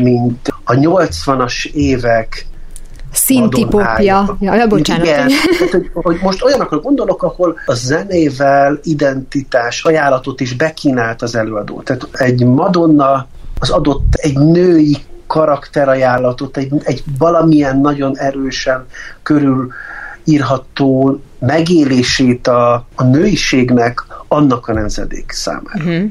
mint 0.00 0.54
a 0.64 0.72
80-as 0.72 1.70
évek 1.72 2.46
Szinti 3.12 3.64
popja. 3.64 4.36
Ja, 4.40 4.66
bocsánat. 4.66 5.04
Igen, 5.04 5.28
tehát, 5.58 5.72
hogy, 5.72 5.90
hogy 5.92 6.18
most 6.22 6.42
olyanokra 6.42 6.78
gondolok, 6.78 7.22
ahol 7.22 7.58
a 7.66 7.74
zenével 7.74 8.78
identitás 8.82 9.84
ajánlatot 9.84 10.40
is 10.40 10.54
bekínált 10.54 11.22
az 11.22 11.34
előadó. 11.34 11.82
Tehát 11.82 12.08
egy 12.12 12.44
Madonna 12.44 13.26
az 13.58 13.70
adott 13.70 14.14
egy 14.14 14.38
női 14.38 14.96
karakterajánlatot, 15.26 16.56
egy, 16.56 16.72
egy 16.82 17.02
valamilyen 17.18 17.80
nagyon 17.80 18.18
erősen 18.18 18.86
körül 19.22 19.72
írható 20.24 21.20
megélését 21.38 22.46
a, 22.46 22.86
a 22.94 23.04
nőiségnek 23.04 24.04
annak 24.28 24.68
a 24.68 24.72
nemzedék 24.72 25.30
számára. 25.30 25.84
Uh-huh 25.84 26.10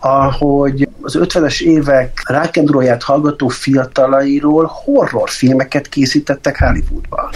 ahogy 0.00 0.88
az 1.00 1.18
50-es 1.20 1.60
évek 1.60 2.22
rákendróját 2.24 3.02
hallgató 3.02 3.48
fiatalairól 3.48 4.70
horrorfilmeket 4.84 5.88
készítettek 5.88 6.58
Hollywoodban. 6.58 7.30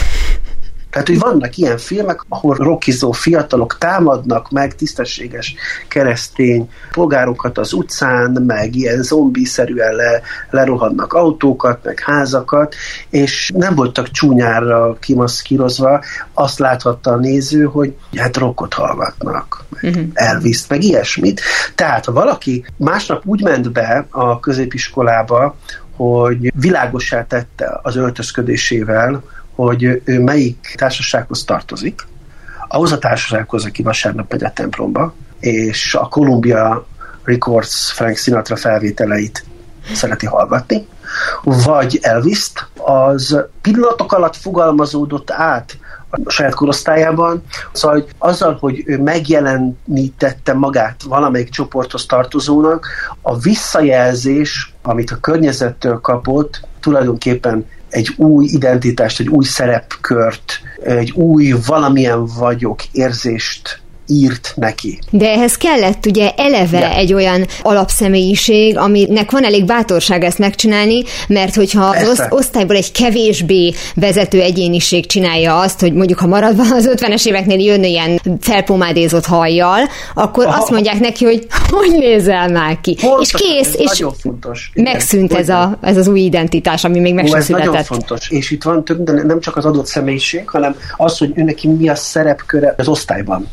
Tehát, 0.98 1.22
hogy 1.22 1.30
vannak 1.30 1.56
ilyen 1.56 1.78
filmek, 1.78 2.20
ahol 2.28 2.54
rockizó 2.54 3.12
fiatalok 3.12 3.78
támadnak 3.78 4.50
meg 4.50 4.74
tisztességes 4.74 5.54
keresztény 5.88 6.70
polgárokat 6.92 7.58
az 7.58 7.72
utcán, 7.72 8.30
meg 8.46 8.74
ilyen 8.74 9.02
zombiszerűen 9.02 9.94
le, 9.94 10.20
lerohannak 10.50 11.12
autókat, 11.12 11.84
meg 11.84 12.00
házakat, 12.00 12.74
és 13.10 13.52
nem 13.54 13.74
voltak 13.74 14.10
csúnyára 14.10 14.96
kimaszkírozva, 15.00 16.02
azt 16.34 16.58
láthatta 16.58 17.10
a 17.10 17.16
néző, 17.16 17.64
hogy 17.64 17.96
hát 18.16 18.36
rockot 18.36 18.74
hallgatnak, 18.74 19.64
meg 19.68 19.92
uh-huh. 19.92 20.06
elvis 20.14 20.66
meg 20.68 20.82
ilyesmit. 20.82 21.40
Tehát, 21.74 22.04
ha 22.04 22.12
valaki 22.12 22.64
másnap 22.76 23.22
úgy 23.26 23.42
ment 23.42 23.72
be 23.72 24.06
a 24.10 24.40
középiskolába, 24.40 25.56
hogy 25.96 26.52
világosá 26.54 27.26
tette 27.26 27.80
az 27.82 27.96
öltözködésével, 27.96 29.22
hogy 29.64 30.02
ő 30.04 30.20
melyik 30.20 30.74
társasághoz 30.76 31.44
tartozik, 31.44 32.06
ahhoz 32.68 32.92
a 32.92 32.98
társasághoz, 32.98 33.64
aki 33.64 33.82
vasárnap 33.82 34.30
megy 34.30 34.44
a 34.44 34.52
templomba, 34.52 35.14
és 35.40 35.94
a 35.94 36.08
Columbia 36.08 36.86
Records 37.24 37.92
Frank 37.92 38.16
Sinatra 38.16 38.56
felvételeit 38.56 39.44
szereti 39.94 40.26
hallgatni, 40.26 40.86
vagy 41.42 41.98
elvis 42.02 42.52
az 42.76 43.44
pillanatok 43.60 44.12
alatt 44.12 44.36
fogalmazódott 44.36 45.30
át 45.30 45.78
a 46.10 46.30
saját 46.30 46.54
korosztályában. 46.54 47.42
Szóval 47.72 47.96
hogy 47.96 48.08
azzal, 48.18 48.56
hogy 48.60 48.82
ő 48.86 48.98
megjelenítette 49.02 50.52
magát 50.52 51.02
valamelyik 51.02 51.50
csoporthoz 51.50 52.06
tartozónak, 52.06 52.86
a 53.22 53.38
visszajelzés, 53.38 54.74
amit 54.82 55.10
a 55.10 55.16
környezettől 55.20 56.00
kapott, 56.00 56.60
tulajdonképpen 56.80 57.66
egy 57.90 58.14
új 58.16 58.46
identitást, 58.46 59.20
egy 59.20 59.28
új 59.28 59.44
szerepkört, 59.44 60.60
egy 60.82 61.10
új 61.10 61.54
valamilyen 61.66 62.26
vagyok 62.26 62.84
érzést 62.92 63.80
írt 64.08 64.52
neki. 64.56 64.98
De 65.10 65.30
ehhez 65.30 65.56
kellett 65.56 66.06
ugye 66.06 66.30
eleve 66.36 66.78
ja. 66.78 66.94
egy 66.94 67.12
olyan 67.12 67.46
alapszemélyiség, 67.62 68.76
aminek 68.76 69.30
van 69.30 69.44
elég 69.44 69.64
bátorság 69.64 70.24
ezt 70.24 70.38
megcsinálni, 70.38 71.02
mert 71.28 71.54
hogyha 71.54 71.84
az 71.84 72.22
osztályból 72.28 72.76
egy 72.76 72.92
kevésbé 72.92 73.74
vezető 73.94 74.40
egyéniség 74.40 75.06
csinálja 75.06 75.60
azt, 75.60 75.80
hogy 75.80 75.92
mondjuk 75.92 76.18
ha 76.18 76.26
maradva 76.26 76.74
az 76.74 76.90
50-es 76.94 77.26
éveknél 77.26 77.58
jön 77.58 77.84
ilyen 77.84 78.20
felpomádézott 78.40 79.26
hajjal, 79.26 79.80
akkor 80.14 80.46
Aha. 80.46 80.60
azt 80.60 80.70
mondják 80.70 81.00
neki, 81.00 81.24
hogy 81.24 81.46
hogy 81.78 81.98
nézel 81.98 82.48
már 82.48 82.80
ki. 82.80 82.96
Fontos, 82.96 83.32
és 83.32 83.40
kész, 83.40 83.74
és 83.74 83.98
nagyon 83.98 84.14
fontos. 84.20 84.70
megszűnt 84.74 85.32
ez, 85.32 85.48
a, 85.48 85.78
ez 85.80 85.96
az 85.96 86.08
új 86.08 86.20
identitás, 86.20 86.84
ami 86.84 87.00
még 87.00 87.14
meg 87.14 87.26
sem 87.26 87.40
született. 87.40 87.66
nagyon 87.66 87.84
fontos. 87.84 88.30
És 88.30 88.50
itt 88.50 88.62
van 88.62 88.84
több, 88.84 89.02
de 89.02 89.12
nem 89.12 89.40
csak 89.40 89.56
az 89.56 89.64
adott 89.64 89.86
személyiség, 89.86 90.48
hanem 90.48 90.76
az, 90.96 91.18
hogy 91.18 91.32
ő 91.34 91.42
neki 91.42 91.68
mi 91.68 91.88
a 91.88 91.94
szerepköre 91.94 92.74
az 92.78 92.88
osztályban 92.88 93.48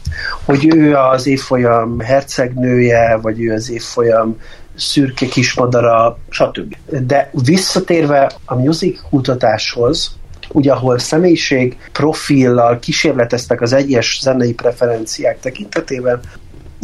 hogy 0.46 0.76
ő 0.76 0.96
az 0.96 1.28
évfolyam 1.28 2.00
hercegnője, 2.00 3.18
vagy 3.22 3.42
ő 3.42 3.54
az 3.54 3.72
évfolyam 3.72 4.38
szürke 4.76 5.26
kismadara, 5.26 6.18
stb. 6.30 6.76
De 6.90 7.30
visszatérve 7.44 8.32
a 8.46 8.56
music 8.56 9.00
kutatáshoz, 9.10 10.16
ugye 10.52 10.72
ahol 10.72 11.00
személyiség 11.00 11.78
profillal 11.92 12.80
kísérleteztek 12.80 13.62
az 13.62 13.74
egyes 13.74 14.20
zenei 14.22 14.54
preferenciák 14.54 15.40
tekintetében, 15.40 16.20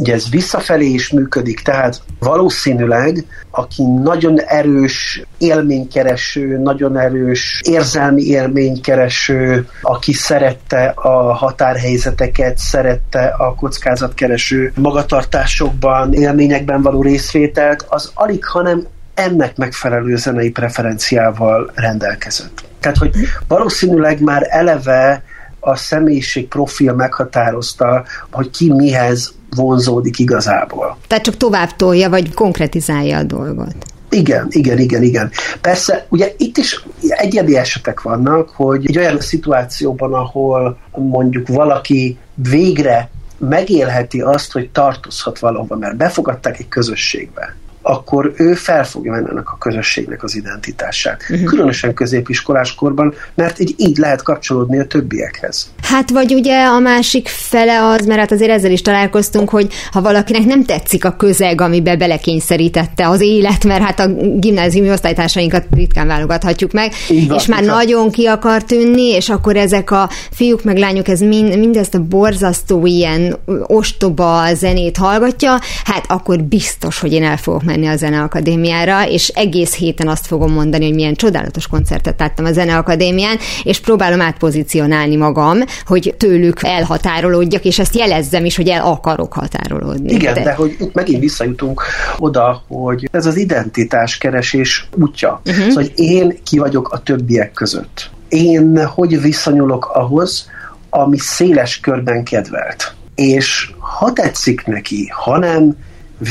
Ugye 0.01 0.13
ez 0.13 0.29
visszafelé 0.29 0.85
is 0.85 1.09
működik, 1.09 1.59
tehát 1.59 2.01
valószínűleg, 2.19 3.25
aki 3.51 3.83
nagyon 4.03 4.39
erős 4.39 5.23
élménykereső, 5.37 6.57
nagyon 6.57 6.97
erős 6.97 7.61
érzelmi 7.63 8.21
élménykereső, 8.21 9.67
aki 9.81 10.13
szerette 10.13 10.85
a 10.95 11.33
határhelyzeteket, 11.33 12.57
szerette 12.57 13.35
a 13.37 13.55
kockázatkereső 13.55 14.71
magatartásokban, 14.75 16.13
élményekben 16.13 16.81
való 16.81 17.01
részvételt, 17.01 17.85
az 17.89 18.11
alig, 18.13 18.45
hanem 18.45 18.87
ennek 19.13 19.57
megfelelő 19.57 20.15
zenei 20.15 20.51
preferenciával 20.51 21.71
rendelkezett. 21.75 22.63
Tehát, 22.79 22.97
hogy 22.97 23.15
valószínűleg 23.47 24.21
már 24.21 24.47
eleve 24.49 25.23
a 25.59 25.75
személyiség 25.75 26.47
profil 26.47 26.93
meghatározta, 26.93 28.03
hogy 28.31 28.49
ki 28.49 28.73
mihez 28.73 29.33
vonzódik 29.55 30.19
igazából. 30.19 30.97
Tehát 31.07 31.23
csak 31.23 31.37
tovább 31.37 31.75
tolja, 31.75 32.09
vagy 32.09 32.33
konkretizálja 32.33 33.17
a 33.17 33.23
dolgot. 33.23 33.75
Igen, 34.09 34.47
igen, 34.49 34.77
igen, 34.77 35.03
igen. 35.03 35.31
Persze, 35.61 36.05
ugye 36.09 36.33
itt 36.37 36.57
is 36.57 36.85
egyedi 37.01 37.57
esetek 37.57 38.01
vannak, 38.01 38.49
hogy 38.49 38.85
egy 38.87 38.97
olyan 38.97 39.19
szituációban, 39.19 40.13
ahol 40.13 40.77
mondjuk 40.91 41.47
valaki 41.47 42.17
végre 42.33 43.09
megélheti 43.37 44.21
azt, 44.21 44.51
hogy 44.51 44.69
tartozhat 44.69 45.39
valahova, 45.39 45.75
mert 45.75 45.97
befogadták 45.97 46.59
egy 46.59 46.67
közösségbe 46.67 47.55
akkor 47.81 48.33
ő 48.35 48.53
fel 48.53 48.85
fogja 48.85 49.11
venni 49.11 49.27
ennek 49.29 49.51
a 49.51 49.57
közösségnek 49.57 50.23
az 50.23 50.35
identitását. 50.35 51.21
Uh-huh. 51.29 51.47
Különösen 51.47 51.93
középiskolás 51.93 52.75
korban, 52.75 53.13
mert 53.35 53.59
így, 53.59 53.73
így 53.77 53.97
lehet 53.97 54.21
kapcsolódni 54.21 54.79
a 54.79 54.85
többiekhez. 54.85 55.69
Hát 55.81 56.09
vagy 56.09 56.33
ugye 56.33 56.65
a 56.65 56.79
másik 56.79 57.27
fele 57.27 57.83
az, 57.83 58.05
mert 58.05 58.19
hát 58.19 58.31
azért 58.31 58.51
ezzel 58.51 58.71
is 58.71 58.81
találkoztunk, 58.81 59.49
hogy 59.49 59.73
ha 59.91 60.01
valakinek 60.01 60.45
nem 60.45 60.63
tetszik 60.63 61.05
a 61.05 61.15
közeg, 61.15 61.61
amiben 61.61 61.97
belekényszerítette 61.97 63.07
az 63.07 63.21
élet, 63.21 63.63
mert 63.63 63.81
hát 63.81 63.99
a 63.99 64.07
gimnáziumi 64.35 64.89
osztálytársainkat 64.89 65.65
ritkán 65.71 66.07
válogathatjuk 66.07 66.71
meg, 66.71 66.91
van, 67.27 67.37
és 67.37 67.45
már 67.45 67.63
nagyon 67.63 68.11
ki 68.11 68.25
akar 68.25 68.63
tűnni, 68.63 69.07
és 69.07 69.29
akkor 69.29 69.55
ezek 69.55 69.91
a 69.91 70.09
fiúk 70.31 70.63
meg 70.63 70.77
lányok, 70.77 71.07
ez 71.07 71.19
mind, 71.19 71.57
mindezt 71.57 71.95
a 71.95 72.03
borzasztó 72.03 72.85
ilyen 72.85 73.37
ostoba 73.67 74.53
zenét 74.53 74.97
hallgatja, 74.97 75.59
hát 75.83 76.05
akkor 76.07 76.39
biztos, 76.43 76.99
hogy 76.99 77.13
én 77.13 77.23
el 77.23 77.37
fogok 77.37 77.63
menni 77.71 77.87
a 77.87 77.95
Zeneakadémiára, 77.95 79.07
és 79.07 79.27
egész 79.27 79.75
héten 79.75 80.07
azt 80.07 80.27
fogom 80.27 80.53
mondani, 80.53 80.85
hogy 80.85 80.93
milyen 80.93 81.13
csodálatos 81.13 81.67
koncertet 81.67 82.19
láttam 82.19 82.45
a 82.45 82.51
Zeneakadémián, 82.51 83.37
és 83.63 83.79
próbálom 83.79 84.21
átpozícionálni 84.21 85.15
magam, 85.15 85.57
hogy 85.85 86.13
tőlük 86.17 86.57
elhatárolódjak, 86.61 87.65
és 87.65 87.79
ezt 87.79 87.95
jelezzem 87.95 88.45
is, 88.45 88.55
hogy 88.55 88.67
el 88.67 88.85
akarok 88.85 89.33
határolódni. 89.33 90.13
Igen, 90.13 90.33
de, 90.33 90.43
de 90.43 90.53
hogy 90.53 90.75
itt 90.79 90.93
megint 90.93 91.19
visszajutunk 91.19 91.81
oda, 92.17 92.63
hogy 92.67 93.09
ez 93.11 93.25
az 93.25 93.37
identitás 93.37 94.17
keresés 94.17 94.87
útja. 94.95 95.41
Uh-huh. 95.45 95.67
Szóval, 95.67 95.83
hogy 95.83 95.91
én 95.95 96.37
ki 96.43 96.57
vagyok 96.57 96.89
a 96.89 96.99
többiek 96.99 97.51
között. 97.51 98.09
Én 98.29 98.85
hogy 98.85 99.21
viszonyulok 99.21 99.85
ahhoz, 99.93 100.49
ami 100.89 101.17
széles 101.17 101.79
körben 101.79 102.23
kedvelt. 102.23 102.93
És 103.15 103.71
ha 103.77 104.13
tetszik 104.13 104.65
neki, 104.65 105.09
hanem 105.13 105.75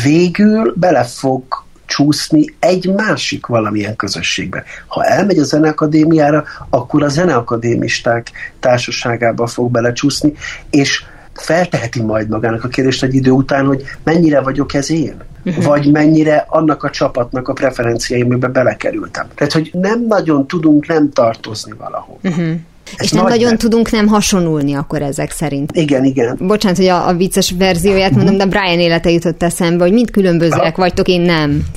végül 0.03 0.74
bele 0.76 1.05
fog 1.05 1.43
csúszni 1.86 2.45
egy 2.59 2.93
másik 2.95 3.47
valamilyen 3.47 3.97
közösségbe. 3.97 4.64
Ha 4.86 5.05
elmegy 5.05 5.38
a 5.38 5.45
zeneakadémiára, 5.45 6.45
akkor 6.70 7.03
a 7.03 7.09
zeneakadémisták 7.09 8.30
társaságába 8.61 9.47
fog 9.47 9.70
belecsúszni, 9.70 10.32
és 10.70 11.05
felteheti 11.34 12.03
majd 12.03 12.28
magának 12.28 12.64
a 12.64 12.68
kérdést 12.68 13.03
egy 13.03 13.14
idő 13.14 13.30
után, 13.30 13.66
hogy 13.66 13.82
mennyire 14.05 14.41
vagyok 14.41 14.74
ez 14.74 14.91
én? 14.91 15.16
Uh-huh. 15.45 15.64
Vagy 15.64 15.91
mennyire 15.93 16.45
annak 16.49 16.82
a 16.82 16.91
csapatnak 16.91 17.49
a 17.49 17.53
preferenciáimbe 17.53 18.49
belekerültem. 18.49 19.26
Tehát, 19.34 19.53
hogy 19.53 19.70
nem 19.72 20.07
nagyon 20.07 20.47
tudunk 20.47 20.86
nem 20.86 21.11
tartozni 21.11 21.72
valahol. 21.78 22.18
És 22.99 23.11
nem 23.11 23.24
nagyon 23.24 23.49
nem. 23.49 23.59
tudunk 23.59 23.91
nem 23.91 24.07
hasonulni 24.07 24.74
akkor 24.74 25.03
ezek 25.03 25.31
szerint. 25.31 25.70
Igen, 25.74 26.05
igen. 26.05 26.37
Bocsánat, 26.41 26.76
hogy 26.76 26.87
a, 26.87 27.09
a 27.09 27.14
vicces 27.14 27.55
verzióját 27.59 28.14
mondom, 28.14 28.37
de 28.37 28.47
Brian 28.47 28.81
élete 28.81 29.11
jutott 29.11 29.43
eszembe, 29.43 29.85
hogy 29.85 29.93
mind 29.93 30.11
különbözőek 30.11 30.76
vagytok, 30.76 31.09
én 31.09 31.20
nem. 31.20 31.62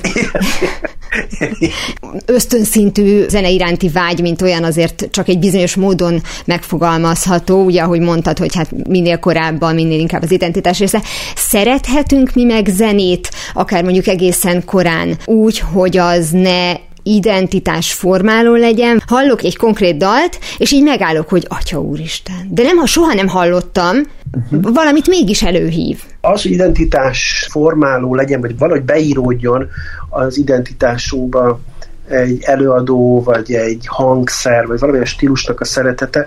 Ösztönszintű 2.26 3.24
zene 3.28 3.50
iránti 3.50 3.88
vágy, 3.88 4.20
mint 4.20 4.42
olyan 4.42 4.64
azért 4.64 5.08
csak 5.10 5.28
egy 5.28 5.38
bizonyos 5.38 5.74
módon 5.74 6.22
megfogalmazható, 6.44 7.64
ugye 7.64 7.82
ahogy 7.82 8.00
mondtad, 8.00 8.38
hogy 8.38 8.54
hát 8.54 8.86
minél 8.88 9.18
korábban, 9.18 9.74
minél 9.74 9.98
inkább 9.98 10.22
az 10.22 10.30
identitás 10.30 10.78
része. 10.78 11.02
Szerethetünk 11.36 12.34
mi 12.34 12.44
meg 12.44 12.66
zenét, 12.66 13.30
akár 13.52 13.82
mondjuk 13.82 14.06
egészen 14.06 14.64
korán 14.64 15.16
úgy, 15.24 15.58
hogy 15.58 15.96
az 15.96 16.30
ne 16.30 16.72
identitás 17.06 17.92
formáló 17.92 18.54
legyen, 18.54 19.02
hallok 19.06 19.42
egy 19.42 19.56
konkrét 19.56 19.96
dalt, 19.96 20.38
és 20.58 20.72
így 20.72 20.82
megállok, 20.82 21.28
hogy 21.28 21.46
Atya 21.48 21.80
Úristen. 21.80 22.48
De 22.50 22.62
nem, 22.62 22.76
ha 22.76 22.86
soha 22.86 23.14
nem 23.14 23.28
hallottam, 23.28 23.96
uh-huh. 24.32 24.74
valamit 24.74 25.08
mégis 25.08 25.42
előhív. 25.42 26.02
Az, 26.20 26.42
hogy 26.42 26.50
identitás 26.50 27.46
formáló 27.50 28.14
legyen, 28.14 28.40
vagy 28.40 28.58
valahogy 28.58 28.82
beíródjon 28.82 29.68
az 30.08 30.38
identitásunkba 30.38 31.60
egy 32.08 32.42
előadó, 32.42 33.22
vagy 33.22 33.52
egy 33.52 33.84
hangszer, 33.86 34.66
vagy 34.66 34.78
valamilyen 34.78 35.06
stílusnak 35.06 35.60
a 35.60 35.64
szeretete, 35.64 36.26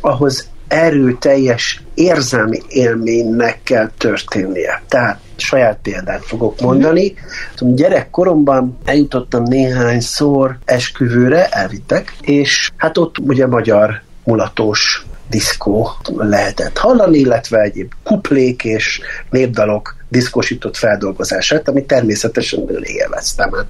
ahhoz 0.00 0.48
erőteljes 0.68 1.82
érzelmi 1.94 2.62
élménynek 2.68 3.60
kell 3.62 3.90
történnie. 3.98 4.82
Tehát 4.88 5.20
saját 5.42 5.78
példát 5.82 6.24
fogok 6.24 6.60
mondani. 6.60 7.14
Tudom, 7.54 7.74
gyerekkoromban 7.74 8.78
eljutottam 8.84 9.42
néhányszor 9.42 10.58
esküvőre, 10.64 11.48
elvittek, 11.48 12.16
és 12.20 12.70
hát 12.76 12.98
ott 12.98 13.18
ugye 13.18 13.46
magyar 13.46 14.00
mulatós 14.24 15.06
diszkó 15.32 15.90
lehetett 16.16 16.78
hallani, 16.78 17.18
illetve 17.18 17.60
egyéb 17.60 17.92
kuplék 18.04 18.64
és 18.64 19.00
népdalok 19.30 19.96
diszkosított 20.08 20.76
feldolgozását, 20.76 21.68
amit 21.68 21.86
természetesen 21.86 22.62
nagyon 22.66 22.82
élveztem. 22.82 23.52
Hát 23.52 23.66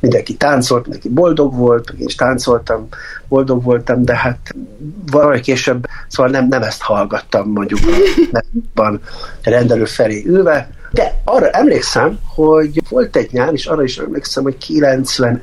mindenki 0.00 0.34
táncolt, 0.34 0.82
mindenki 0.82 1.08
boldog 1.08 1.54
volt, 1.54 1.90
én 1.98 2.06
is 2.06 2.14
táncoltam, 2.14 2.88
boldog 3.28 3.62
voltam, 3.62 4.04
de 4.04 4.16
hát 4.16 4.54
valahogy 5.10 5.40
később, 5.40 5.86
szóval 6.08 6.32
nem, 6.32 6.48
nem 6.48 6.62
ezt 6.62 6.82
hallgattam 6.82 7.50
mondjuk 7.50 7.80
a 8.74 8.92
rendelő 9.42 9.84
felé 9.84 10.24
ülve, 10.26 10.70
de 10.90 11.20
arra 11.24 11.50
emlékszem, 11.50 12.18
hogy 12.34 12.82
volt 12.88 13.16
egy 13.16 13.32
nyár, 13.32 13.52
és 13.52 13.66
arra 13.66 13.82
is 13.82 13.98
emlékszem, 13.98 14.42
hogy 14.42 14.58
91 14.58 15.42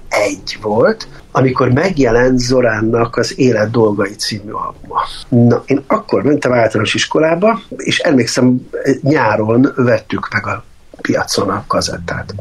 volt, 0.62 1.08
amikor 1.32 1.72
megjelent 1.72 2.40
Zoránnak 2.40 3.16
az 3.18 3.40
Élet 3.40 3.72
dolgai 3.72 4.16
című 4.16 4.52
albuma. 4.52 5.02
Na, 5.30 5.64
én 5.66 5.84
akkor 5.88 6.24
mentem 6.24 6.54
általános 6.54 6.94
iskolába, 6.94 7.62
és 7.78 8.00
emlékszem, 8.00 8.68
nyáron 9.02 9.74
vettük 9.76 10.28
meg 10.34 10.48
a 10.48 10.64
piacon 11.06 11.50
a 11.50 11.64
kazettát. 11.68 12.36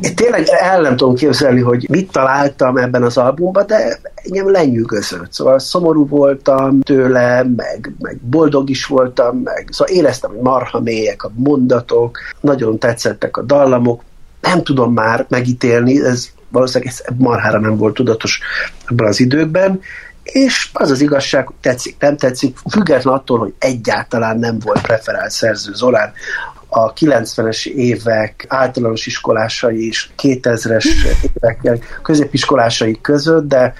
Én 0.00 0.14
tényleg 0.14 0.46
el 0.46 0.80
nem 0.80 0.96
tudom 0.96 1.14
képzelni, 1.14 1.60
hogy 1.60 1.86
mit 1.90 2.12
találtam 2.12 2.76
ebben 2.76 3.02
az 3.02 3.16
albumban, 3.16 3.66
de 3.66 3.98
engem 4.14 4.50
lenyűgözött. 4.50 5.32
Szóval 5.32 5.58
szomorú 5.58 6.08
voltam 6.08 6.80
tőle, 6.80 7.42
meg, 7.56 7.92
meg 7.98 8.16
boldog 8.20 8.70
is 8.70 8.86
voltam, 8.86 9.36
meg 9.36 9.68
szóval 9.70 9.94
éreztem, 9.94 10.30
hogy 10.30 10.40
marha 10.40 10.80
mélyek 10.80 11.22
a 11.22 11.30
mondatok, 11.34 12.18
nagyon 12.40 12.78
tetszettek 12.78 13.36
a 13.36 13.42
dallamok, 13.42 14.02
nem 14.40 14.62
tudom 14.62 14.92
már 14.92 15.26
megítélni, 15.28 16.04
ez 16.04 16.28
valószínűleg 16.48 16.94
ez 16.94 17.16
marhára 17.16 17.58
nem 17.58 17.76
volt 17.76 17.94
tudatos 17.94 18.40
ebben 18.86 19.06
az 19.06 19.20
időkben, 19.20 19.80
és 20.22 20.70
az 20.72 20.90
az 20.90 21.00
igazság, 21.00 21.46
hogy 21.46 21.56
tetszik, 21.60 21.96
nem 21.98 22.16
tetszik, 22.16 22.58
független 22.70 23.14
attól, 23.14 23.38
hogy 23.38 23.54
egyáltalán 23.58 24.38
nem 24.38 24.58
volt 24.58 24.80
preferált 24.80 25.30
szerző 25.30 25.72
Zolán, 25.74 26.12
a 26.68 26.92
90-es 26.92 27.66
évek 27.66 28.44
általános 28.48 29.06
iskolásai 29.06 29.86
és 29.86 30.08
2000-es 30.22 30.86
évek 31.22 31.84
középiskolásai 32.02 32.98
között, 33.00 33.48
de 33.48 33.74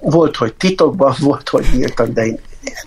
volt, 0.00 0.36
hogy 0.36 0.54
titokban, 0.54 1.14
volt, 1.20 1.48
hogy 1.48 1.66
nyíltan, 1.74 2.12
de 2.12 2.26
én 2.26 2.38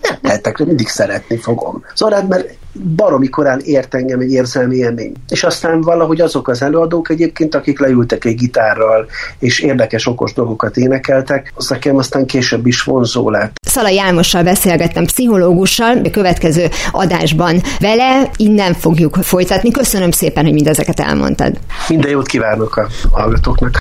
nem 0.02 0.18
lehetek, 0.22 0.58
mindig 0.58 0.88
szeretni 0.88 1.36
fogom. 1.36 1.84
Szóval 1.94 2.18
hát, 2.18 2.28
mert 2.28 2.56
baromi 2.96 3.28
korán 3.28 3.60
ért 3.64 3.94
engem 3.94 4.20
egy 4.20 4.32
érzelmi 4.32 4.76
élmény. 4.76 5.12
És 5.28 5.44
aztán 5.44 5.80
valahogy 5.80 6.20
azok 6.20 6.48
az 6.48 6.62
előadók 6.62 7.10
egyébként, 7.10 7.54
akik 7.54 7.78
leültek 7.78 8.24
egy 8.24 8.36
gitárral, 8.36 9.06
és 9.38 9.60
érdekes, 9.60 10.06
okos 10.06 10.32
dolgokat 10.32 10.76
énekeltek, 10.76 11.52
az 11.54 11.68
nekem 11.68 11.96
aztán 11.96 12.26
később 12.26 12.66
is 12.66 12.82
vonzó 12.82 13.30
lett. 13.30 13.56
Szalai 13.74 14.00
Álmossal 14.00 14.42
beszélgettem 14.42 15.04
pszichológussal, 15.04 16.00
a 16.04 16.10
következő 16.10 16.68
adásban 16.90 17.62
vele, 17.80 18.30
innen 18.36 18.74
fogjuk 18.74 19.16
folytatni. 19.22 19.70
Köszönöm 19.70 20.10
szépen, 20.10 20.44
hogy 20.44 20.52
mindezeket 20.52 21.00
elmondtad. 21.00 21.58
Minden 21.88 22.10
jót 22.10 22.26
kívánok 22.26 22.76
a 22.76 22.88
hallgatóknak. 23.10 23.78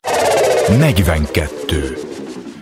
42. 0.78 1.98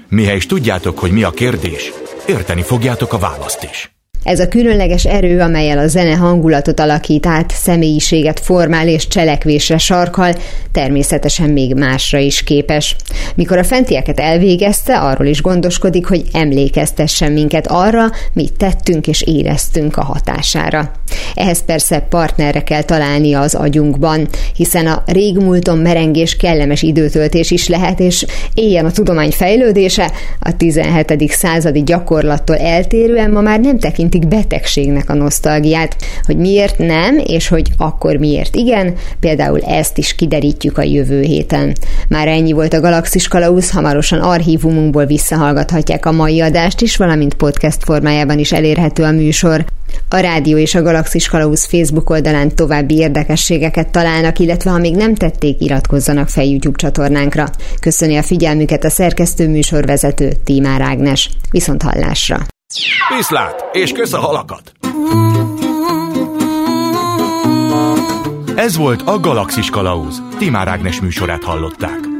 Mihez 0.09 0.45
tudjátok, 0.45 0.99
hogy 0.99 1.11
mi 1.11 1.23
a 1.23 1.29
kérdés, 1.29 1.91
érteni 2.25 2.61
fogjátok 2.61 3.13
a 3.13 3.17
választ 3.17 3.67
is. 3.71 4.00
Ez 4.23 4.39
a 4.39 4.47
különleges 4.47 5.05
erő, 5.05 5.39
amelyel 5.39 5.77
a 5.77 5.87
zene 5.87 6.13
hangulatot 6.13 6.79
alakít 6.79 7.25
át, 7.25 7.51
személyiséget 7.51 8.39
formál 8.39 8.87
és 8.87 9.07
cselekvésre 9.07 9.77
sarkal, 9.77 10.35
természetesen 10.71 11.49
még 11.49 11.75
másra 11.75 12.17
is 12.17 12.43
képes. 12.43 12.95
Mikor 13.35 13.57
a 13.57 13.63
fentieket 13.63 14.19
elvégezte, 14.19 14.99
arról 14.99 15.27
is 15.27 15.41
gondoskodik, 15.41 16.05
hogy 16.05 16.23
emlékeztessen 16.31 17.31
minket 17.31 17.67
arra, 17.67 18.09
mit 18.33 18.53
tettünk 18.57 19.07
és 19.07 19.21
éreztünk 19.21 19.97
a 19.97 20.03
hatására. 20.03 20.91
Ehhez 21.35 21.65
persze 21.65 21.99
partnerre 21.99 22.63
kell 22.63 22.83
találnia 22.83 23.39
az 23.39 23.55
agyunkban, 23.55 24.27
hiszen 24.55 24.87
a 24.87 25.03
régmúlton 25.05 25.77
merengés 25.77 26.35
kellemes 26.35 26.81
időtöltés 26.81 27.51
is 27.51 27.67
lehet, 27.67 27.99
és 27.99 28.25
éljen 28.53 28.85
a 28.85 28.91
tudomány 28.91 29.31
fejlődése, 29.31 30.11
a 30.39 30.57
17. 30.57 31.31
századi 31.31 31.83
gyakorlattól 31.83 32.57
eltérően 32.57 33.31
ma 33.31 33.41
már 33.41 33.59
nem 33.59 33.77
tekintik 34.11 34.39
betegségnek 34.39 35.09
a 35.09 35.13
nosztalgiát, 35.13 35.95
hogy 36.25 36.37
miért 36.37 36.77
nem, 36.77 37.17
és 37.25 37.47
hogy 37.47 37.71
akkor 37.77 38.15
miért 38.15 38.55
igen, 38.55 38.95
például 39.19 39.59
ezt 39.59 39.97
is 39.97 40.15
kiderítjük 40.15 40.77
a 40.77 40.83
jövő 40.83 41.21
héten. 41.21 41.75
Már 42.07 42.27
ennyi 42.27 42.51
volt 42.51 42.73
a 42.73 42.79
Galaxis 42.79 43.27
Kalauz, 43.27 43.71
hamarosan 43.71 44.19
archívumunkból 44.19 45.05
visszahallgathatják 45.05 46.05
a 46.05 46.11
mai 46.11 46.41
adást 46.41 46.81
is, 46.81 46.95
valamint 46.95 47.33
podcast 47.33 47.83
formájában 47.83 48.39
is 48.39 48.51
elérhető 48.51 49.03
a 49.03 49.11
műsor. 49.11 49.65
A 50.09 50.17
Rádió 50.17 50.57
és 50.57 50.75
a 50.75 50.81
Galaxis 50.81 51.27
Kalauz 51.27 51.65
Facebook 51.65 52.09
oldalán 52.09 52.55
további 52.55 52.95
érdekességeket 52.95 53.91
találnak, 53.91 54.39
illetve 54.39 54.71
ha 54.71 54.77
még 54.77 54.95
nem 54.95 55.15
tették, 55.15 55.61
iratkozzanak 55.61 56.29
fel 56.29 56.43
YouTube 56.43 56.77
csatornánkra. 56.77 57.49
Köszöni 57.79 58.17
a 58.17 58.23
figyelmüket 58.23 58.83
a 58.83 58.89
szerkesztő 58.89 59.49
műsorvezető 59.49 60.31
Tímár 60.43 60.81
Ágnes. 60.81 61.29
Viszont 61.51 61.81
hallásra! 61.81 62.45
Viszlát, 63.15 63.65
és 63.71 63.91
kösz 63.91 64.13
a 64.13 64.19
halakat! 64.19 64.71
Ez 68.55 68.77
volt 68.77 69.01
a 69.01 69.19
Galaxis 69.19 69.69
Kalauz. 69.69 70.21
Timár 70.37 70.67
Ágnes 70.67 71.01
műsorát 71.01 71.43
hallották. 71.43 72.10